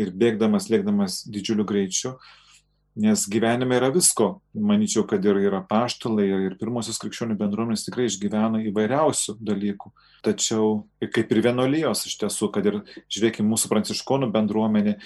ir 0.00 0.12
bėgdamas, 0.12 0.68
lėkdamas 0.72 1.22
didžiuliu 1.30 1.64
greičiu, 1.68 2.16
Nes 2.98 3.22
gyvenime 3.30 3.76
yra 3.78 3.88
visko. 3.94 4.40
Manyčiau, 4.54 5.04
kad 5.08 5.24
ir 5.24 5.38
yra 5.38 5.60
paštalai, 5.66 6.26
ir 6.48 6.56
pirmosios 6.58 6.98
krikščionių 6.98 7.36
bendruomenės 7.38 7.86
tikrai 7.86 8.08
išgyvena 8.10 8.64
įvairiausių 8.66 9.36
dalykų. 9.38 9.92
Tačiau, 10.26 10.72
kaip 11.14 11.30
ir 11.30 11.42
vienolyjos 11.46 12.02
iš 12.10 12.18
tiesų, 12.24 12.50
kad 12.56 12.66
ir, 12.66 12.80
žiūrėkime, 13.06 13.46
mūsų 13.52 13.70
pranciškonų 13.70 14.32
bendruomenė, 14.34 14.96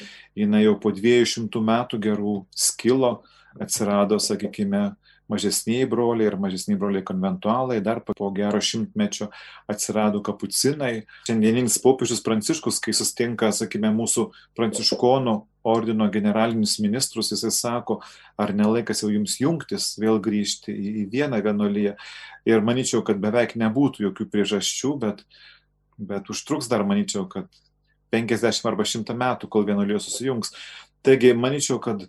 jinai 0.40 0.64
jau 0.64 0.78
po 0.80 0.94
200 0.96 1.60
metų 1.68 2.00
gerų 2.08 2.38
skilo, 2.56 3.18
atsirado, 3.60 4.16
sakykime, 4.18 4.94
mažesniai 5.34 5.88
broliai 5.90 6.30
ir 6.30 6.38
mažesniai 6.40 6.78
broliai 6.78 7.04
konventualai, 7.06 7.80
dar 7.84 8.00
po 8.06 8.30
gero 8.36 8.60
šimtmečio 8.62 9.28
atsirado 9.70 10.22
kapucinai. 10.24 11.04
Šiandieninis 11.28 11.80
popiežius 11.82 12.22
Pranciškus, 12.24 12.78
kai 12.84 12.94
sustinka, 12.96 13.50
sakykime, 13.52 13.90
mūsų 13.98 14.28
pranciškonų 14.56 15.34
ordino 15.64 16.08
generalinius 16.12 16.76
ministrus, 16.84 17.32
jisai 17.32 17.50
sako, 17.54 17.98
ar 18.38 18.52
nelaikas 18.54 19.00
jau 19.02 19.10
jums 19.12 19.38
jungtis, 19.40 19.94
vėl 20.00 20.20
grįžti 20.22 20.74
į 20.74 21.04
vieną 21.12 21.40
vienuolyje. 21.44 21.96
Ir 22.48 22.64
manyčiau, 22.64 23.00
kad 23.06 23.20
beveik 23.22 23.56
nebūtų 23.60 24.08
jokių 24.10 24.28
priežasčių, 24.32 24.92
bet, 25.00 25.24
bet 25.96 26.28
užtruks 26.32 26.68
dar, 26.68 26.84
manyčiau, 26.84 27.24
kad 27.32 27.48
50 28.14 28.68
arba 28.68 28.84
100 28.86 29.16
metų, 29.16 29.48
kol 29.50 29.64
vienuolijos 29.66 30.10
susijungs. 30.10 30.52
Taigi, 31.04 31.32
manyčiau, 31.36 31.80
kad 31.84 32.04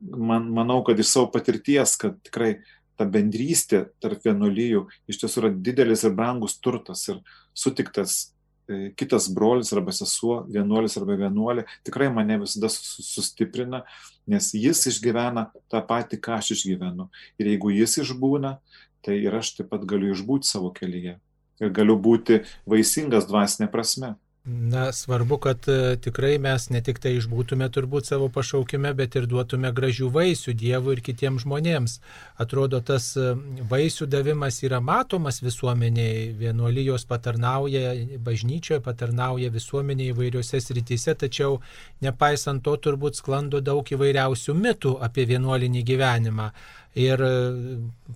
man, 0.00 0.48
manau, 0.54 0.80
kad 0.86 0.98
iš 0.98 1.12
savo 1.14 1.30
patirties, 1.34 1.96
kad 2.00 2.18
tikrai 2.26 2.58
ta 3.00 3.06
bendrystė 3.08 3.86
tarp 4.02 4.26
vienuolyjų 4.26 4.84
iš 5.08 5.22
tiesų 5.22 5.44
yra 5.44 5.50
didelis 5.68 6.04
ir 6.04 6.12
brangus 6.16 6.58
turtas 6.60 7.06
ir 7.08 7.22
sutiktas 7.56 8.34
e, 8.68 8.90
kitas 8.96 9.30
brolis 9.32 9.72
arba 9.72 9.94
sesuo, 9.96 10.42
vienuolis 10.52 10.98
arba 11.00 11.16
vienuolė, 11.22 11.64
tikrai 11.86 12.10
mane 12.12 12.36
visada 12.42 12.68
sustiprina, 12.72 13.82
nes 14.28 14.52
jis 14.52 14.84
išgyvena 14.92 15.48
tą 15.72 15.80
patį, 15.88 16.20
ką 16.20 16.36
aš 16.38 16.52
išgyvenu. 16.58 17.08
Ir 17.40 17.54
jeigu 17.54 17.72
jis 17.72 18.02
išbūna, 18.04 18.58
tai 19.04 19.16
ir 19.24 19.36
aš 19.40 19.54
taip 19.56 19.72
pat 19.72 19.86
galiu 19.88 20.12
išbūti 20.12 20.48
savo 20.48 20.72
kelyje. 20.76 21.16
Ir 21.60 21.72
galiu 21.76 21.96
būti 22.00 22.42
vaisingas 22.68 23.28
dvasinė 23.28 23.68
prasme. 23.72 24.14
Na, 24.44 24.92
svarbu, 24.92 25.36
kad 25.36 25.68
e, 25.68 25.96
tikrai 25.96 26.38
mes 26.38 26.70
ne 26.72 26.80
tik 26.80 26.96
tai 26.98 27.10
išbūtume 27.18 27.66
turbūt 27.68 28.08
savo 28.08 28.30
pašaukime, 28.32 28.94
bet 28.96 29.18
ir 29.20 29.26
duotume 29.28 29.68
gražių 29.76 30.08
vaisių 30.14 30.54
Dievui 30.56 30.94
ir 30.96 31.02
kitiems 31.04 31.44
žmonėms. 31.44 31.98
Atrodo, 32.40 32.80
tas 32.80 33.10
e, 33.20 33.34
vaisių 33.68 34.08
davimas 34.08 34.62
yra 34.64 34.80
matomas 34.80 35.42
visuomeniai, 35.44 36.30
vienuolijos 36.40 37.04
patarnauja, 37.10 37.92
bažnyčioje 38.24 38.80
patarnauja 38.80 39.52
visuomeniai 39.52 40.14
įvairiose 40.14 40.62
srityse, 40.64 41.18
tačiau 41.20 41.60
nepaisant 42.00 42.64
to 42.64 42.78
turbūt 42.80 43.20
sklando 43.20 43.60
daug 43.60 43.84
įvairiausių 43.84 44.56
mitų 44.56 44.96
apie 45.04 45.28
vienuolinį 45.34 45.84
gyvenimą 45.92 46.48
ir 46.94 47.22
e, 47.22 47.30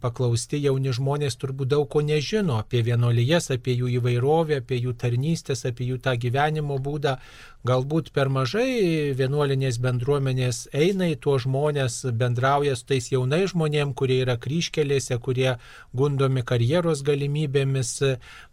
paklausti 0.02 0.58
jauni 0.64 0.92
žmonės 0.94 1.36
turbūt 1.38 1.70
daug 1.70 1.86
ko 1.90 2.02
nežino 2.02 2.58
apie 2.58 2.82
vienuolijas, 2.82 3.52
apie 3.54 3.76
jų 3.78 3.92
įvairovę, 4.00 4.58
apie 4.62 4.80
jų 4.82 4.94
tarnystės, 4.98 5.64
apie 5.68 5.86
jų 5.92 6.00
tą 6.02 6.16
gyvenimo 6.18 6.78
būdą. 6.82 7.16
Galbūt 7.64 8.10
per 8.12 8.28
mažai 8.28 9.14
vienuolinės 9.16 9.78
bendruomenės 9.80 10.66
eina 10.74 11.08
į 11.12 11.16
tuos 11.22 11.46
žmonės, 11.46 12.02
bendrauja 12.12 12.74
su 12.76 12.84
tais 12.90 13.08
jaunais 13.12 13.54
žmonėmis, 13.54 13.94
kurie 13.96 14.20
yra 14.26 14.36
kryškelėse, 14.36 15.16
kurie 15.22 15.54
gundomi 15.94 16.42
karjeros 16.42 17.06
galimybėmis. 17.06 17.94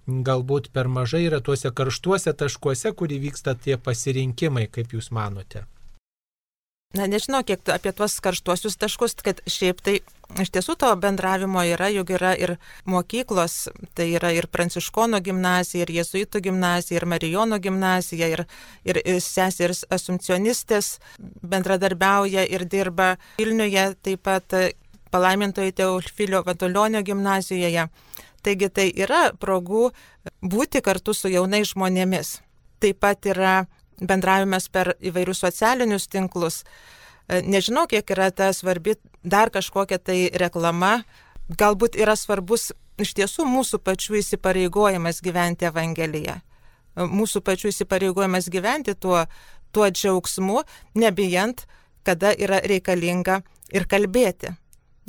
Galbūt 0.08 0.72
per 0.72 0.88
mažai 0.88 1.26
yra 1.28 1.42
tuose 1.42 1.74
karštuose 1.74 2.34
taškuose, 2.38 2.94
kur 2.94 3.12
įvyksta 3.12 3.58
tie 3.58 3.78
pasirinkimai, 3.78 4.70
kaip 4.72 4.96
Jūs 4.96 5.12
manote. 5.12 5.66
Na, 6.92 7.06
nežinau, 7.08 7.40
kiek 7.48 7.64
apie 7.72 7.94
tuos 7.96 8.18
karštuosius 8.20 8.76
taškus, 8.76 9.16
kad 9.24 9.40
šiaip 9.48 9.80
tai 9.80 9.94
iš 10.40 10.52
tiesų 10.52 10.76
to 10.80 10.90
bendravimo 11.00 11.64
yra, 11.64 11.88
juk 11.92 12.12
yra 12.18 12.34
ir 12.36 12.58
mokyklos, 12.90 13.70
tai 13.96 14.10
yra 14.18 14.34
ir 14.36 14.48
Pranciškono 14.52 15.22
gimnazija, 15.24 15.86
ir 15.86 15.94
Jėzuitų 16.02 16.42
gimnazija, 16.50 17.00
ir 17.00 17.08
Marijono 17.08 17.60
gimnazija, 17.64 18.28
ir, 18.36 18.44
ir, 18.84 19.00
ir 19.06 19.22
seseris 19.24 19.86
asumcionistės 19.92 20.98
bendradarbiauja 21.20 22.44
ir 22.48 22.68
dirba 22.68 23.16
Vilniuje, 23.40 23.88
taip 24.04 24.24
pat 24.28 24.56
palaimintojo 25.12 25.72
Teofilio 25.76 26.44
Vatulionio 26.48 27.04
gimnazijoje. 27.08 27.88
Taigi 28.42 28.72
tai 28.74 28.90
yra 28.98 29.30
progų 29.38 29.92
būti 30.42 30.82
kartu 30.84 31.14
su 31.14 31.30
jaunais 31.30 31.72
žmonėmis. 31.72 32.40
Taip 32.82 33.00
pat 33.00 33.28
yra 33.30 33.62
bendravimas 34.02 34.68
per 34.70 34.96
įvairius 35.00 35.44
socialinius 35.46 36.10
tinklus. 36.12 36.62
E, 37.28 37.42
nežinau, 37.42 37.88
kiek 37.88 38.10
yra 38.14 38.32
ta 38.32 38.52
svarbi 38.54 38.98
dar 39.24 39.52
kažkokia 39.54 40.00
tai 40.02 40.30
reklama. 40.34 41.02
Galbūt 41.52 41.98
yra 42.00 42.16
svarbus 42.16 42.72
iš 43.02 43.14
tiesų 43.18 43.46
mūsų 43.50 43.82
pačių 43.86 44.20
įsipareigojimas 44.22 45.22
gyventi 45.24 45.70
Evangeliją. 45.70 46.40
E, 46.40 47.06
mūsų 47.06 47.44
pačių 47.46 47.72
įsipareigojimas 47.74 48.50
gyventi 48.52 48.96
tuo, 48.96 49.26
tuo 49.72 49.90
džiaugsmu, 49.90 50.64
nebijant, 50.96 51.68
kada 52.04 52.34
yra 52.34 52.62
reikalinga 52.66 53.42
ir 53.72 53.88
kalbėti. 53.88 54.56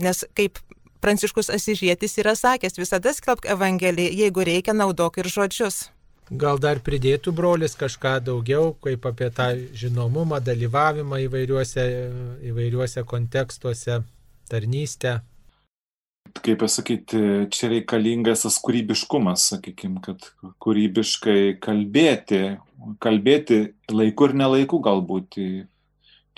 Nes 0.02 0.24
kaip 0.36 0.60
Pranciškus 1.02 1.48
Asižėtis 1.50 2.14
yra 2.22 2.36
sakęs, 2.38 2.78
visada 2.78 3.10
skelbk 3.10 3.48
Evangeliją, 3.50 4.12
jeigu 4.22 4.44
reikia, 4.46 4.74
naudok 4.76 5.18
ir 5.18 5.26
žodžius. 5.26 5.88
Gal 6.30 6.60
dar 6.62 6.78
pridėtų 6.80 7.32
brolis 7.34 7.74
kažką 7.76 8.20
daugiau, 8.24 8.72
kaip 8.84 9.04
apie 9.10 9.28
tą 9.34 9.50
žinomumą, 9.76 10.38
dalyvavimą 10.40 11.18
įvairiuose, 11.26 11.84
įvairiuose 12.48 13.02
kontekstuose, 13.04 13.98
tarnystę. 14.48 15.20
Kaip 16.32 16.62
pasakyti, 16.62 17.18
čia 17.52 17.68
reikalingas 17.74 18.46
tas 18.46 18.56
kūrybiškumas, 18.62 19.50
sakykime, 19.50 20.00
kad 20.04 20.30
kūrybiškai 20.62 21.58
kalbėti, 21.60 22.40
kalbėti 23.02 23.58
laiku 23.92 24.30
ir 24.30 24.36
nelaiku 24.38 24.80
galbūt 24.80 25.36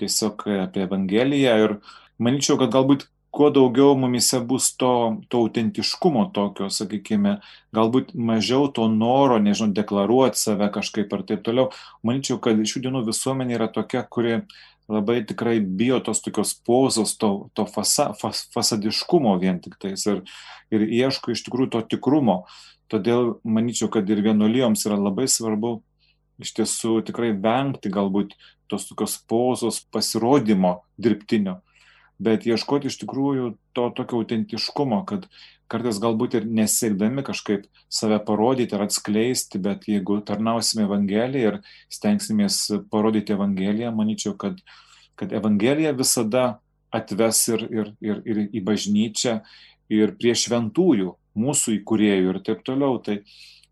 tiesiog 0.01 0.49
apie 0.64 0.82
Evangeliją 0.89 1.55
ir 1.66 1.76
manyčiau, 2.18 2.59
kad 2.59 2.72
galbūt 2.74 3.07
kuo 3.35 3.51
daugiau 3.51 3.97
mumise 3.99 4.39
bus 4.41 4.68
to, 4.78 5.20
to 5.28 5.41
autentiškumo 5.43 6.28
tokio, 6.37 6.68
sakykime, 6.70 7.39
galbūt 7.74 8.12
mažiau 8.14 8.68
to 8.70 8.87
noro, 8.91 9.41
nežinau, 9.43 9.74
deklaruoti 9.74 10.39
save 10.39 10.68
kažkaip 10.76 11.12
ar 11.16 11.24
taip 11.26 11.43
toliau. 11.47 11.72
Manyčiau, 12.07 12.39
kad 12.43 12.61
šių 12.62 12.85
dienų 12.87 13.03
visuomenė 13.09 13.57
yra 13.59 13.68
tokia, 13.74 14.05
kuri 14.07 14.45
labai 14.91 15.18
tikrai 15.26 15.57
bijo 15.64 15.99
tos 16.07 16.22
tokios 16.22 16.55
pozos, 16.66 17.16
to, 17.18 17.49
to 17.59 17.66
fasa, 17.74 18.12
fas, 18.20 18.45
fasadiškumo 18.55 19.35
vien 19.43 19.59
tik 19.64 19.80
tais 19.82 20.07
ir, 20.07 20.22
ir 20.70 20.87
ieško 20.87 21.35
iš 21.35 21.43
tikrųjų 21.49 21.74
to 21.74 21.82
tikrumo. 21.97 22.45
Todėl 22.93 23.39
manyčiau, 23.43 23.91
kad 23.91 24.07
ir 24.12 24.22
vienuolijoms 24.22 24.87
yra 24.87 25.01
labai 25.01 25.26
svarbu 25.26 25.80
iš 26.39 26.55
tiesų 26.55 27.01
tikrai 27.09 27.32
vengti 27.35 27.91
galbūt 27.91 28.35
tos 28.70 28.87
tokios 28.89 29.18
pozos 29.26 29.82
pasirodymo 29.91 30.78
dirbtinio 31.01 31.59
bet 32.22 32.46
ieškoti 32.46 32.90
iš 32.90 32.98
tikrųjų 33.02 33.54
to 33.76 33.88
tokio 33.96 34.22
autentiškumo, 34.22 35.00
kad 35.08 35.26
kartais 35.70 35.98
galbūt 36.02 36.36
ir 36.38 36.46
nesiekdami 36.46 37.24
kažkaip 37.26 37.64
save 37.92 38.20
parodyti 38.26 38.76
ar 38.76 38.84
atskleisti, 38.86 39.58
bet 39.62 39.88
jeigu 39.90 40.20
tarnausime 40.26 40.84
Evangeliją 40.86 41.54
ir 41.54 41.60
stengsimės 41.92 42.60
parodyti 42.92 43.34
Evangeliją, 43.34 43.94
manyčiau, 43.96 44.36
kad, 44.38 44.60
kad 45.18 45.32
Evangelija 45.34 45.94
visada 45.96 46.58
atves 46.94 47.42
ir, 47.50 47.66
ir, 47.72 47.90
ir, 48.04 48.20
ir 48.28 48.42
į 48.54 48.62
bažnyčią, 48.64 49.40
ir 49.92 50.14
prie 50.20 50.34
šventųjų, 50.38 51.16
mūsų 51.34 51.78
įkūrėjų 51.80 52.30
ir 52.30 52.40
taip 52.46 52.62
toliau. 52.66 53.00
Tai 53.02 53.18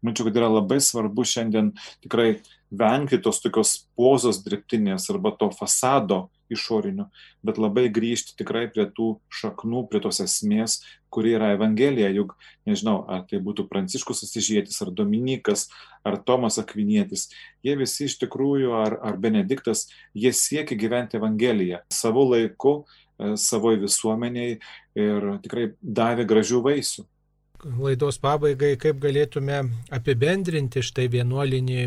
manyčiau, 0.03 0.26
kad 0.28 0.40
yra 0.40 0.51
labai 0.51 0.80
svarbu 0.82 1.24
šiandien 1.28 1.70
tikrai 2.03 2.43
vengti 2.72 3.20
tos 3.22 3.40
tokios 3.45 3.76
pozos 3.99 4.40
dirbtinės 4.45 5.11
arba 5.12 5.34
to 5.38 5.51
fasado 5.55 6.24
išorinių, 6.57 7.07
bet 7.47 7.61
labai 7.61 7.89
grįžti 7.93 8.37
tikrai 8.39 8.67
prie 8.73 8.87
tų 8.97 9.09
šaknų, 9.33 9.87
prie 9.91 10.01
tos 10.05 10.21
esmės, 10.25 10.81
kuri 11.13 11.35
yra 11.37 11.53
Evangelija, 11.57 12.09
juk 12.15 12.35
nežinau, 12.69 13.03
ar 13.11 13.25
tai 13.29 13.41
būtų 13.45 13.67
Pranciškus 13.71 14.25
Asižėtis, 14.27 14.81
ar 14.85 14.93
Dominikas, 14.97 15.67
ar 16.09 16.17
Tomas 16.25 16.59
Akvinietis, 16.63 17.29
jie 17.65 17.77
visi 17.81 18.09
iš 18.09 18.19
tikrųjų, 18.23 18.73
ar, 18.79 18.99
ar 19.05 19.21
Benediktas, 19.21 19.89
jie 20.17 20.33
siekia 20.37 20.79
gyventi 20.79 21.21
Evangeliją 21.21 21.83
savo 21.93 22.25
laiku, 22.33 22.83
e, 23.19 23.35
savoje 23.37 23.83
visuomeniai 23.85 24.59
ir 24.99 25.33
tikrai 25.45 25.73
davė 25.83 26.29
gražių 26.29 26.65
vaisių. 26.65 27.07
Laidos 27.63 28.19
pabaigai, 28.23 28.75
kaip 28.81 28.99
galėtume 29.03 29.59
apibendrinti 29.95 30.83
štai 30.83 31.07
vienuolinį 31.13 31.83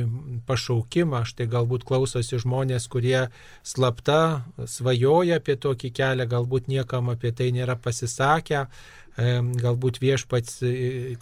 pašaukimą. 0.48 1.24
Štai 1.28 1.48
galbūt 1.52 1.86
klausosi 1.88 2.40
žmonės, 2.42 2.88
kurie 2.92 3.28
slapta 3.64 4.46
svajoja 4.70 5.42
apie 5.42 5.58
tokį 5.60 5.92
kelią, 5.96 6.30
galbūt 6.32 6.70
niekam 6.72 7.12
apie 7.12 7.34
tai 7.36 7.52
nėra 7.56 7.76
pasisakę, 7.76 8.66
galbūt 9.16 10.02
viešpats 10.04 10.64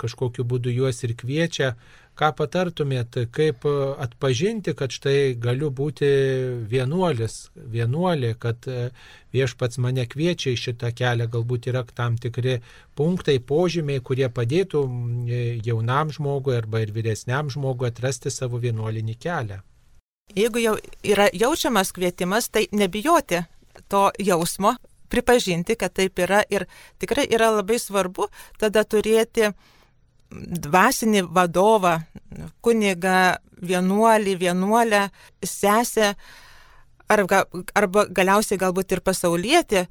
kažkokiu 0.02 0.46
būdu 0.50 0.74
juos 0.74 1.04
ir 1.06 1.14
kviečia 1.18 1.76
Ką 2.14 2.30
patartumėt, 2.38 3.18
kaip 3.34 3.66
atpažinti, 3.66 4.76
kad 4.78 4.94
štai 4.94 5.34
galiu 5.42 5.72
būti 5.74 6.10
vienuolis, 6.70 7.50
vienuolė, 7.56 8.36
kad 8.38 8.68
e, 8.70 8.92
viešpats 9.34 9.82
mane 9.82 10.06
kviečia 10.06 10.54
į 10.54 10.60
šitą 10.62 10.92
kelią, 10.94 11.26
galbūt 11.34 11.72
yra 11.72 11.82
tam 11.90 12.20
tikri 12.22 12.60
punktai, 12.94 13.40
požymiai, 13.42 14.04
kurie 14.06 14.30
padėtų 14.30 14.84
e, 14.86 15.42
jaunam 15.66 16.14
žmogui 16.14 16.60
arba 16.60 16.84
ir 16.86 16.94
vyresniam 16.94 17.50
žmogui 17.50 17.90
atrasti 17.90 18.30
savo 18.30 18.62
vienuolinį 18.62 19.18
kelią. 19.18 19.64
Jeigu 20.38 20.62
jau 20.62 20.78
yra 21.02 21.32
jaučiamas 21.34 21.92
kvietimas, 21.98 22.54
tai 22.54 22.68
nebijoti 22.72 23.42
to 23.90 24.12
jausmo, 24.22 24.78
pripažinti, 25.14 25.76
kad 25.76 25.94
taip 25.94 26.20
yra 26.20 26.42
ir 26.50 26.66
tikrai 27.02 27.28
yra 27.30 27.52
labai 27.54 27.78
svarbu 27.82 28.30
tada 28.62 28.86
turėti 28.86 29.52
dvasinį 30.34 31.26
vadovą, 31.34 31.98
kunigą, 32.66 33.36
vienuolį, 33.64 34.36
vienuolę, 34.42 35.08
sesę, 35.46 36.14
arba, 37.10 37.44
arba 37.76 38.06
galiausiai 38.10 38.60
galbūt 38.60 38.96
ir 38.96 39.04
pasaulietį, 39.06 39.86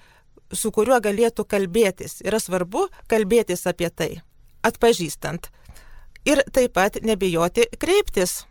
su 0.53 0.73
kuriuo 0.75 1.01
galėtų 1.03 1.47
kalbėtis. 1.49 2.21
Yra 2.27 2.41
svarbu 2.43 2.89
kalbėtis 3.11 3.67
apie 3.71 3.91
tai, 3.91 4.11
atpažįstant. 4.67 5.49
Ir 6.29 6.43
taip 6.55 6.75
pat 6.77 7.01
nebijoti 7.03 7.67
kreiptis, 7.83 8.45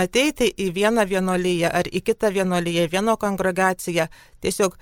ateiti 0.00 0.48
į 0.48 0.70
vieną 0.76 1.04
vienolyje 1.08 1.68
ar 1.68 1.88
į 1.90 2.02
kitą 2.06 2.30
vienolyje, 2.32 2.86
į 2.86 2.92
vieną 2.94 3.18
kongregaciją, 3.20 4.08
tiesiog 4.44 4.78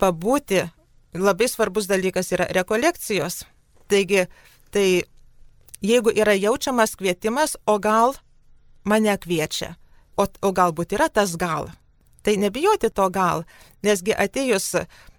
pabūti. 0.00 0.66
Labai 1.16 1.48
svarbus 1.48 1.86
dalykas 1.88 2.28
yra 2.34 2.48
rekolekcijos. 2.52 3.46
Taigi, 3.88 4.26
tai 4.74 5.06
jeigu 5.82 6.12
yra 6.14 6.34
jaučiamas 6.36 6.96
kvietimas, 6.96 7.56
o 7.66 7.78
gal 7.78 8.14
mane 8.84 9.16
kviečia, 9.18 9.74
o, 10.16 10.26
o 10.26 10.52
galbūt 10.52 10.96
yra 10.96 11.08
tas 11.08 11.36
gal. 11.36 11.70
Tai 12.26 12.34
nebijoti 12.42 12.90
to 12.90 13.06
gal, 13.14 13.44
nesgi 13.86 14.14
atėjus 14.14 14.72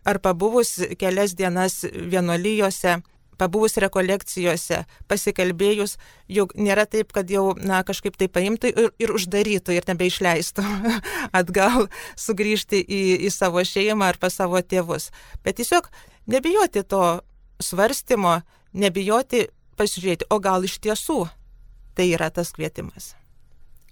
ar 0.08 0.20
pabuvus 0.24 0.76
kelias 1.00 1.36
dienas 1.40 1.84
vienolyjose, 1.84 2.98
pabuvus 3.38 3.78
rekolekcijose, 3.82 4.82
pasikalbėjus, 5.08 5.96
juk 6.32 6.56
nėra 6.58 6.88
taip, 6.90 7.14
kad 7.16 7.30
jau, 7.32 7.52
na, 7.60 7.84
kažkaip 7.88 8.18
tai 8.18 8.28
paimtų 8.32 8.72
ir, 8.72 8.92
ir 9.00 9.14
uždarytų 9.14 9.78
ir 9.78 9.88
nebeišleistų 9.88 10.66
atgal 11.40 11.88
sugrįžti 12.20 12.82
į, 12.82 13.02
į 13.28 13.34
savo 13.34 13.64
šeimą 13.64 14.12
ar 14.12 14.22
pas 14.22 14.36
savo 14.42 14.62
tėvus. 14.62 15.12
Bet 15.46 15.62
tiesiog 15.62 15.92
nebijoti 16.28 16.84
to 16.84 17.04
svarstymo, 17.64 18.42
nebijoti 18.74 19.48
pasižiūrėti, 19.78 20.28
o 20.30 20.40
gal 20.44 20.66
iš 20.68 20.80
tiesų 20.84 21.26
tai 21.98 22.12
yra 22.14 22.30
tas 22.34 22.54
kvietimas. 22.54 23.16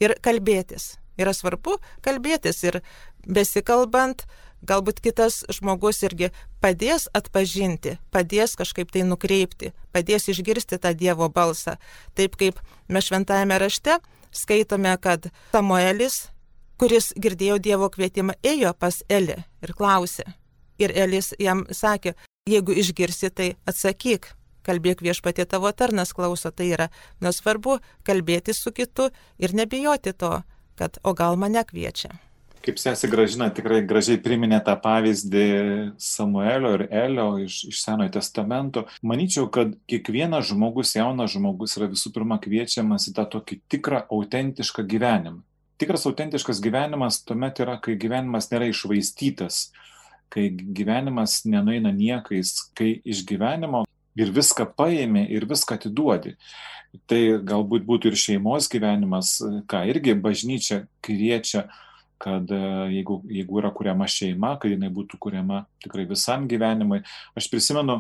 Ir 0.01 0.17
kalbėtis. 0.21 0.95
Yra 1.15 1.31
svarbu 1.31 1.77
kalbėtis 2.03 2.59
ir 2.67 2.81
besikalbant, 3.23 4.25
galbūt 4.65 4.99
kitas 5.03 5.43
žmogus 5.53 6.01
irgi 6.03 6.31
padės 6.63 7.07
atpažinti, 7.15 7.95
padės 8.11 8.57
kažkaip 8.59 8.91
tai 8.91 9.05
nukreipti, 9.07 9.71
padės 9.95 10.27
išgirsti 10.33 10.79
tą 10.81 10.91
Dievo 10.97 11.29
balsą. 11.31 11.77
Taip 12.17 12.36
kaip 12.39 12.59
mes 12.91 13.07
šventajame 13.07 13.59
rašte 13.61 13.99
skaitome, 14.36 14.91
kad 15.01 15.29
Samuelis, 15.53 16.25
kuris 16.79 17.13
girdėjo 17.15 17.59
Dievo 17.63 17.89
kvietimą, 17.93 18.36
ėjo 18.43 18.73
pas 18.77 19.01
Elį 19.09 19.39
ir 19.63 19.75
klausė. 19.77 20.27
Ir 20.81 20.91
Elis 20.91 21.31
jam 21.39 21.63
sakė, 21.71 22.15
jeigu 22.49 22.75
išgirsi, 22.75 23.31
tai 23.31 23.53
atsakyk, 23.69 24.27
kalbėk 24.66 25.03
viešpatė 25.05 25.45
tavo 25.49 25.72
tarnas 25.72 26.13
klauso, 26.18 26.51
tai 26.51 26.72
yra 26.74 26.89
nesvarbu 27.22 27.80
kalbėti 28.07 28.55
su 28.57 28.74
kitu 28.76 29.11
ir 29.38 29.55
nebijoti 29.55 30.13
to, 30.13 30.39
kad 30.76 30.99
o 31.03 31.13
gal 31.13 31.38
mane 31.39 31.63
kviečia. 31.63 32.16
Kaip 32.66 32.80
sesė 32.82 33.05
gražina 33.11 33.51
tikrai 33.53 33.84
gražiai 33.86 34.18
priminė 34.26 34.57
tą 34.66 34.74
pavyzdį 34.82 35.43
Samuelio 36.01 36.72
ir 36.80 36.84
Elio 36.89 37.28
iš, 37.43 37.59
iš 37.70 37.82
Senojo 37.84 38.16
testamento. 38.16 38.88
Manyčiau, 39.05 39.51
kad 39.53 39.76
kiekvienas 39.86 40.49
žmogus, 40.49 40.95
jaunas 40.97 41.36
žmogus 41.36 41.78
yra 41.78 41.91
visų 41.91 42.09
pirma 42.16 42.39
kviečiamas 42.41 43.05
į 43.11 43.13
tą 43.20 43.28
tokį 43.38 43.59
tikrą, 43.70 44.01
autentišką 44.09 44.88
gyvenimą. 44.95 45.43
Tikras 45.78 46.07
autentiškas 46.09 46.63
gyvenimas 46.63 47.22
tuomet 47.28 47.61
yra, 47.61 47.78
kai 47.84 47.99
gyvenimas 48.01 48.49
nėra 48.49 48.72
išvaistytas, 48.72 49.68
kai 50.34 50.49
gyvenimas 50.49 51.43
nenueina 51.45 51.93
niekais, 51.93 52.57
kai 52.74 52.95
iš 53.05 53.28
gyvenimo 53.30 53.84
ir 54.20 54.32
viską 54.36 54.68
paėmė 54.78 55.26
ir 55.32 55.47
viską 55.49 55.80
atiduodi. 55.80 56.36
Tai 57.09 57.22
galbūt 57.43 57.84
būtų 57.88 58.11
ir 58.11 58.20
šeimos 58.20 58.70
gyvenimas, 58.72 59.38
ką 59.68 59.82
irgi 59.91 60.16
bažnyčia 60.16 60.86
kviečia, 61.03 61.66
kad 62.22 62.51
e, 62.51 62.59
jeigu, 62.95 63.20
jeigu 63.28 63.59
yra 63.59 63.72
kuriama 63.76 64.07
šeima, 64.07 64.55
kad 64.61 64.72
jinai 64.72 64.89
būtų 64.93 65.20
kuriama 65.22 65.66
tikrai 65.84 66.07
visam 66.07 66.47
gyvenimui. 66.47 67.01
Aš 67.36 67.49
prisimenu, 67.51 67.99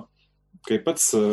kai 0.67 0.79
pats 0.83 1.11
e, 1.17 1.23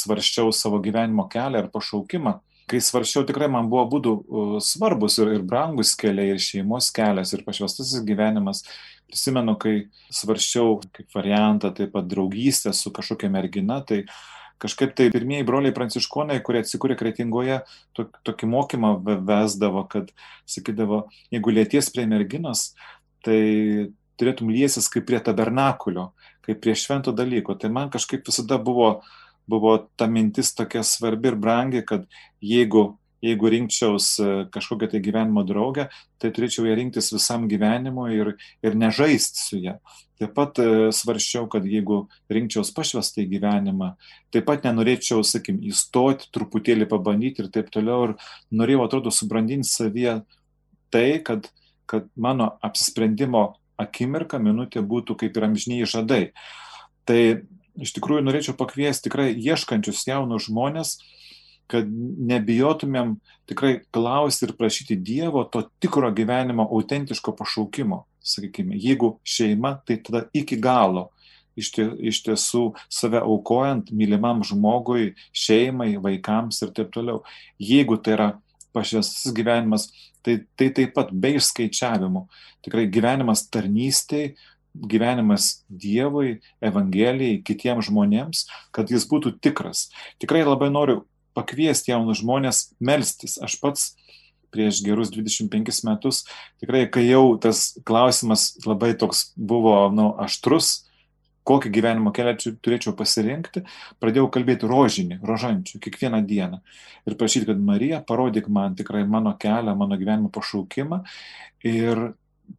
svarščiau 0.00 0.52
savo 0.56 0.80
gyvenimo 0.82 1.28
kelią 1.32 1.66
ir 1.66 1.70
pašaukimą, 1.74 2.38
kai 2.70 2.80
svarščiau, 2.82 3.26
tikrai 3.28 3.50
man 3.52 3.68
buvo 3.70 3.84
būdų 3.92 4.14
e, 4.16 4.46
svarbus 4.64 5.20
ir, 5.20 5.34
ir 5.36 5.44
brangus 5.46 5.94
keliai, 5.98 6.32
ir 6.34 6.42
šeimos 6.42 6.88
kelias, 6.94 7.34
ir 7.36 7.44
pašvestasis 7.46 8.02
gyvenimas, 8.08 8.64
Prisimenu, 9.06 9.54
kai 9.60 9.74
svarščiau 10.10 10.80
kaip 10.94 11.12
variantą 11.14 11.70
taip 11.74 11.92
pat 11.94 12.08
draugystę 12.10 12.72
su 12.74 12.90
kažkokia 12.94 13.30
mergina, 13.30 13.78
tai 13.86 14.04
kažkaip 14.62 14.96
tai 14.96 15.10
pirmieji 15.14 15.46
broliai 15.46 15.74
pranciškonai, 15.76 16.40
kurie 16.44 16.62
atsikūrė 16.64 16.96
kretingoje, 16.98 17.60
tokį 17.96 18.48
mokymą 18.50 18.92
vesdavo, 19.28 19.84
kad 19.92 20.10
sakydavo, 20.48 21.04
jeigu 21.34 21.54
lėties 21.54 21.92
prie 21.94 22.06
merginos, 22.10 22.70
tai 23.26 23.92
turėtum 24.20 24.50
liesis 24.52 24.88
kaip 24.92 25.06
prie 25.08 25.20
tabernakulio, 25.22 26.10
kaip 26.46 26.62
prie 26.64 26.76
švento 26.78 27.12
dalyko. 27.16 27.56
Tai 27.60 27.70
man 27.74 27.92
kažkaip 27.92 28.26
visada 28.26 28.58
buvo, 28.62 29.00
buvo 29.50 29.76
ta 29.98 30.08
mintis 30.10 30.54
tokia 30.56 30.84
svarbi 30.86 31.32
ir 31.32 31.40
brangi, 31.40 31.84
kad 31.86 32.06
jeigu 32.40 32.94
jeigu 33.24 33.50
rinkčiaus 33.52 34.08
e, 34.20 34.32
kažkokią 34.52 34.90
tai 34.92 35.00
gyvenimo 35.04 35.44
draugę, 35.46 35.88
tai 36.20 36.32
turėčiau 36.34 36.66
ją 36.68 36.76
rinktis 36.78 37.12
visam 37.14 37.46
gyvenimui 37.48 38.10
ir, 38.16 38.32
ir 38.64 38.76
nežaisti 38.78 39.42
su 39.42 39.60
ją. 39.62 39.76
Taip 40.20 40.32
pat 40.36 40.60
e, 40.62 40.68
svarščiau, 40.96 41.48
kad 41.52 41.66
jeigu 41.68 42.06
rinkčiaus 42.32 42.72
pašvestą 42.76 43.24
į 43.24 43.28
gyvenimą, 43.34 43.92
taip 44.32 44.46
pat 44.48 44.64
nenorėčiau, 44.68 45.24
sakim, 45.26 45.60
įstoti, 45.64 46.30
truputėlį 46.32 46.88
pabandyti 46.92 47.44
ir 47.44 47.52
taip 47.52 47.68
toliau. 47.74 48.10
Ir 48.10 48.16
norėjau, 48.56 48.86
atrodo, 48.86 49.12
subrandinti 49.12 49.68
savyje 49.68 50.20
tai, 50.94 51.08
kad, 51.24 51.50
kad 51.90 52.08
mano 52.16 52.54
apsisprendimo 52.64 53.50
akimirka, 53.80 54.40
minutė 54.40 54.80
būtų 54.80 55.18
kaip 55.20 55.36
ir 55.36 55.48
amžiniai 55.50 55.88
žadai. 55.88 56.22
Tai 57.06 57.20
iš 57.76 57.92
tikrųjų 57.96 58.24
norėčiau 58.24 58.56
pakviesti 58.56 59.10
tikrai 59.10 59.30
ieškančius 59.36 60.06
jaunus 60.08 60.48
žmonės, 60.48 60.96
kad 61.70 61.88
nebijotumėm 62.30 63.16
tikrai 63.50 63.80
klausti 63.94 64.46
ir 64.46 64.54
prašyti 64.58 64.96
Dievo 64.96 65.44
to 65.50 65.64
tikro 65.82 66.12
gyvenimo, 66.14 66.68
autentiško 66.70 67.34
pašaukimo. 67.38 68.04
Sakykime, 68.26 68.74
jeigu 68.82 69.16
šeima, 69.22 69.76
tai 69.86 70.00
tada 70.02 70.24
iki 70.34 70.58
galo 70.58 71.10
iš, 71.56 71.70
tie, 71.74 71.86
iš 72.10 72.22
tiesų 72.26 72.64
save 72.92 73.20
aukojant 73.24 73.92
mylimam 73.96 74.42
žmogui, 74.46 75.14
šeimai, 75.34 75.94
vaikams 76.02 76.60
ir 76.62 76.74
taip 76.76 76.92
toliau. 76.94 77.22
Jeigu 77.62 77.98
tai 78.02 78.16
yra 78.16 78.28
pašvestas 78.76 79.32
gyvenimas, 79.36 79.88
tai, 80.24 80.42
tai 80.58 80.70
taip 80.76 80.92
pat 80.96 81.12
be 81.14 81.36
išskaičiavimų. 81.38 82.26
Tikrai 82.66 82.86
gyvenimas 82.92 83.46
tarnystėj, 83.52 84.34
gyvenimas 84.76 85.62
Dievui, 85.72 86.36
Evangelijai, 86.60 87.40
kitiems 87.46 87.88
žmonėms, 87.88 88.44
kad 88.76 88.92
jis 88.92 89.06
būtų 89.08 89.38
tikras. 89.40 89.86
Tikrai 90.20 90.44
labai 90.44 90.68
noriu 90.74 91.04
pakviesti 91.36 91.92
jaunus 91.92 92.22
žmonės 92.22 92.64
melstis. 92.80 93.36
Aš 93.42 93.58
pats 93.62 93.92
prieš 94.54 94.80
gerus 94.86 95.12
25 95.12 95.84
metus, 95.84 96.24
tikrai, 96.62 96.86
kai 96.88 97.04
jau 97.06 97.36
tas 97.40 97.74
klausimas 97.86 98.54
labai 98.64 98.94
toks 98.98 99.30
buvo 99.36 99.76
nu, 99.92 100.12
aštrus, 100.22 100.86
kokį 101.46 101.70
gyvenimo 101.76 102.10
kelią 102.14 102.34
turėčiau 102.64 102.94
pasirinkti, 102.98 103.62
pradėjau 104.02 104.26
kalbėti 104.34 104.68
rožinį, 104.70 105.20
rožančių, 105.26 105.80
kiekvieną 105.84 106.22
dieną. 106.26 106.60
Ir 107.06 107.18
prašyti, 107.18 107.46
kad 107.52 107.60
Marija 107.62 108.00
parodyk 108.06 108.48
man 108.50 108.74
tikrai 108.78 109.04
mano 109.06 109.36
kelią, 109.38 109.76
mano 109.78 109.98
gyvenimo 110.00 110.32
pašaukimą. 110.34 111.04
Ir 111.66 112.08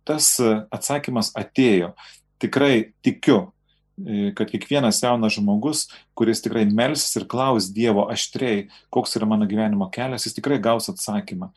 tas 0.08 0.38
atsakymas 0.40 1.34
atėjo. 1.36 1.94
Tikrai 2.40 2.94
tikiu, 3.04 3.50
kad 4.38 4.52
kiekvienas 4.52 5.02
jaunas 5.02 5.34
žmogus, 5.34 5.88
kuris 6.18 6.44
tikrai 6.46 6.68
melsis 6.70 7.16
ir 7.18 7.26
klaus 7.30 7.72
Dievo 7.74 8.06
aštriai, 8.14 8.68
koks 8.94 9.18
yra 9.18 9.26
mano 9.30 9.48
gyvenimo 9.50 9.90
kelias, 9.94 10.28
jis 10.28 10.38
tikrai 10.38 10.60
gaus 10.62 10.90
atsakymą. 10.92 11.50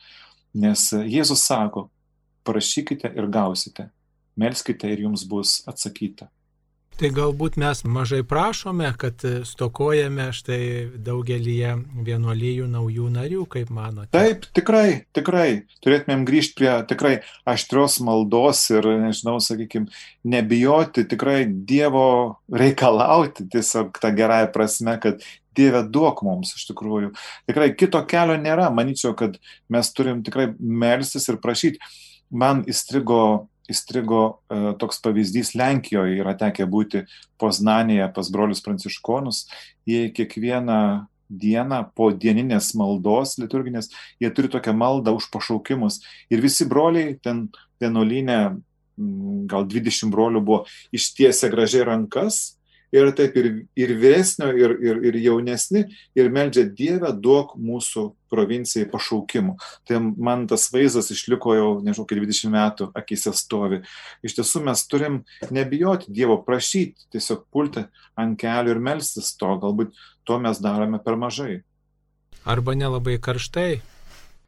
Nes 0.57 0.89
Jėzus 0.91 1.45
sako, 1.45 1.87
prašykite 2.47 3.13
ir 3.13 3.29
gausite, 3.31 3.89
melskite 4.35 4.89
ir 4.89 5.05
jums 5.05 5.23
bus 5.29 5.59
atsakyta. 5.69 6.31
Tai 7.01 7.09
galbūt 7.09 7.55
mes 7.57 7.79
mažai 7.89 8.19
prašome, 8.21 8.85
kad 9.01 9.23
stokojame 9.49 10.27
štai 10.37 10.65
daugelį 11.01 11.55
vienuolyjų 12.05 12.67
naujų 12.69 13.07
narių, 13.15 13.45
kaip 13.49 13.71
manote. 13.73 14.11
Taip, 14.13 14.45
tikrai, 14.53 15.07
tikrai. 15.17 15.47
Turėtumėm 15.81 16.27
grįžti 16.29 16.59
prie 16.59 16.69
tikrai 16.91 17.15
aštrios 17.49 17.97
maldos 18.05 18.61
ir, 18.69 18.85
nežinau, 19.01 19.39
sakykime, 19.41 19.89
nebijoti 20.29 21.07
tikrai 21.09 21.39
Dievo 21.49 22.05
reikalauti, 22.53 23.47
tiesiog 23.49 23.97
tą 23.97 24.13
gerąją 24.21 24.51
prasme, 24.53 24.99
kad 25.01 25.25
Dieve 25.57 25.81
duok 25.81 26.21
mums 26.27 26.53
iš 26.53 26.69
tikrųjų. 26.69 27.15
Tikrai 27.49 27.71
kito 27.81 28.03
kelio 28.05 28.37
nėra. 28.37 28.69
Manyčiau, 28.69 29.17
kad 29.17 29.41
mes 29.73 29.89
turim 29.97 30.21
tikrai 30.21 30.51
melstis 30.59 31.25
ir 31.33 31.41
prašyti. 31.41 31.81
Man 32.29 32.61
įstrigo 32.69 33.49
įstrigo 33.69 34.21
e, 34.49 34.73
toks 34.81 35.01
pavyzdys 35.03 35.53
Lenkijoje, 35.57 36.17
yra 36.21 36.33
tekę 36.37 36.65
būti 36.69 37.05
Poznanėje 37.41 38.07
pas 38.15 38.31
brolius 38.33 38.63
pranciškonus, 38.65 39.45
jie 39.89 40.07
kiekvieną 40.15 41.07
dieną 41.31 41.83
po 41.95 42.09
dieninės 42.11 42.73
maldos 42.75 43.37
liturginės, 43.39 43.89
jie 44.19 44.31
turi 44.35 44.51
tokią 44.51 44.73
maldą 44.75 45.15
už 45.15 45.29
pašaukimus. 45.31 46.01
Ir 46.31 46.43
visi 46.43 46.67
broliai 46.67 47.15
ten 47.23 47.47
vienuolinė, 47.81 48.39
gal 49.49 49.65
20 49.65 50.11
brolių 50.13 50.41
buvo 50.45 50.65
ištiesę 50.93 51.49
gražiai 51.53 51.87
rankas 51.87 52.60
ir 52.91 53.11
taip 53.15 53.35
ir, 53.39 53.49
ir 53.79 53.93
vyresnio, 53.99 54.49
ir, 54.55 54.75
ir, 54.83 54.99
ir 55.09 55.17
jaunesni, 55.23 55.85
ir 56.17 56.31
meldžia 56.33 56.65
Dievę, 56.67 57.13
duok 57.15 57.55
mūsų 57.59 58.05
provincijai 58.31 58.87
pašaukimų. 58.91 59.57
Tai 59.87 59.99
man 60.15 60.45
tas 60.51 60.69
vaizdas 60.73 61.11
išliko 61.13 61.55
jau, 61.57 61.69
nežinau, 61.83 62.07
kai 62.07 62.19
20 62.19 62.53
metų 62.53 62.89
akise 62.97 63.33
stovi. 63.35 63.81
Iš 64.23 64.37
tiesų 64.39 64.63
mes 64.67 64.83
turim 64.91 65.21
nebijoti 65.51 66.11
Dievo, 66.11 66.39
prašyti, 66.45 67.09
tiesiog 67.15 67.47
pulti 67.51 67.85
ant 68.19 68.39
kelių 68.39 68.75
ir 68.75 68.83
melstis 68.83 69.33
to, 69.39 69.55
galbūt 69.61 69.95
to 70.27 70.39
mes 70.39 70.61
darome 70.63 71.01
per 71.03 71.19
mažai. 71.19 71.61
Arba 72.45 72.75
nelabai 72.75 73.19
karštai. 73.21 73.81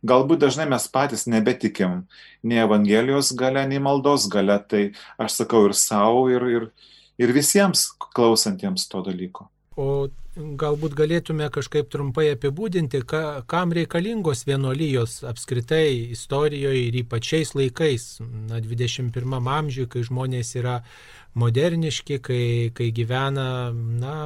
Galbūt 0.04 0.42
dažnai 0.42 0.66
mes 0.68 0.84
patys 0.92 1.28
nebetikim 1.32 2.02
nei 2.44 2.60
Evangelijos 2.60 3.30
gale, 3.40 3.62
nei 3.70 3.80
maldos 3.80 4.26
gale, 4.32 4.58
tai 4.68 4.82
aš 5.16 5.38
sakau 5.38 5.62
ir 5.70 5.76
savo, 5.80 6.26
ir, 6.28 6.44
ir, 6.52 6.66
ir 7.22 7.34
visiems 7.36 7.88
klausantiems 8.14 8.88
to 8.90 9.02
dalyko. 9.06 9.50
O 9.78 10.08
galbūt 10.34 10.96
galėtume 10.98 11.46
kažkaip 11.54 11.90
trumpai 11.94 12.28
apibūdinti, 12.34 13.04
ka, 13.10 13.44
kam 13.50 13.74
reikalingos 13.74 14.44
vienuolijos 14.48 15.20
apskritai 15.30 16.14
istorijoje 16.14 16.88
ir 16.88 16.98
ypač 17.04 17.30
šiais 17.32 17.54
laikais, 17.58 18.06
na, 18.50 18.62
21 18.62 19.50
amžiui, 19.58 19.88
kai 19.90 20.04
žmonės 20.06 20.56
yra 20.58 20.80
moderniški, 21.38 22.20
kai, 22.22 22.44
kai 22.74 22.90
gyvena, 22.94 23.48
na, 23.74 24.18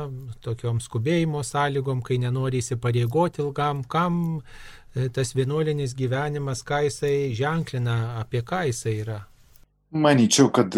tokiom 0.44 0.80
skubėjimo 0.84 1.44
sąlygom, 1.48 2.04
kai 2.04 2.20
nenori 2.24 2.64
įsipareigoti 2.64 3.44
ilgam, 3.44 3.84
kam 3.84 4.40
e, 4.40 5.08
tas 5.12 5.36
vienuolinis 5.36 5.96
gyvenimas, 5.96 6.64
ką 6.68 6.86
jisai 6.88 7.32
ženklina, 7.36 8.18
apie 8.24 8.44
ką 8.48 8.66
jisai 8.72 9.00
yra. 9.04 9.22
Manyčiau, 9.96 10.52
kad 10.52 10.76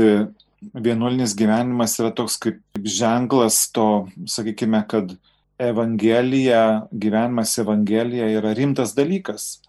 vienuolinis 0.62 1.36
gyvenimas 1.38 1.98
yra 2.02 2.12
toks 2.16 2.38
kaip 2.42 2.60
ženklas 2.84 3.68
to, 3.76 4.08
sakykime, 4.28 4.82
kad 4.90 5.16
Evangelija, 5.60 6.88
gyvenimas 6.92 7.58
Evangelija 7.60 8.30
yra 8.40 8.54
rimtas 8.56 8.94
dalykas, 8.96 9.60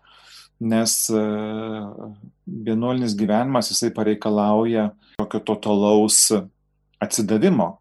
nes 0.61 0.95
e, 1.11 1.24
vienuolinis 2.47 3.16
gyvenimas 3.18 3.72
jisai 3.72 3.91
pareikalauja 3.95 4.91
tokio 5.18 5.41
totalaus 5.53 6.28
atsidavimo, 7.03 7.72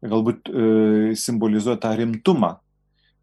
galbūt 0.00 0.48
e, 0.48 0.64
simbolizuoja 1.18 1.80
tą 1.82 1.92
rimtumą, 1.98 2.54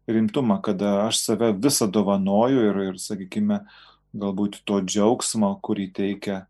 rimtumą, 0.08 0.60
kada 0.62 1.08
aš 1.08 1.24
save 1.24 1.50
visą 1.56 1.88
dovanoju 1.90 2.68
ir, 2.68 2.82
ir 2.92 3.02
sakykime, 3.02 3.62
galbūt 4.18 4.62
to 4.68 4.80
džiaugsmo, 4.86 5.56
kurį 5.64 5.90
teikia 5.96 6.44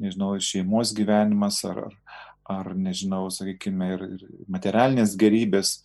nežinau, 0.00 0.34
šeimos 0.42 0.92
gyvenimas 0.96 1.60
ar, 1.68 1.86
ar, 1.86 1.94
ar 2.44 2.72
nežinau, 2.76 3.28
sakykime, 3.32 3.90
ir, 3.96 4.06
ir 4.16 4.24
materialinės 4.52 5.14
gerybės, 5.20 5.78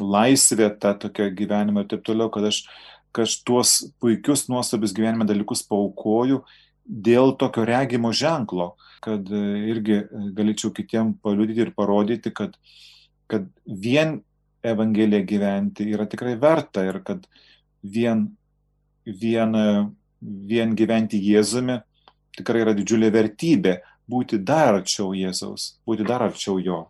laisvė 0.00 0.70
ta 0.80 0.94
tokia 0.98 1.28
gyvenimo 1.32 1.82
ir 1.82 1.90
taip 1.90 2.04
toliau, 2.06 2.30
kad 2.32 2.48
aš, 2.48 2.62
kad 3.16 3.28
aš 3.28 3.38
tuos 3.48 3.74
puikius 4.02 4.46
nuostabius 4.52 4.94
gyvenime 4.96 5.26
dalykus 5.28 5.64
paukoju 5.68 6.42
dėl 6.86 7.34
tokio 7.40 7.64
regimo 7.66 8.12
ženklo, 8.14 8.74
kad 9.04 9.28
e, 9.32 9.42
irgi 9.72 10.00
galėčiau 10.36 10.72
kitiem 10.76 11.14
paliudyti 11.24 11.64
ir 11.66 11.74
parodyti, 11.76 12.32
kad, 12.34 12.56
kad 13.30 13.48
vien 13.66 14.20
Evangeliją 14.66 15.22
gyventi 15.28 15.84
yra 15.94 16.08
tikrai 16.10 16.32
verta 16.42 16.82
ir 16.82 16.96
kad 17.06 17.26
vien, 17.86 18.24
vien, 19.06 19.52
vien 20.20 20.72
gyventi 20.74 21.20
Jėzumi 21.22 21.76
tikrai 22.36 22.64
yra 22.64 22.74
didžiulė 22.74 23.12
vertybė 23.14 23.76
būti 24.10 24.38
dar 24.38 24.80
arčiau 24.80 25.12
Jėzaus, 25.16 25.76
būti 25.86 26.06
dar 26.06 26.26
arčiau 26.28 26.58
Jo. 26.62 26.86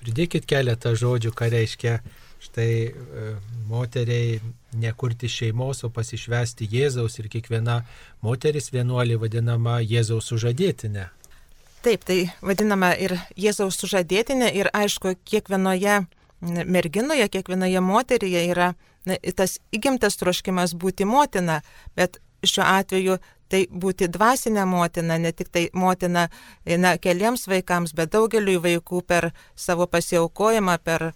Pridėkit 0.00 0.46
keletą 0.48 0.94
žodžių, 0.96 1.32
ką 1.36 1.50
reiškia 1.52 1.98
štai 2.40 2.72
e, 2.88 2.92
moteriai 3.68 4.38
nekurti 4.80 5.28
šeimos, 5.28 5.84
o 5.84 5.90
pasišvesti 5.92 6.68
Jėzaus 6.72 7.18
ir 7.20 7.28
kiekviena 7.32 7.82
moteris 8.24 8.70
vienuolė 8.72 9.18
vadinama 9.20 9.80
Jėzaus 9.84 10.30
sužadėtinė. 10.32 11.10
Taip, 11.84 12.04
tai 12.04 12.30
vadinama 12.44 12.94
ir 12.96 13.18
Jėzaus 13.40 13.76
sužadėtinė 13.80 14.50
ir 14.56 14.72
aišku, 14.72 15.14
kiekvienoje 15.28 16.00
merginoje, 16.40 17.28
kiekvienoje 17.28 17.80
moteryje 17.84 18.46
yra 18.48 18.72
tas 19.36 19.58
įgimtas 19.72 20.16
troškimas 20.20 20.74
būti 20.76 21.06
motina, 21.08 21.60
bet 21.96 22.20
šiuo 22.44 22.64
atveju 22.64 23.18
tai 23.50 23.64
būti 23.70 24.08
dvasinė 24.12 24.64
motina, 24.68 25.18
ne 25.18 25.32
tik 25.34 25.50
tai 25.52 25.66
motina 25.74 26.28
na, 26.64 26.94
keliems 27.02 27.48
vaikams, 27.50 27.94
bet 27.98 28.14
daugeliu 28.14 28.60
vaikų 28.62 29.02
per 29.06 29.30
savo 29.58 29.88
pasiaukojimą, 29.90 30.78
per, 30.84 31.10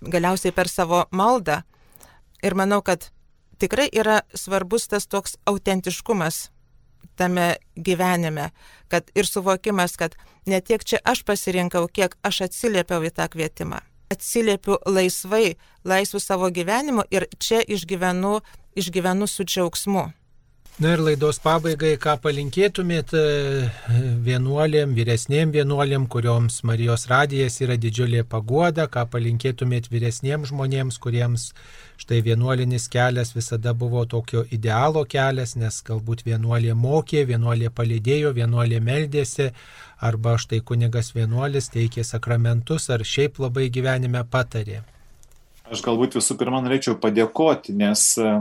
galiausiai 0.00 0.54
per 0.54 0.70
savo 0.70 1.04
maldą. 1.10 1.62
Ir 2.42 2.56
manau, 2.58 2.82
kad 2.82 3.10
tikrai 3.62 3.88
yra 3.92 4.22
svarbus 4.34 4.88
tas 4.90 5.06
toks 5.06 5.36
autentiškumas 5.46 6.48
tame 7.16 7.56
gyvenime, 7.76 8.50
kad 8.88 9.10
ir 9.14 9.26
suvokimas, 9.26 9.96
kad 9.96 10.16
ne 10.46 10.60
tiek 10.60 10.84
čia 10.84 10.98
aš 11.04 11.22
pasirinkau, 11.28 11.86
kiek 11.88 12.16
aš 12.22 12.46
atsiliepiau 12.48 13.04
į 13.04 13.12
tą 13.16 13.28
kvietimą. 13.32 13.82
Atsiliepiu 14.12 14.78
laisvai, 14.86 15.56
laisvu 15.84 16.20
savo 16.20 16.50
gyvenimu 16.52 17.04
ir 17.10 17.28
čia 17.40 17.62
išgyvenu, 17.62 18.40
išgyvenu 18.76 19.28
su 19.28 19.44
džiaugsmu. 19.44 20.10
Na 20.80 20.94
ir 20.96 21.02
laidos 21.04 21.36
pabaigai, 21.36 21.98
ką 22.00 22.14
palinkėtumėt 22.24 23.10
e, 23.12 23.22
vienuolėm, 24.24 24.94
vyresnėm 24.96 25.50
vienuolėm, 25.52 26.06
kurioms 26.08 26.62
Marijos 26.64 27.04
radijas 27.10 27.58
yra 27.60 27.76
didžiulė 27.76 28.22
pagoda, 28.24 28.86
ką 28.88 29.02
palinkėtumėt 29.12 29.90
vyresnėm 29.92 30.46
žmonėms, 30.48 30.96
kuriems 30.96 31.50
štai 32.00 32.22
vienuolinis 32.24 32.88
kelias 32.88 33.34
visada 33.36 33.74
buvo 33.76 34.06
tokio 34.08 34.46
idealo 34.48 35.04
kelias, 35.04 35.52
nes 35.60 35.82
galbūt 35.84 36.24
vienuolė 36.30 36.72
mokė, 36.72 37.26
vienuolė 37.28 37.68
palidėjo, 37.68 38.32
vienuolė 38.40 38.80
meldėsi, 38.80 39.50
arba 40.00 40.38
štai 40.40 40.62
kunigas 40.64 41.12
vienuolis 41.12 41.68
teikė 41.76 42.00
sakramentus, 42.14 42.88
ar 42.88 43.04
šiaip 43.04 43.44
labai 43.44 43.68
gyvenime 43.68 44.24
patarė. 44.24 44.80
Aš 45.72 45.80
galbūt 45.86 46.18
visų 46.18 46.34
pirma 46.36 46.58
norėčiau 46.60 46.98
padėkoti, 47.00 47.72
nes 47.72 48.00
e, 48.20 48.32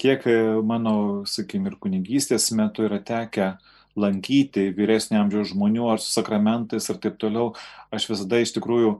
kiek 0.00 0.22
e, 0.24 0.36
mano, 0.64 0.92
sakykim, 1.28 1.66
ir 1.68 1.74
kunigystės 1.76 2.46
metu 2.56 2.86
yra 2.86 2.96
tekę 3.04 3.50
lankyti 4.00 4.70
vyresnio 4.72 5.18
amžiaus 5.20 5.50
žmonių 5.50 5.90
ar 5.92 6.00
su 6.00 6.08
sakramentais 6.14 6.88
ir 6.88 7.00
taip 7.02 7.18
toliau, 7.20 7.50
aš 7.92 8.06
visada 8.08 8.40
iš 8.40 8.54
tikrųjų 8.56 8.94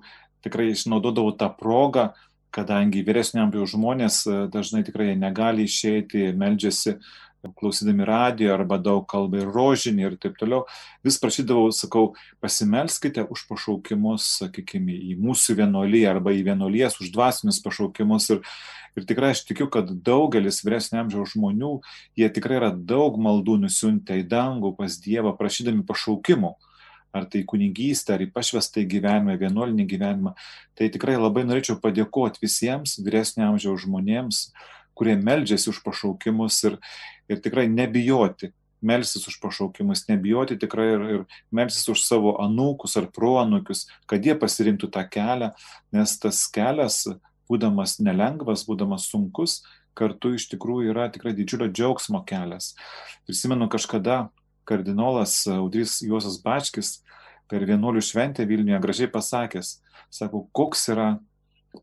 tikrai 0.45 0.69
išnaudodavau 0.75 1.33
tą 1.41 1.49
progą, 1.57 2.11
kadangi 2.53 3.01
vyresnio 3.07 3.47
amžiaus 3.47 3.73
žmonės 3.73 4.21
e, 4.29 4.37
dažnai 4.53 4.85
tikrai 4.85 5.15
negali 5.17 5.65
išeiti, 5.65 6.35
meldžiasi 6.37 6.99
klausydami 7.57 8.05
radijo 8.05 8.55
arba 8.55 8.79
daug 8.79 9.07
kalba 9.09 9.41
ir 9.41 9.49
rožinį 9.53 10.07
ir 10.07 10.17
taip 10.21 10.37
toliau, 10.41 10.65
vis 11.07 11.19
prašydavau, 11.21 11.71
sakau, 11.75 12.15
pasimelskite 12.45 13.25
už 13.33 13.47
pašaukimus, 13.49 14.27
sakykime, 14.43 14.97
į 15.13 15.17
mūsų 15.21 15.57
vienuolyje 15.63 16.09
arba 16.11 16.35
į 16.37 16.45
vienuolijas, 16.51 17.01
už 17.01 17.13
dvasinius 17.15 17.63
pašaukimus. 17.65 18.31
Ir, 18.37 18.43
ir 18.99 19.07
tikrai 19.09 19.33
aš 19.35 19.45
tikiu, 19.49 19.71
kad 19.73 19.89
daugelis 20.05 20.61
vyresnio 20.67 21.01
amžiaus 21.05 21.35
žmonių, 21.37 21.77
jie 22.21 22.29
tikrai 22.33 22.61
yra 22.61 22.73
daug 22.75 23.17
maldų 23.21 23.61
nusiuntę 23.65 24.21
į 24.21 24.27
dangų 24.29 24.75
pas 24.79 25.01
Dievą, 25.01 25.37
prašydami 25.39 25.87
pašaukimų. 25.89 26.57
ar 27.13 27.25
tai 27.27 27.41
kunigystę, 27.43 28.15
ar 28.15 28.23
į 28.23 28.29
pašvestą 28.31 28.85
gyvenimą, 28.87 29.35
vienuolinį 29.35 29.87
gyvenimą. 29.91 30.31
Tai 30.79 30.87
tikrai 30.95 31.17
labai 31.19 31.43
norėčiau 31.43 31.81
padėkoti 31.83 32.39
visiems 32.39 33.01
vyresnio 33.03 33.49
amžiaus 33.49 33.83
žmonėms, 33.83 34.53
kurie 34.95 35.17
meldžiasi 35.19 35.73
už 35.73 35.81
pašaukimus 35.83 36.61
ir, 36.69 36.77
ir 37.31 37.41
tikrai 37.43 37.69
nebijoti 37.71 38.51
melsis 38.81 39.27
už 39.29 39.37
pašaukimus, 39.41 40.07
nebijoti 40.09 40.57
tikrai 40.59 40.87
ir, 40.95 41.03
ir 41.15 41.25
melsis 41.53 41.85
už 41.93 42.01
savo 42.01 42.35
anūkus 42.41 42.97
ar 42.97 43.11
proanūkius, 43.13 43.87
kad 44.09 44.25
jie 44.25 44.35
pasirinktų 44.41 44.89
tą 44.95 45.05
kelią, 45.05 45.51
nes 45.93 46.17
tas 46.23 46.47
kelias, 46.53 47.05
būdamas 47.51 47.99
nelengvas, 48.01 48.65
būdamas 48.69 49.09
sunkus, 49.11 49.61
kartu 49.99 50.35
iš 50.39 50.49
tikrųjų 50.53 50.95
yra 50.95 51.09
tikrai 51.13 51.35
didžiulio 51.37 51.69
džiaugsmo 51.69 52.23
kelias. 52.25 52.73
Prisimenu 53.29 53.69
kažkada 53.69 54.31
kardinolas 54.69 55.43
Audrys 55.51 55.99
Juozas 56.07 56.39
Bačkis 56.43 57.01
per 57.51 57.67
vienuolių 57.67 58.03
šventę 58.05 58.47
Vilniuje 58.47 58.79
gražiai 58.81 59.11
pasakęs, 59.11 59.81
sako, 60.15 60.47
koks 60.57 60.87
yra 60.95 61.09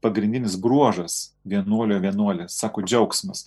pagrindinis 0.04 0.58
bruožas 0.60 1.34
vienuolio 1.48 2.00
vienuolės, 2.04 2.58
sako 2.60 2.84
džiaugsmas. 2.88 3.46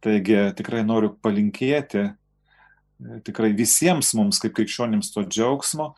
Taigi 0.00 0.38
tikrai 0.56 0.80
noriu 0.86 1.12
palinkėti 1.22 2.08
tikrai 3.24 3.52
visiems 3.56 4.14
mums 4.16 4.40
kaip 4.42 4.54
krikščionims 4.56 5.12
to 5.14 5.24
džiaugsmo 5.24 5.92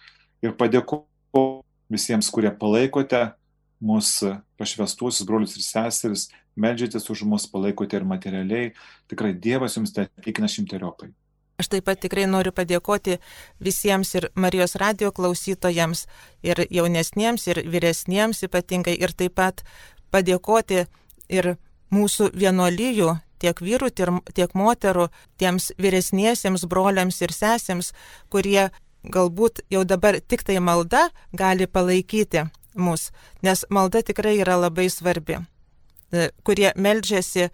ir 0.44 0.54
padėkoti 0.58 1.48
visiems, 1.92 2.30
kurie 2.32 2.52
palaikote 2.56 3.32
mūsų 3.82 4.36
pašvestuosius 4.60 5.26
brolius 5.26 5.56
ir 5.58 5.64
seseris, 5.66 6.28
medžiatės 6.56 7.08
už 7.10 7.24
mus, 7.28 7.48
palaikote 7.50 7.98
ir 7.98 8.06
materialiai. 8.06 8.70
Tikrai 9.10 9.32
Dievas 9.34 9.76
jums 9.76 9.92
tai 9.94 10.06
atlygina 10.06 10.48
šimteriopai. 10.48 11.10
Aš 11.60 11.68
taip 11.74 11.84
pat 11.86 12.00
tikrai 12.02 12.24
noriu 12.30 12.50
padėkoti 12.54 13.18
visiems 13.62 14.14
ir 14.18 14.30
Marijos 14.38 14.74
radio 14.80 15.12
klausytojams, 15.14 16.06
ir 16.42 16.64
jaunesniems, 16.70 17.44
ir 17.50 17.62
vyresniems 17.70 18.42
ypatingai, 18.46 18.94
ir 18.98 19.12
taip 19.14 19.36
pat 19.38 19.62
padėkoti 20.14 20.86
ir 21.28 21.52
mūsų 21.92 22.32
vienolyjų, 22.34 23.12
tiek 23.42 23.58
vyrų, 23.58 23.90
tiek 24.34 24.54
moterų, 24.54 25.08
tiems 25.40 25.72
vyresniesiems 25.82 26.66
broliams 26.70 27.20
ir 27.24 27.34
sesėms, 27.34 27.92
kurie 28.32 28.70
galbūt 29.02 29.64
jau 29.72 29.84
dabar 29.84 30.20
tik 30.20 30.44
tai 30.46 30.60
malda 30.62 31.08
gali 31.34 31.66
palaikyti 31.66 32.46
mus, 32.74 33.10
nes 33.42 33.64
malda 33.70 34.02
tikrai 34.02 34.38
yra 34.40 34.56
labai 34.56 34.88
svarbi. 34.90 35.42
E, 36.12 36.30
kurie 36.44 36.72
melžiasi 36.76 37.50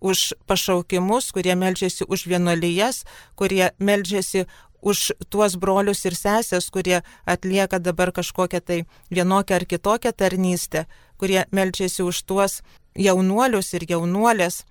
už 0.00 0.32
pašaukimus, 0.46 1.30
kurie 1.32 1.54
melžiasi 1.54 2.04
už 2.08 2.26
vienuolijas, 2.26 3.04
kurie 3.36 3.70
melžiasi 3.78 4.46
už 4.80 5.12
tuos 5.28 5.56
brolius 5.60 6.04
ir 6.08 6.16
sesės, 6.16 6.70
kurie 6.72 7.02
atlieka 7.28 7.78
dabar 7.78 8.12
kažkokią 8.16 8.60
tai 8.64 8.78
vienokią 9.12 9.60
ar 9.60 9.66
kitokią 9.68 10.12
tarnystę, 10.16 10.86
kurie 11.20 11.44
melžiasi 11.52 12.02
už 12.02 12.22
tuos 12.24 12.62
jaunuolius 12.96 13.74
ir 13.76 13.84
jaunuolės. 13.88 14.64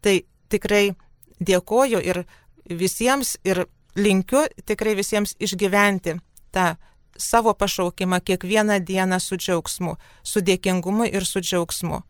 Tai 0.00 0.16
tikrai 0.48 0.92
dėkoju 1.40 2.02
ir 2.04 2.22
visiems 2.68 3.36
ir 3.44 3.64
linkiu 3.98 4.44
tikrai 4.66 4.94
visiems 4.98 5.34
išgyventi 5.38 6.18
tą 6.54 6.76
savo 7.18 7.54
pašaukimą 7.54 8.20
kiekvieną 8.20 8.78
dieną 8.80 9.18
su 9.20 9.36
džiaugsmu, 9.36 9.96
su 10.22 10.40
dėkingumu 10.40 11.08
ir 11.10 11.26
su 11.26 11.40
džiaugsmu. 11.40 12.02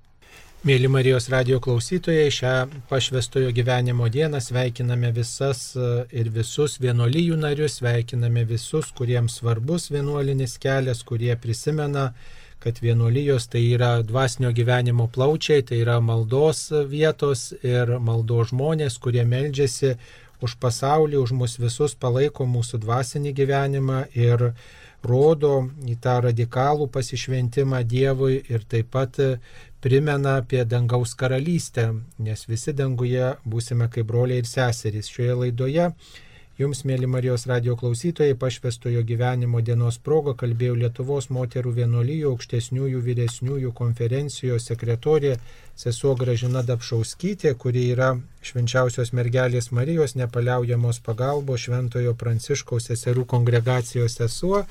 Mėly 0.67 0.89
Marijos 0.91 1.29
radio 1.31 1.61
klausytojai, 1.63 2.33
šią 2.35 2.53
pašvestojo 2.91 3.53
gyvenimo 3.55 4.09
dieną 4.11 4.41
sveikiname 4.43 5.13
visas 5.15 5.61
e, 5.79 5.91
ir 6.11 6.33
visus 6.35 6.81
vienuolyjų 6.83 7.37
narius, 7.39 7.77
sveikiname 7.79 8.43
visus, 8.45 8.91
kuriems 8.99 9.39
svarbus 9.39 9.87
vienuolinis 9.95 10.57
kelias, 10.59 11.05
kurie 11.07 11.37
prisimena, 11.39 12.09
kad 12.59 12.81
vienuolijos 12.83 13.47
tai 13.53 13.63
yra 13.75 14.03
dvasinio 14.03 14.51
gyvenimo 14.53 15.07
plaučiai, 15.15 15.63
tai 15.63 15.83
yra 15.85 16.01
maldos 16.01 16.69
vietos 16.91 17.53
ir 17.63 17.99
maldos 18.03 18.51
žmonės, 18.53 18.99
kurie 19.03 19.25
meldžiasi 19.25 19.95
už 20.43 20.57
pasaulį, 20.63 21.19
už 21.19 21.35
mus 21.39 21.57
visus, 21.59 21.95
palaiko 21.95 22.47
mūsų 22.47 22.83
dvasinį 22.83 23.33
gyvenimą 23.35 24.05
ir 24.19 24.53
rodo 25.07 25.69
į 25.87 25.97
tą 26.03 26.19
radikalų 26.27 26.89
pasišventimą 26.95 27.83
Dievui 27.87 28.41
ir 28.51 28.65
taip 28.67 28.91
pat 28.95 29.19
primena 29.83 30.39
apie 30.43 30.65
dangaus 30.67 31.15
karalystę, 31.15 31.93
nes 32.19 32.47
visi 32.51 32.75
danguje 32.75 33.37
būsime 33.47 33.87
kaip 33.91 34.09
broliai 34.11 34.43
ir 34.43 34.51
seserys. 34.51 35.11
Šioje 35.11 35.39
laidoje 35.45 35.93
Jums, 36.59 36.81
mėly 36.83 37.07
Marijos 37.07 37.45
radio 37.47 37.77
klausytojai, 37.79 38.35
pašvestojo 38.35 39.05
gyvenimo 39.07 39.61
dienos 39.63 39.99
proga 40.03 40.33
kalbėjau 40.41 40.75
Lietuvos 40.81 41.29
moterų 41.31 41.71
vienuolyjų 41.77 42.33
aukštesniųjų 42.33 43.03
vyresniųjų 43.05 43.71
konferencijos 43.79 44.67
sekretorė 44.67 45.37
sesuo 45.79 46.17
Gražina 46.19 46.65
Dapšauskytė, 46.67 47.53
kuri 47.63 47.85
yra 47.93 48.09
švenčiausios 48.43 49.15
mergelės 49.15 49.71
Marijos 49.71 50.17
nepaliaujamos 50.19 50.99
pagalbos 51.07 51.69
šventojo 51.69 52.17
Pranciškaus 52.19 52.91
seserų 52.91 53.29
kongregacijos 53.37 54.19
sesuo 54.19 54.65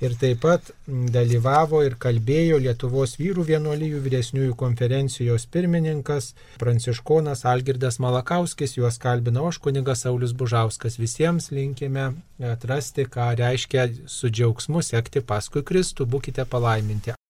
ir 0.00 0.14
taip 0.20 0.40
pat 0.44 0.70
dalyvavo 0.86 1.82
ir 1.84 1.96
kalbėjo 2.00 2.58
Lietuvos 2.64 3.16
vyrų 3.20 3.44
vienuolyjų 3.50 4.00
vyresniųjų 4.06 4.56
konferencijos 4.60 5.46
pirmininkas 5.52 6.32
Pranciškonas 6.60 7.44
Algirdas 7.48 8.00
Malakauskis, 8.02 8.76
juos 8.78 9.00
kalbino 9.02 9.46
aš 9.50 9.60
kunigas 9.64 10.06
Saulis 10.06 10.32
Bužauskas. 10.32 10.98
Visiems 11.00 11.50
linkime 11.54 12.12
atrasti, 12.52 13.04
ką 13.04 13.32
reiškia 13.40 13.88
su 14.08 14.32
džiaugsmu 14.32 14.82
sekti 14.84 15.20
paskui 15.20 15.64
Kristų, 15.66 16.08
būkite 16.08 16.48
palaiminti. 16.48 17.16